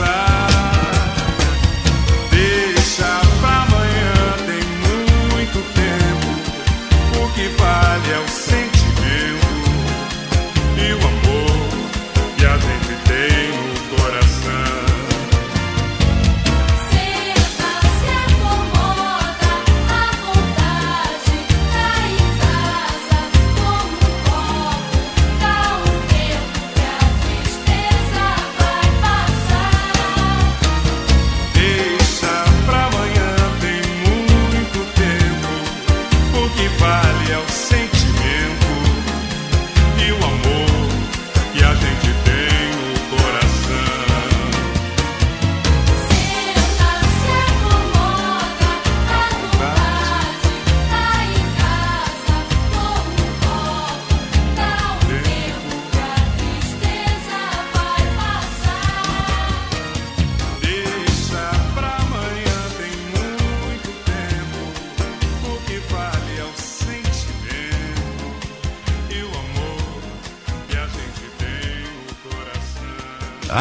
Vai 0.00 0.29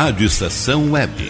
Rádio 0.10 0.26
Estação 0.26 0.92
Web. 0.94 1.29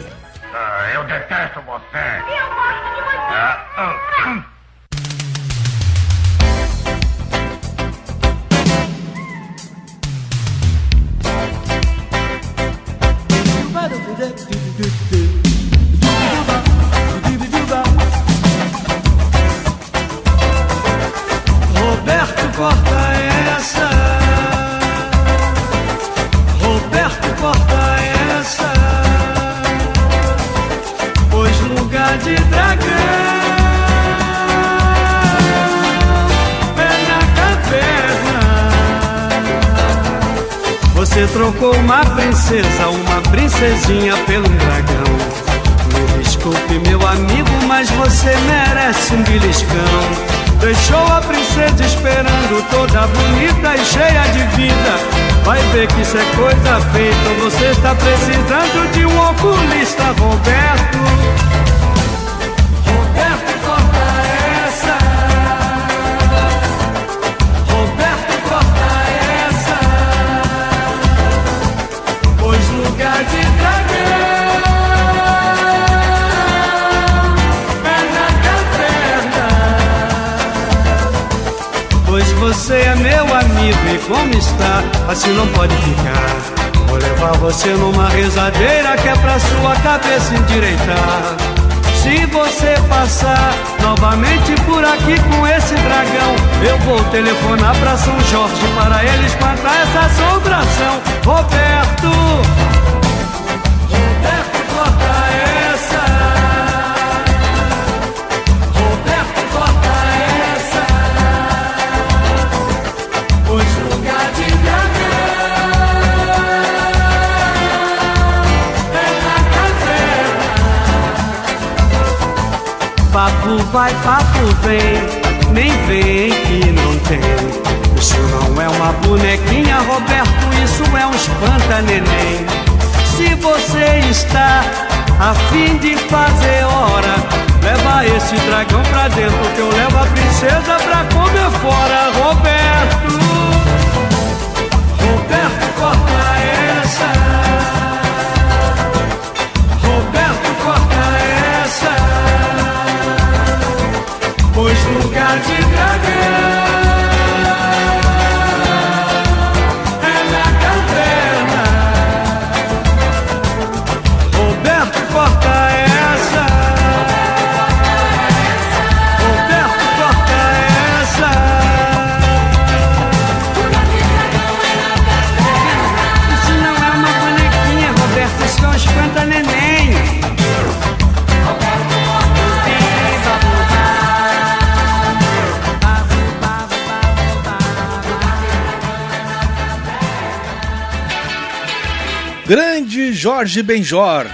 Jorge 193.40 193.64
Benjor. 193.64 194.26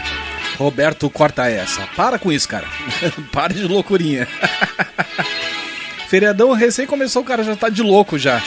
Roberto 0.57 1.07
corta 1.11 1.47
essa. 1.47 1.87
Para 1.95 2.17
com 2.17 2.31
isso, 2.31 2.49
cara. 2.49 2.65
Para 3.31 3.53
de 3.53 3.61
loucurinha. 3.61 4.27
Feriadão 6.09 6.53
recém 6.53 6.87
começou, 6.87 7.21
o 7.21 7.25
cara 7.25 7.43
já 7.43 7.55
tá 7.55 7.69
de 7.69 7.83
louco 7.83 8.17
já. 8.17 8.41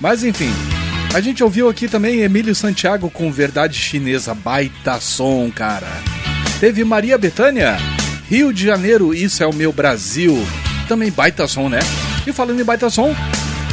Mas 0.00 0.22
enfim. 0.22 0.52
A 1.12 1.20
gente 1.20 1.42
ouviu 1.42 1.68
aqui 1.68 1.88
também 1.88 2.20
Emílio 2.20 2.54
Santiago 2.54 3.10
com 3.10 3.32
Verdade 3.32 3.76
Chinesa. 3.76 4.36
Baita 4.36 5.00
som, 5.00 5.50
cara. 5.52 5.88
Teve 6.60 6.84
Maria 6.84 7.18
Bethânia. 7.18 7.76
Rio 8.30 8.52
de 8.52 8.64
Janeiro, 8.64 9.12
isso 9.12 9.42
é 9.42 9.46
o 9.48 9.52
meu 9.52 9.72
Brasil. 9.72 10.46
Também 10.86 11.10
baita 11.10 11.48
som, 11.48 11.68
né? 11.68 11.80
E 12.24 12.32
falando 12.32 12.60
em 12.60 12.64
baita 12.64 12.88
som, 12.88 13.12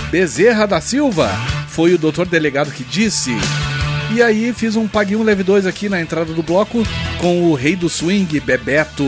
Bezerra 0.10 0.66
da 0.66 0.82
Silva. 0.82 1.30
Foi 1.68 1.94
o 1.94 2.00
doutor 2.00 2.26
delegado 2.26 2.72
que 2.72 2.84
disse. 2.84 3.32
E 4.14 4.22
aí 4.22 4.54
fiz 4.54 4.76
um 4.76 4.88
Pague 4.88 5.16
um 5.16 5.24
Leve 5.24 5.44
2 5.44 5.66
aqui 5.66 5.88
na 5.88 6.02
entrada 6.02 6.34
do 6.34 6.44
bloco 6.44 6.84
com 7.20 7.44
o 7.44 7.54
Rei 7.54 7.76
do 7.76 7.88
Swing, 7.90 8.40
Bebeto, 8.42 9.06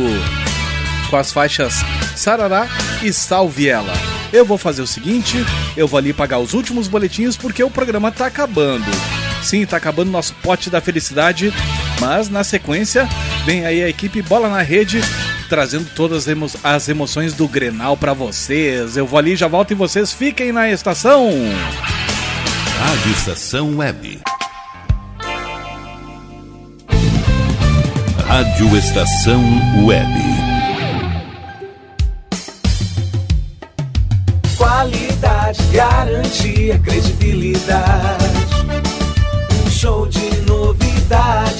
com 1.09 1.17
as 1.17 1.31
faixas 1.31 1.75
Sarará 2.15 2.67
e 3.01 3.11
Salve 3.11 3.67
Ela. 3.67 3.93
Eu 4.31 4.45
vou 4.45 4.57
fazer 4.57 4.81
o 4.81 4.88
seguinte, 4.88 5.38
eu 5.75 5.88
vou 5.88 5.97
ali 5.97 6.13
pagar 6.13 6.39
os 6.39 6.53
últimos 6.53 6.88
boletins 6.88 7.35
porque 7.35 7.63
o 7.63 7.69
programa 7.69 8.11
tá 8.11 8.25
acabando. 8.27 8.85
Sim, 9.43 9.65
tá 9.65 9.75
acabando 9.77 10.09
nosso 10.09 10.34
pote 10.35 10.69
da 10.69 10.80
felicidade, 10.80 11.53
mas 11.99 12.30
na 12.30 12.43
sequência 12.43 13.07
vem 13.45 13.65
aí 13.65 13.84
a 13.84 13.89
equipe 13.89 14.21
Bola 14.21 14.47
na 14.49 14.61
Rede 14.61 15.01
trazendo 15.49 15.88
todas 15.93 16.19
as 16.19 16.27
emo- 16.30 16.49
as 16.63 16.88
emoções 16.89 17.34
do 17.34 17.47
Grenal 17.47 17.97
pra 17.97 18.13
vocês. 18.13 18.95
Eu 18.95 19.05
vou 19.05 19.19
ali, 19.19 19.35
já 19.35 19.47
volto 19.47 19.71
e 19.71 19.75
vocês 19.75 20.13
fiquem 20.13 20.51
na 20.53 20.69
estação. 20.71 21.30
Rádio 22.80 23.11
Estação 23.11 23.75
Web. 23.77 24.19
Rádio 28.34 28.76
Estação 28.76 29.43
Web. 29.85 30.11
Qualidade, 34.57 35.64
garantia, 35.72 36.80
credibilidade. 36.80 38.26
Um 39.64 39.69
show 39.69 40.07
de 40.07 40.35
novidades. 40.47 41.53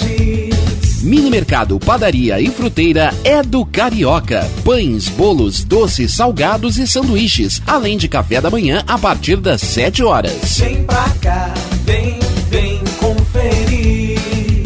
Mini 1.04 1.30
Mercado, 1.30 1.78
Padaria 1.78 2.42
e 2.42 2.50
Fruteira 2.50 3.14
é 3.24 3.44
do 3.44 3.64
Carioca. 3.64 4.50
Pães, 4.66 5.08
bolos, 5.10 5.64
doces, 5.64 6.16
salgados 6.16 6.80
e 6.80 6.88
sanduíches, 6.88 7.62
além 7.68 8.00
de 8.00 8.08
café 8.08 8.42
da 8.42 8.50
manhã 8.50 8.84
a 8.88 8.98
partir 8.98 9.36
das 9.36 9.62
7 9.62 10.02
horas. 10.02 10.58
Vem 10.58 10.84
pra 10.86 11.08
cá, 11.22 11.54
vem. 11.86 12.33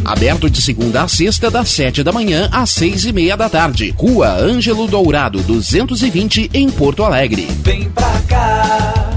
Aberto 0.08 0.50
de 0.50 0.62
segunda 0.62 1.04
a 1.04 1.08
sexta, 1.10 1.52
das 1.52 1.68
7 1.68 2.02
da 2.02 2.14
manhã 2.14 2.48
às 2.50 2.70
6 2.70 3.08
e 3.08 3.12
meia 3.12 3.36
da 3.36 3.50
tarde. 3.50 3.94
Rua 3.98 4.30
Ângelo 4.30 4.88
Dourado, 4.88 5.44
220, 5.44 6.50
em 6.54 6.70
Porto 6.70 7.04
Alegre. 7.04 7.46
Vem 7.62 7.90
pra 7.90 8.22
cá. 8.30 9.17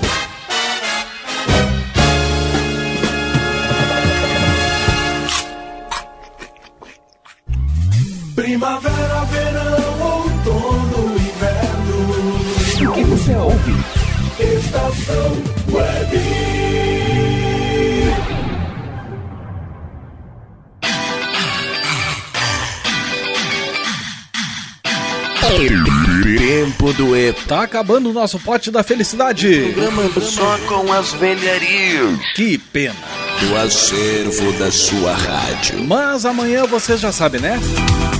Do 26.93 27.15
EPA. 27.15 27.41
Tá 27.47 27.63
acabando 27.63 28.09
o 28.09 28.13
nosso 28.13 28.39
pote 28.39 28.71
da 28.71 28.83
felicidade. 28.83 29.71
Programa 29.73 30.09
só 30.21 30.57
com 30.67 30.91
as 30.91 31.13
velharias. 31.13 32.19
Que 32.35 32.57
pena. 32.57 32.95
Do 33.39 33.55
acervo 33.57 34.51
da 34.53 34.71
sua 34.71 35.13
rádio. 35.13 35.83
Mas 35.85 36.25
amanhã 36.25 36.65
vocês 36.65 36.99
já 36.99 37.11
sabem, 37.11 37.41
né? 37.41 37.59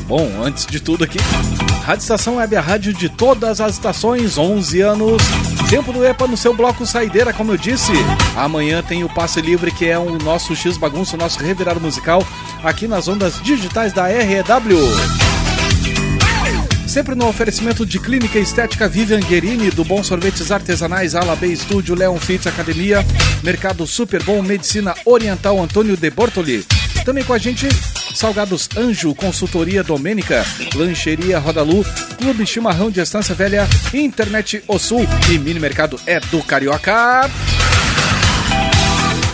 Bom, 0.07 0.29
antes 0.43 0.65
de 0.65 0.79
tudo 0.79 1.03
aqui, 1.03 1.19
Rádio 1.85 2.01
Estação 2.01 2.35
Web, 2.35 2.55
a 2.55 2.61
rádio 2.61 2.93
de 2.93 3.07
todas 3.07 3.61
as 3.61 3.73
estações, 3.73 4.37
11 4.37 4.81
anos. 4.81 5.21
Tempo 5.69 5.93
do 5.93 6.05
EPA 6.05 6.27
no 6.27 6.35
seu 6.35 6.53
bloco 6.53 6.85
Saideira, 6.85 7.31
como 7.31 7.53
eu 7.53 7.57
disse. 7.57 7.93
Amanhã 8.35 8.83
tem 8.83 9.03
o 9.03 9.09
Passe 9.09 9.41
Livre, 9.41 9.71
que 9.71 9.85
é 9.87 9.97
o 9.97 10.17
nosso 10.19 10.55
X 10.55 10.77
Bagunço, 10.77 11.15
o 11.15 11.19
nosso 11.19 11.39
revirado 11.39 11.79
musical, 11.79 12.25
aqui 12.63 12.87
nas 12.87 13.07
ondas 13.07 13.41
digitais 13.41 13.93
da 13.93 14.05
REW. 14.07 15.30
Sempre 16.91 17.15
no 17.15 17.25
oferecimento 17.29 17.85
de 17.85 17.97
Clínica 17.97 18.37
Estética 18.37 18.85
Vivian 18.85 19.21
Guerini, 19.21 19.71
do 19.71 19.85
Bom 19.85 20.03
Sorvetes 20.03 20.51
Artesanais, 20.51 21.15
Ala 21.15 21.37
B 21.37 21.47
Estúdio, 21.47 21.95
Leon 21.95 22.17
Fitz 22.17 22.47
Academia, 22.47 22.97
Mercado 23.41 23.87
Super 23.87 24.21
Bom, 24.23 24.41
Medicina 24.41 24.93
Oriental 25.05 25.57
Antônio 25.63 25.95
de 25.95 26.09
Bortoli. 26.09 26.65
Também 27.05 27.23
com 27.23 27.31
a 27.31 27.37
gente, 27.37 27.69
Salgados 28.13 28.67
Anjo, 28.75 29.15
Consultoria 29.15 29.85
Domênica, 29.85 30.45
Lancheria 30.75 31.39
Rodalu, 31.39 31.85
Clube 32.17 32.45
Chimarrão 32.45 32.91
de 32.91 32.99
Estância 32.99 33.33
Velha, 33.33 33.65
Internet 33.93 34.61
O 34.67 34.77
Sul 34.77 35.07
e 35.33 35.37
Mini 35.37 35.61
Mercado 35.61 35.97
é 36.05 36.19
do 36.19 36.43
Carioca. 36.43 37.21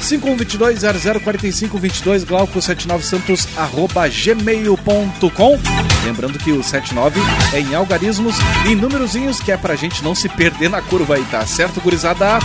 5122-004522, 0.08 2.26
Glauco79santos, 2.26 3.48
arroba 3.58 4.08
gmail.com. 4.08 5.60
Lembrando 6.06 6.40
que 6.40 6.52
o 6.52 6.64
79 6.64 7.20
é 7.54 7.60
em 7.60 7.76
algarismos 7.76 8.36
e 8.66 8.76
númerozinhos, 8.76 9.42
que 9.42 9.52
é 9.52 9.58
pra 9.58 9.76
gente 9.76 10.04
não 10.04 10.16
se 10.16 10.30
perder 10.30 10.70
na 10.70 10.82
curva 10.82 11.16
aí, 11.16 11.26
tá 11.26 11.46
certo, 11.46 11.82
gurizada? 11.82 12.40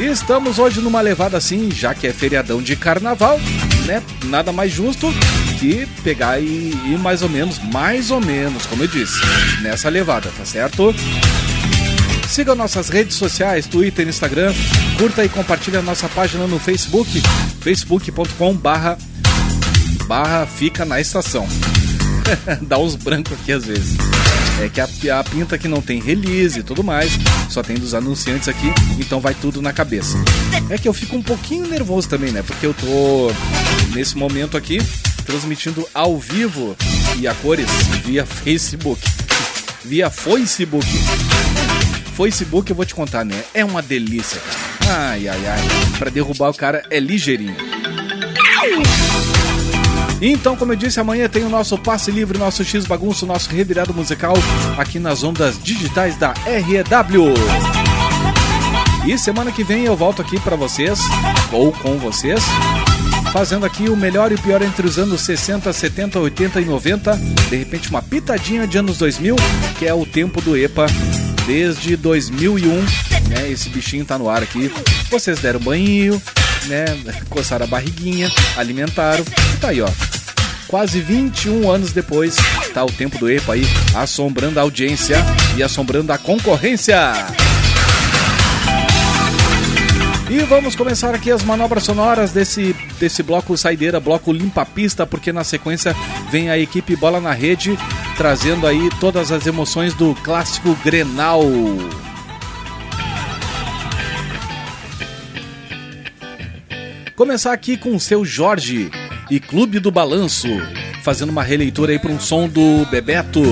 Estamos 0.00 0.58
hoje 0.58 0.80
numa 0.80 1.00
levada 1.00 1.36
assim, 1.36 1.70
já 1.70 1.94
que 1.94 2.06
é 2.06 2.12
feriadão 2.12 2.62
de 2.62 2.76
carnaval, 2.76 3.38
né? 3.86 4.02
Nada 4.24 4.52
mais 4.52 4.72
justo 4.72 5.12
que 5.58 5.86
pegar 6.02 6.38
e 6.38 6.72
ir 6.84 6.98
mais 6.98 7.22
ou 7.22 7.28
menos, 7.28 7.58
mais 7.72 8.10
ou 8.10 8.20
menos, 8.20 8.66
como 8.66 8.82
eu 8.82 8.88
disse, 8.88 9.18
nessa 9.62 9.88
levada, 9.88 10.30
tá 10.36 10.44
certo? 10.44 10.94
Siga 12.28 12.54
nossas 12.54 12.88
redes 12.88 13.16
sociais, 13.16 13.66
Twitter, 13.66 14.06
Instagram. 14.06 14.52
Curta 14.98 15.24
e 15.24 15.28
compartilhe 15.28 15.76
a 15.76 15.82
nossa 15.82 16.08
página 16.08 16.46
no 16.46 16.58
Facebook, 16.58 17.10
facebook.com 17.60 18.54
barra, 18.54 18.98
barra 20.06 20.46
fica 20.46 20.84
na 20.84 21.00
estação. 21.00 21.46
Dá 22.62 22.78
uns 22.78 22.96
brancos 22.96 23.32
aqui 23.32 23.52
às 23.52 23.64
vezes. 23.64 23.96
É 24.60 24.68
que 24.68 25.08
a, 25.10 25.20
a 25.20 25.24
pinta 25.24 25.58
que 25.58 25.68
não 25.68 25.82
tem 25.82 26.00
release 26.00 26.60
e 26.60 26.62
tudo 26.62 26.82
mais, 26.82 27.12
só 27.48 27.62
tem 27.62 27.76
dos 27.76 27.94
anunciantes 27.94 28.48
aqui, 28.48 28.72
então 28.98 29.20
vai 29.20 29.34
tudo 29.34 29.60
na 29.60 29.72
cabeça. 29.72 30.16
É 30.70 30.78
que 30.78 30.88
eu 30.88 30.94
fico 30.94 31.16
um 31.16 31.22
pouquinho 31.22 31.66
nervoso 31.66 32.08
também, 32.08 32.32
né? 32.32 32.42
Porque 32.42 32.66
eu 32.66 32.74
tô 32.74 33.30
nesse 33.94 34.16
momento 34.16 34.56
aqui 34.56 34.78
transmitindo 35.26 35.86
ao 35.92 36.18
vivo 36.18 36.76
e 37.18 37.26
a 37.26 37.34
cores 37.34 37.68
via 38.04 38.24
Facebook. 38.24 39.00
Via 39.84 40.10
Facebook. 40.10 40.84
Facebook 42.16 42.70
eu 42.70 42.76
vou 42.76 42.86
te 42.86 42.94
contar, 42.94 43.26
né? 43.26 43.44
É 43.52 43.62
uma 43.62 43.82
delícia, 43.82 44.40
cara. 44.40 45.10
Ai, 45.10 45.28
ai, 45.28 45.46
ai. 45.46 45.60
Pra 45.98 46.08
derrubar 46.08 46.48
o 46.48 46.54
cara 46.54 46.82
é 46.88 46.98
ligeirinho. 46.98 47.54
Então, 50.20 50.56
como 50.56 50.72
eu 50.72 50.76
disse, 50.76 50.98
amanhã 50.98 51.28
tem 51.28 51.44
o 51.44 51.50
nosso 51.50 51.76
passe 51.76 52.10
livre, 52.10 52.38
nosso 52.38 52.64
X 52.64 52.86
bagunço, 52.86 53.26
nosso 53.26 53.50
revirado 53.50 53.92
musical 53.92 54.32
aqui 54.78 54.98
nas 54.98 55.22
ondas 55.22 55.62
digitais 55.62 56.16
da 56.16 56.32
REW. 56.32 57.34
E 59.06 59.18
semana 59.18 59.52
que 59.52 59.62
vem 59.62 59.84
eu 59.84 59.94
volto 59.94 60.22
aqui 60.22 60.40
pra 60.40 60.56
vocês, 60.56 60.98
ou 61.52 61.70
com 61.70 61.98
vocês, 61.98 62.40
fazendo 63.30 63.66
aqui 63.66 63.90
o 63.90 63.96
melhor 63.96 64.32
e 64.32 64.36
o 64.36 64.40
pior 64.40 64.62
entre 64.62 64.86
os 64.86 64.98
anos 64.98 65.20
60, 65.20 65.70
70, 65.70 66.18
80 66.18 66.62
e 66.62 66.64
90. 66.64 67.14
De 67.50 67.56
repente, 67.56 67.90
uma 67.90 68.00
pitadinha 68.00 68.66
de 68.66 68.78
anos 68.78 68.96
2000, 68.96 69.36
que 69.78 69.86
é 69.86 69.92
o 69.92 70.06
tempo 70.06 70.40
do 70.40 70.56
EPA 70.56 70.86
desde 71.46 71.96
2001. 71.96 72.68
Né? 73.28 73.50
Esse 73.50 73.68
bichinho 73.68 74.04
tá 74.04 74.18
no 74.18 74.28
ar 74.28 74.42
aqui. 74.42 74.70
Vocês 75.10 75.38
deram 75.38 75.60
banho, 75.60 76.20
né? 76.66 76.84
Coçaram 77.30 77.64
a 77.64 77.68
barriguinha, 77.68 78.30
alimentaram. 78.56 79.24
E 79.54 79.56
tá 79.58 79.68
aí, 79.68 79.80
ó. 79.80 79.88
Quase 80.68 81.00
21 81.00 81.70
anos 81.70 81.92
depois, 81.92 82.36
tá 82.74 82.84
o 82.84 82.90
tempo 82.90 83.16
do 83.18 83.30
EPA 83.30 83.52
aí, 83.52 83.62
assombrando 83.94 84.58
a 84.58 84.62
audiência 84.62 85.16
e 85.56 85.62
assombrando 85.62 86.12
a 86.12 86.18
concorrência. 86.18 86.96
E 90.28 90.40
vamos 90.40 90.74
começar 90.74 91.14
aqui 91.14 91.30
as 91.30 91.44
manobras 91.44 91.84
sonoras 91.84 92.32
desse, 92.32 92.74
desse 92.98 93.22
bloco 93.22 93.56
saideira, 93.56 94.00
bloco 94.00 94.32
limpa 94.32 94.66
pista, 94.66 95.06
porque 95.06 95.32
na 95.32 95.44
sequência 95.44 95.94
vem 96.32 96.50
a 96.50 96.58
equipe 96.58 96.96
Bola 96.96 97.20
na 97.20 97.32
Rede, 97.32 97.78
trazendo 98.16 98.66
aí 98.66 98.88
todas 98.98 99.30
as 99.30 99.46
emoções 99.46 99.94
do 99.94 100.14
clássico 100.16 100.74
Grenal. 100.84 101.42
Começar 107.14 107.52
aqui 107.52 107.76
com 107.76 107.94
o 107.94 108.00
seu 108.00 108.24
Jorge 108.24 108.90
e 109.30 109.40
Clube 109.40 109.78
do 109.78 109.90
Balanço, 109.90 110.48
fazendo 111.02 111.30
uma 111.30 111.42
releitura 111.42 111.92
aí 111.92 111.98
para 111.98 112.12
um 112.12 112.20
som 112.20 112.48
do 112.48 112.86
Bebeto. 112.90 113.42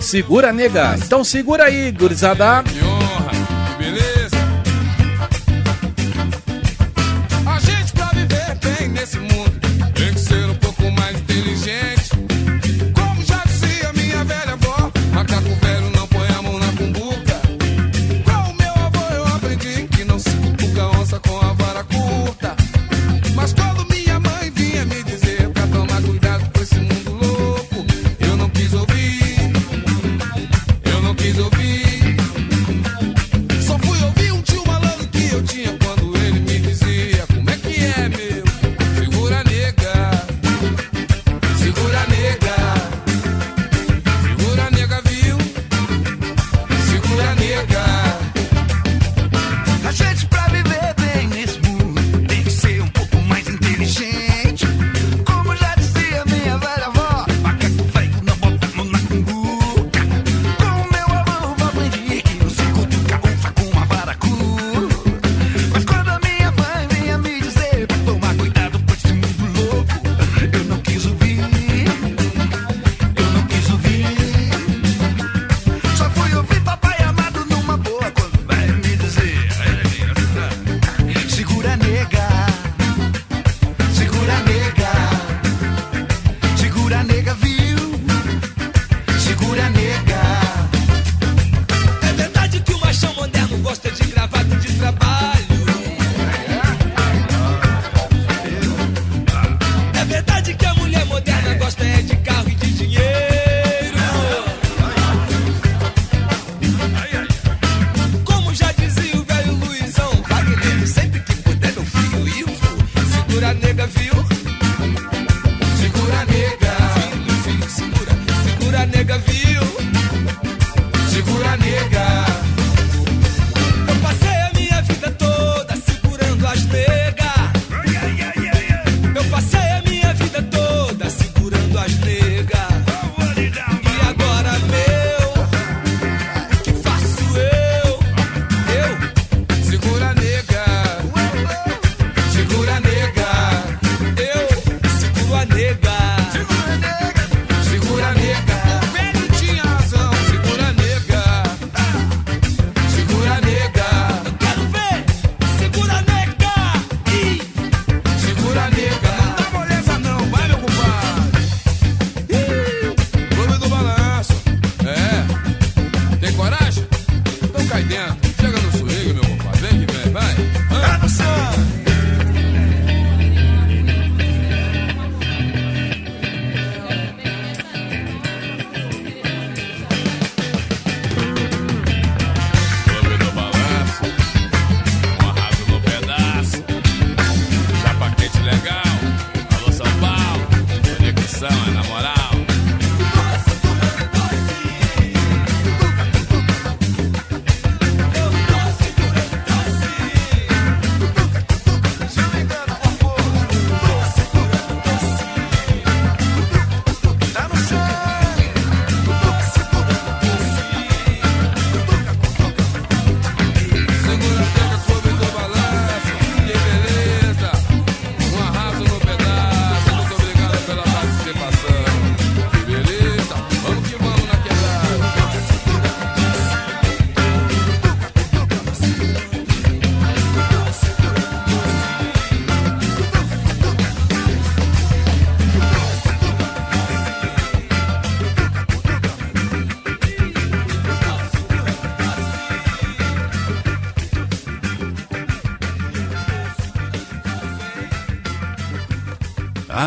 Segura, 0.00 0.52
nega. 0.52 0.96
Então 0.98 1.22
segura 1.22 1.64
aí, 1.64 1.90
gurizada. 1.92 2.62
Beleza? 2.62 3.55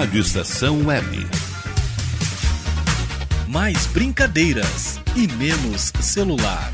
Rádio 0.10 0.22
Estação 0.22 0.88
Web. 0.88 1.28
Mais 3.48 3.86
brincadeiras 3.86 5.00
e 5.16 5.28
menos 5.28 5.94
celular. 6.02 6.69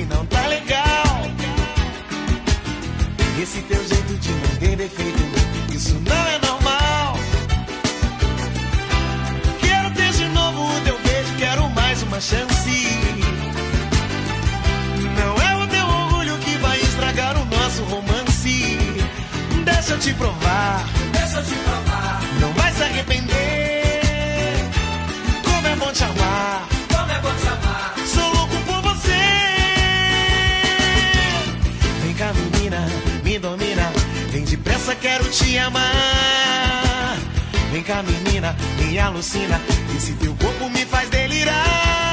que 0.00 0.06
não 0.06 0.24
tá 0.26 0.46
legal. 0.46 1.30
Esse 3.42 3.60
teu 3.62 3.86
jeito 3.86 4.14
de 4.18 4.30
não 4.30 4.56
ter 4.56 4.76
defeito, 4.76 5.74
isso 5.74 5.94
não 6.08 6.26
é 6.26 6.38
normal. 6.38 7.16
Quero 9.60 9.90
ter 9.90 10.12
de 10.12 10.24
novo 10.28 10.76
o 10.76 10.80
teu 10.80 10.98
beijo, 11.00 11.34
quero 11.38 11.68
mais 11.70 12.02
uma 12.02 12.20
chance. 12.20 12.86
Não 15.18 15.32
é 15.48 15.64
o 15.64 15.66
teu 15.68 15.86
orgulho 15.86 16.38
que 16.38 16.56
vai 16.58 16.80
estragar 16.80 17.36
o 17.36 17.44
nosso 17.44 17.82
romance. 17.84 18.78
Deixa 19.64 19.92
eu 19.92 19.98
te 19.98 20.14
provar, 20.14 20.84
deixa 21.12 21.38
eu 21.38 21.44
te 21.44 21.54
provar. 21.54 22.20
Não 22.40 22.52
vai 22.54 22.72
se 22.72 22.82
arrepender. 22.82 23.49
quero 35.00 35.24
te 35.30 35.58
amar. 35.58 37.16
Vem 37.72 37.82
cá, 37.82 38.02
menina, 38.02 38.54
me 38.78 38.98
alucina. 38.98 39.60
Esse 39.96 40.12
teu 40.14 40.34
corpo 40.36 40.68
me 40.68 40.84
faz 40.86 41.08
delirar. 41.10 42.09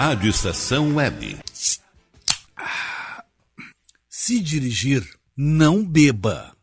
Rádio 0.00 0.30
Estação 0.30 0.94
Web. 0.94 1.36
Se 4.08 4.38
dirigir, 4.38 5.02
não 5.36 5.84
beba. 5.84 6.56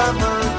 summer. 0.00 0.49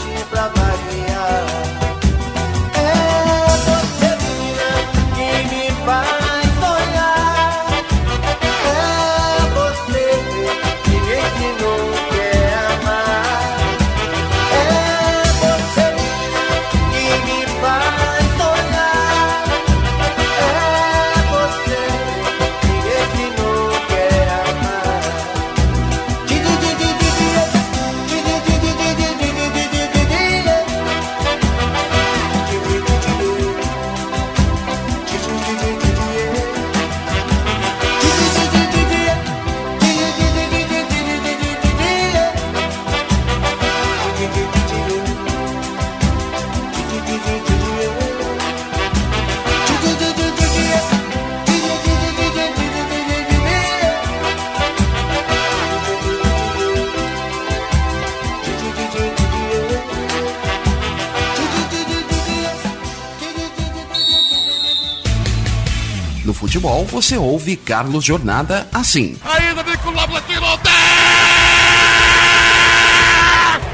você 66.92 67.18
ouve 67.18 67.56
Carlos 67.56 68.04
Jornada 68.04 68.68
assim. 68.74 69.18
Ainda 69.24 69.64
vem 69.64 69.78
com 69.78 69.90
o 69.90 69.94
Lobo 69.94 70.22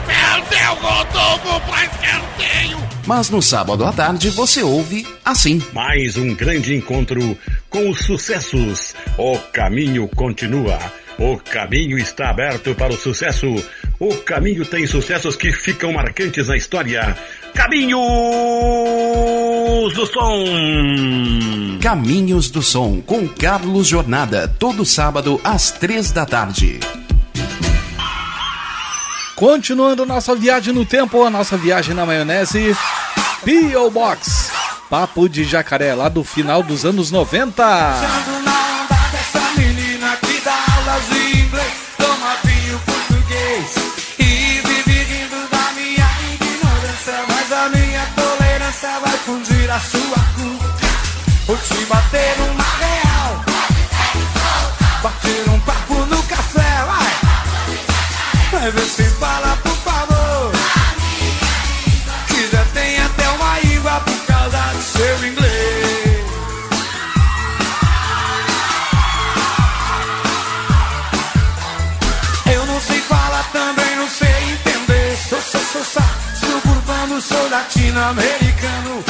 Perdeu 0.05 0.73
Rodolfo 0.75 1.59
pra 1.65 1.83
escanteio! 1.83 2.77
Mas 3.07 3.31
no 3.31 3.41
sábado 3.41 3.83
à 3.85 3.91
tarde 3.91 4.29
você 4.29 4.61
ouve 4.61 5.07
assim. 5.25 5.59
Mais 5.73 6.15
um 6.15 6.35
grande 6.35 6.75
encontro 6.75 7.35
com 7.71 7.89
os 7.89 8.05
sucessos. 8.05 8.93
O 9.17 9.35
caminho 9.51 10.07
continua. 10.09 10.77
O 11.17 11.37
caminho 11.37 11.97
está 11.97 12.29
aberto 12.29 12.75
para 12.75 12.93
o 12.93 12.97
sucesso. 12.97 13.47
O 13.99 14.15
caminho 14.17 14.63
tem 14.63 14.85
sucessos 14.85 15.35
que 15.35 15.51
ficam 15.51 15.91
marcantes 15.91 16.47
na 16.49 16.55
história. 16.55 17.17
Caminho! 17.55 17.97
Caminhos 19.67 19.93
do 19.93 20.05
Som. 20.05 21.79
Caminhos 21.81 22.49
do 22.49 22.61
Som 22.61 23.01
com 23.01 23.27
Carlos 23.27 23.85
Jornada, 23.85 24.47
todo 24.47 24.85
sábado 24.85 25.41
às 25.43 25.71
três 25.71 26.09
da 26.09 26.25
tarde. 26.25 26.79
Continuando 29.35 30.05
nossa 30.05 30.33
viagem 30.33 30.73
no 30.73 30.85
tempo, 30.85 31.21
a 31.21 31.29
nossa 31.29 31.57
viagem 31.57 31.93
na 31.93 32.05
maionese, 32.05 32.77
P.O. 33.43 33.91
Box, 33.91 34.51
Papo 34.89 35.27
de 35.27 35.43
Jacaré, 35.43 35.93
lá 35.93 36.07
do 36.07 36.23
final 36.23 36.63
dos 36.63 36.85
anos 36.85 37.11
90. 37.11 38.36
sua 49.79 50.17
cuca. 50.35 50.87
Vou 51.45 51.57
te 51.57 51.85
bater 51.85 52.35
uma 52.49 52.63
real. 52.79 53.43
Bater 55.03 55.49
um 55.49 55.59
papo 55.61 55.93
no 56.05 56.23
café, 56.23 56.85
vai. 56.85 58.59
Vai 58.59 58.71
ver 58.71 58.85
se 58.85 59.03
fala, 59.19 59.57
por 59.57 59.77
favor. 59.77 60.51
Quiser, 62.27 62.65
tem 62.73 62.99
até 63.01 63.29
uma 63.29 63.59
íngua 63.61 63.99
por 64.01 64.25
causa 64.25 64.57
do 64.73 64.81
seu 64.81 65.27
inglês. 65.27 66.27
Eu 72.51 72.65
não 72.65 72.81
sei 72.81 73.01
falar 73.01 73.43
também, 73.51 73.95
não 73.95 74.09
sei 74.09 74.51
entender. 74.51 75.17
Sou, 75.29 75.41
sou, 75.41 75.61
sou, 75.61 75.83
sou 75.83 76.27
suburbano, 76.47 77.21
sou 77.21 77.49
latino-americano 77.49 79.06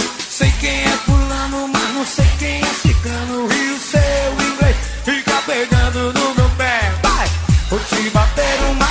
não 1.97 2.05
sei 2.05 2.27
quem 2.37 2.61
é 2.61 2.65
cigano 2.65 3.51
e 3.51 3.71
o 3.71 3.79
seu 3.79 4.53
inglês 4.53 4.77
fica 5.03 5.41
pegando 5.47 6.13
no 6.13 6.35
meu 6.35 6.49
pé. 6.51 6.93
Vai, 7.01 7.27
vou 7.71 7.79
te 7.79 8.09
bater 8.11 8.59
uma 8.69 8.86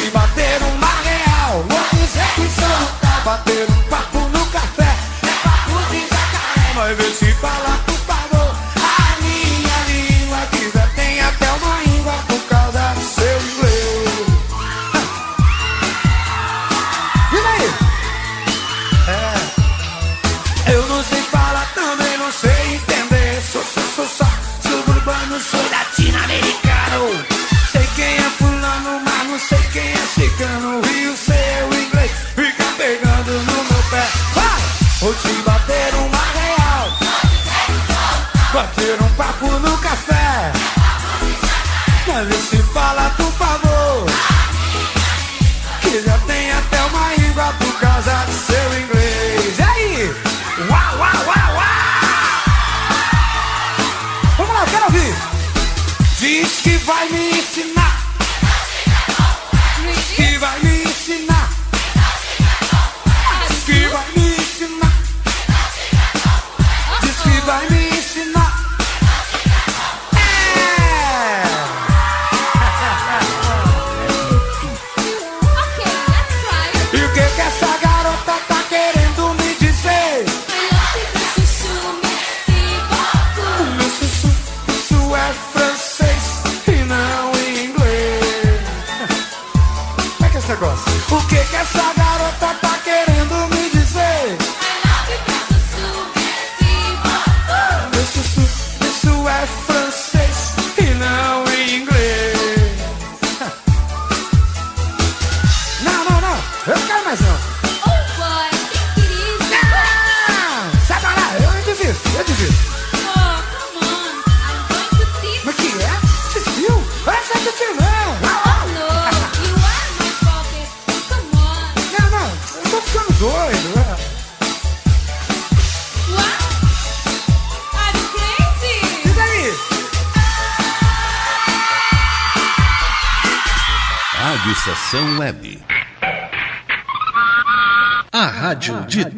E 0.00 0.10
bater 0.10 0.62
uma 0.62 0.92
real. 1.02 1.64
Não 1.68 1.98
dizer 1.98 2.28
que 2.36 2.48
solta 2.60 3.08
Bater 3.24 3.66
um 3.68 3.82
papo 3.90 4.18
no 4.18 4.46
café. 4.46 4.96
É 5.22 5.32
papo 5.42 5.90
de 5.90 6.00
jacaré. 6.00 6.72
Vai 6.74 6.94
ver 6.94 7.12
se 7.12 7.32
fala 7.34 7.77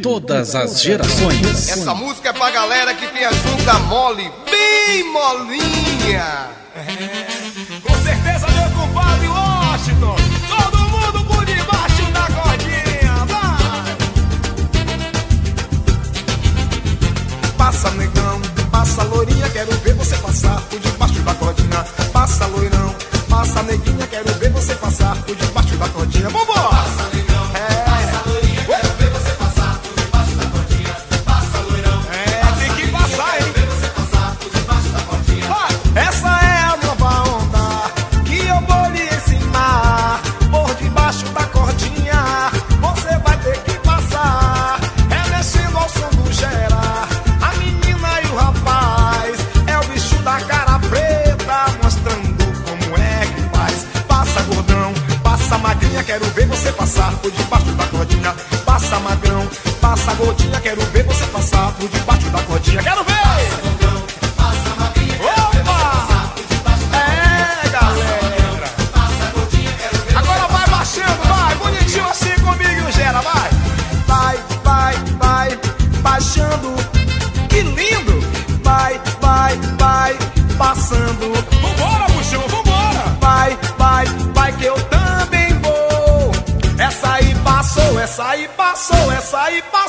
todas 0.03 0.55
as 0.55 0.83
gerações. 0.83 1.69
Essa 1.69 1.95
música 1.95 2.31
é 2.31 2.33
pra 2.33 2.51
galera 2.51 2.95
que 2.95 3.07
tem 3.09 3.25
a 3.25 3.33
junta 3.33 3.79
mole, 3.81 4.31
bem 4.51 5.05
molinha. 5.13 6.60
Essa 88.21 88.31
aí 88.33 88.49
passou, 88.49 89.13
essa 89.13 89.43
aí 89.45 89.63
passou. 89.63 89.80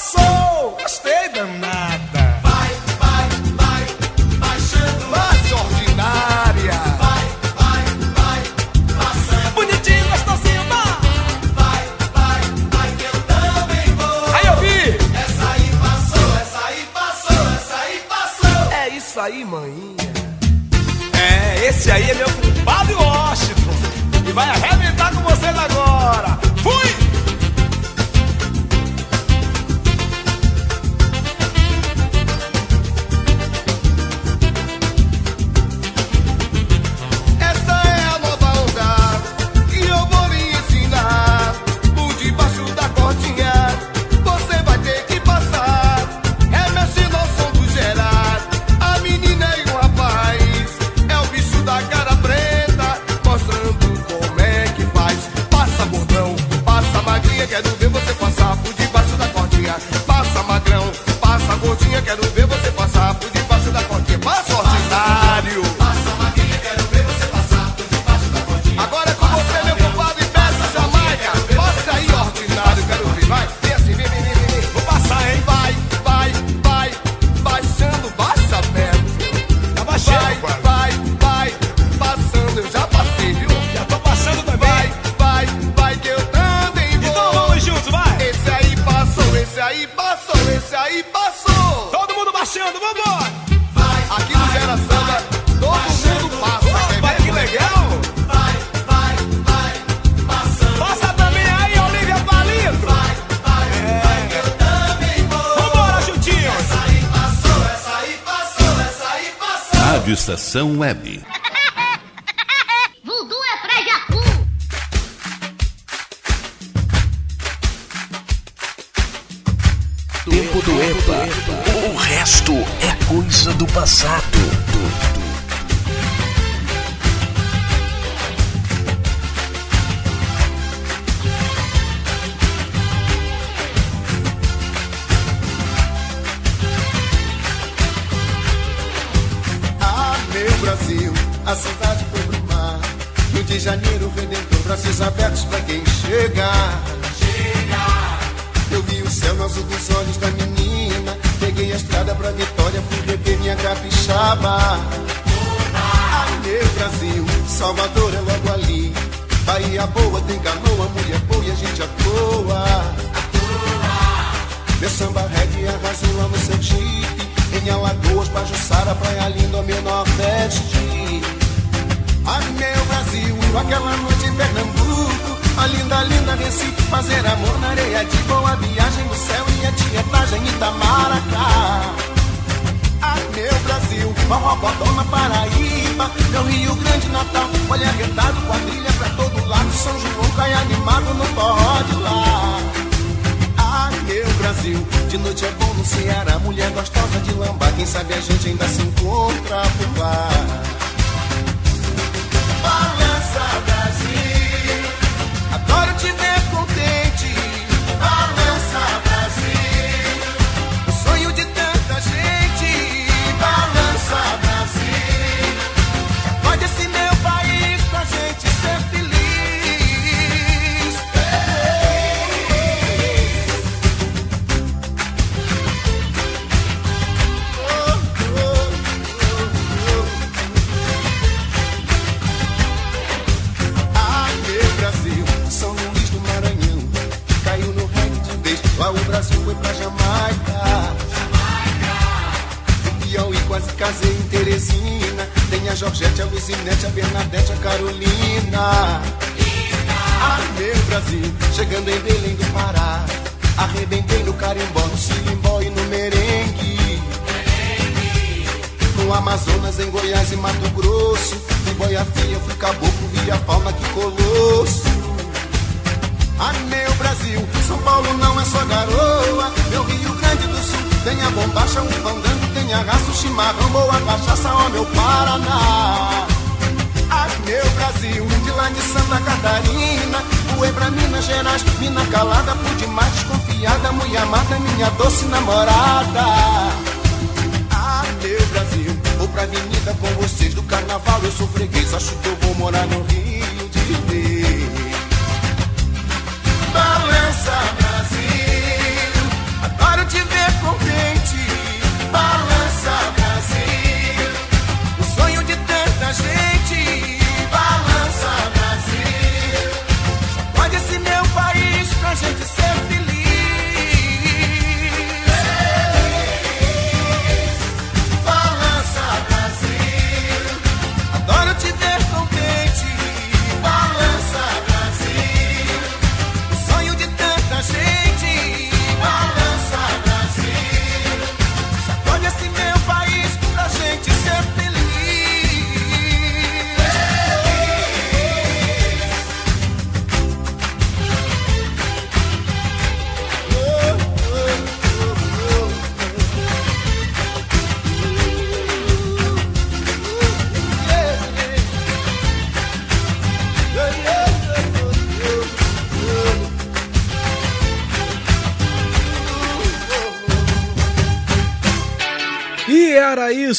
Web. 110.53 111.31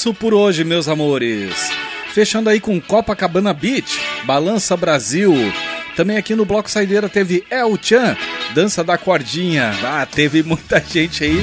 Isso 0.03 0.13
por 0.13 0.35
hoje, 0.35 0.65
meus 0.65 0.89
amores. 0.89 1.71
Fechando 2.13 2.51
aí 2.51 2.59
com 2.59 2.81
Copacabana 2.81 3.55
Beach, 3.55 4.01
Balança 4.25 4.77
Brasil. 4.77 5.33
Também 5.95 6.17
aqui 6.17 6.35
no 6.35 6.45
Bloco 6.45 6.69
Saideira 6.69 7.09
teve 7.09 7.45
El 7.49 7.79
Chan, 7.81 8.17
Dança 8.53 8.83
da 8.83 8.99
Cordinha. 8.99 9.73
Ah, 9.85 10.05
teve 10.05 10.43
muita 10.43 10.81
gente 10.91 11.23
aí, 11.23 11.41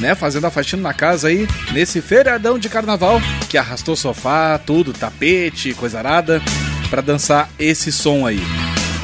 né, 0.00 0.16
fazendo 0.16 0.44
a 0.44 0.50
faxina 0.50 0.82
na 0.82 0.92
casa 0.92 1.28
aí, 1.28 1.46
nesse 1.72 2.02
feriadão 2.02 2.58
de 2.58 2.68
carnaval, 2.68 3.20
que 3.48 3.56
arrastou 3.56 3.94
sofá, 3.94 4.58
tudo, 4.58 4.92
tapete, 4.92 5.72
coisa 5.72 5.98
arada, 5.98 6.42
pra 6.90 7.00
dançar 7.00 7.48
esse 7.60 7.92
som 7.92 8.26
aí. 8.26 8.42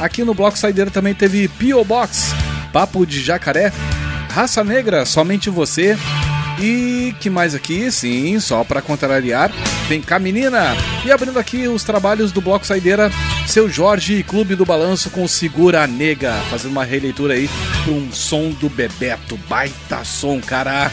Aqui 0.01 0.21
no 0.25 0.33
Bloco 0.33 0.57
Saideira 0.57 0.91
também 0.91 1.13
teve 1.13 1.47
P.O. 1.47 1.85
Box, 1.85 2.33
Papo 2.73 3.05
de 3.05 3.23
Jacaré, 3.23 3.71
Raça 4.33 4.65
Negra, 4.65 5.05
Somente 5.05 5.49
Você, 5.49 5.97
e 6.59 7.13
que 7.19 7.29
mais 7.29 7.55
aqui? 7.55 7.91
Sim, 7.91 8.39
só 8.39 8.63
para 8.63 8.81
contrariar, 8.81 9.51
vem 9.87 10.01
cá 10.01 10.19
menina! 10.19 10.75
E 11.05 11.11
abrindo 11.11 11.39
aqui 11.39 11.67
os 11.67 11.83
trabalhos 11.83 12.31
do 12.31 12.41
Bloco 12.41 12.65
Saideira, 12.65 13.11
seu 13.47 13.69
Jorge 13.69 14.15
e 14.15 14.23
Clube 14.23 14.55
do 14.55 14.65
Balanço 14.65 15.09
com 15.09 15.27
Segura 15.27 15.85
Nega, 15.87 16.33
fazendo 16.49 16.71
uma 16.71 16.83
releitura 16.83 17.33
aí 17.33 17.49
com 17.85 17.91
um 17.91 18.11
som 18.11 18.49
do 18.49 18.69
Bebeto, 18.69 19.37
baita 19.47 20.03
som, 20.03 20.39
cara! 20.39 20.91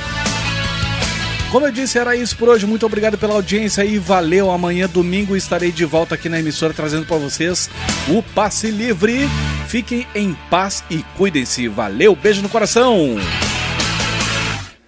Como 1.51 1.67
eu 1.67 1.73
disse, 1.73 1.99
era 1.99 2.15
isso 2.15 2.37
por 2.37 2.51
hoje. 2.51 2.67
Muito 2.67 2.85
obrigado 2.85 3.17
pela 3.17 3.33
audiência 3.33 3.83
e 3.83 3.99
valeu. 3.99 4.51
Amanhã, 4.51 4.87
domingo, 4.87 5.35
estarei 5.35 5.73
de 5.73 5.85
volta 5.87 6.15
aqui 6.15 6.29
na 6.29 6.39
emissora 6.39 6.75
trazendo 6.75 7.07
para 7.07 7.17
vocês 7.17 7.71
o 8.07 8.23
Passe 8.23 8.71
Livre. 8.71 9.27
Fiquem 9.67 10.07
em 10.15 10.37
paz 10.51 10.85
e 10.91 11.03
cuidem-se. 11.17 11.67
Valeu, 11.67 12.15
beijo 12.15 12.43
no 12.43 12.51
coração! 12.51 13.17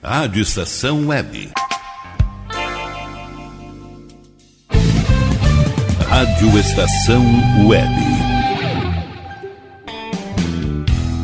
Rádio 0.02 0.40
Estação 0.40 1.08
Web. 1.08 1.50
Rádio 6.08 6.58
Estação 6.58 7.22
Web. 7.68 8.09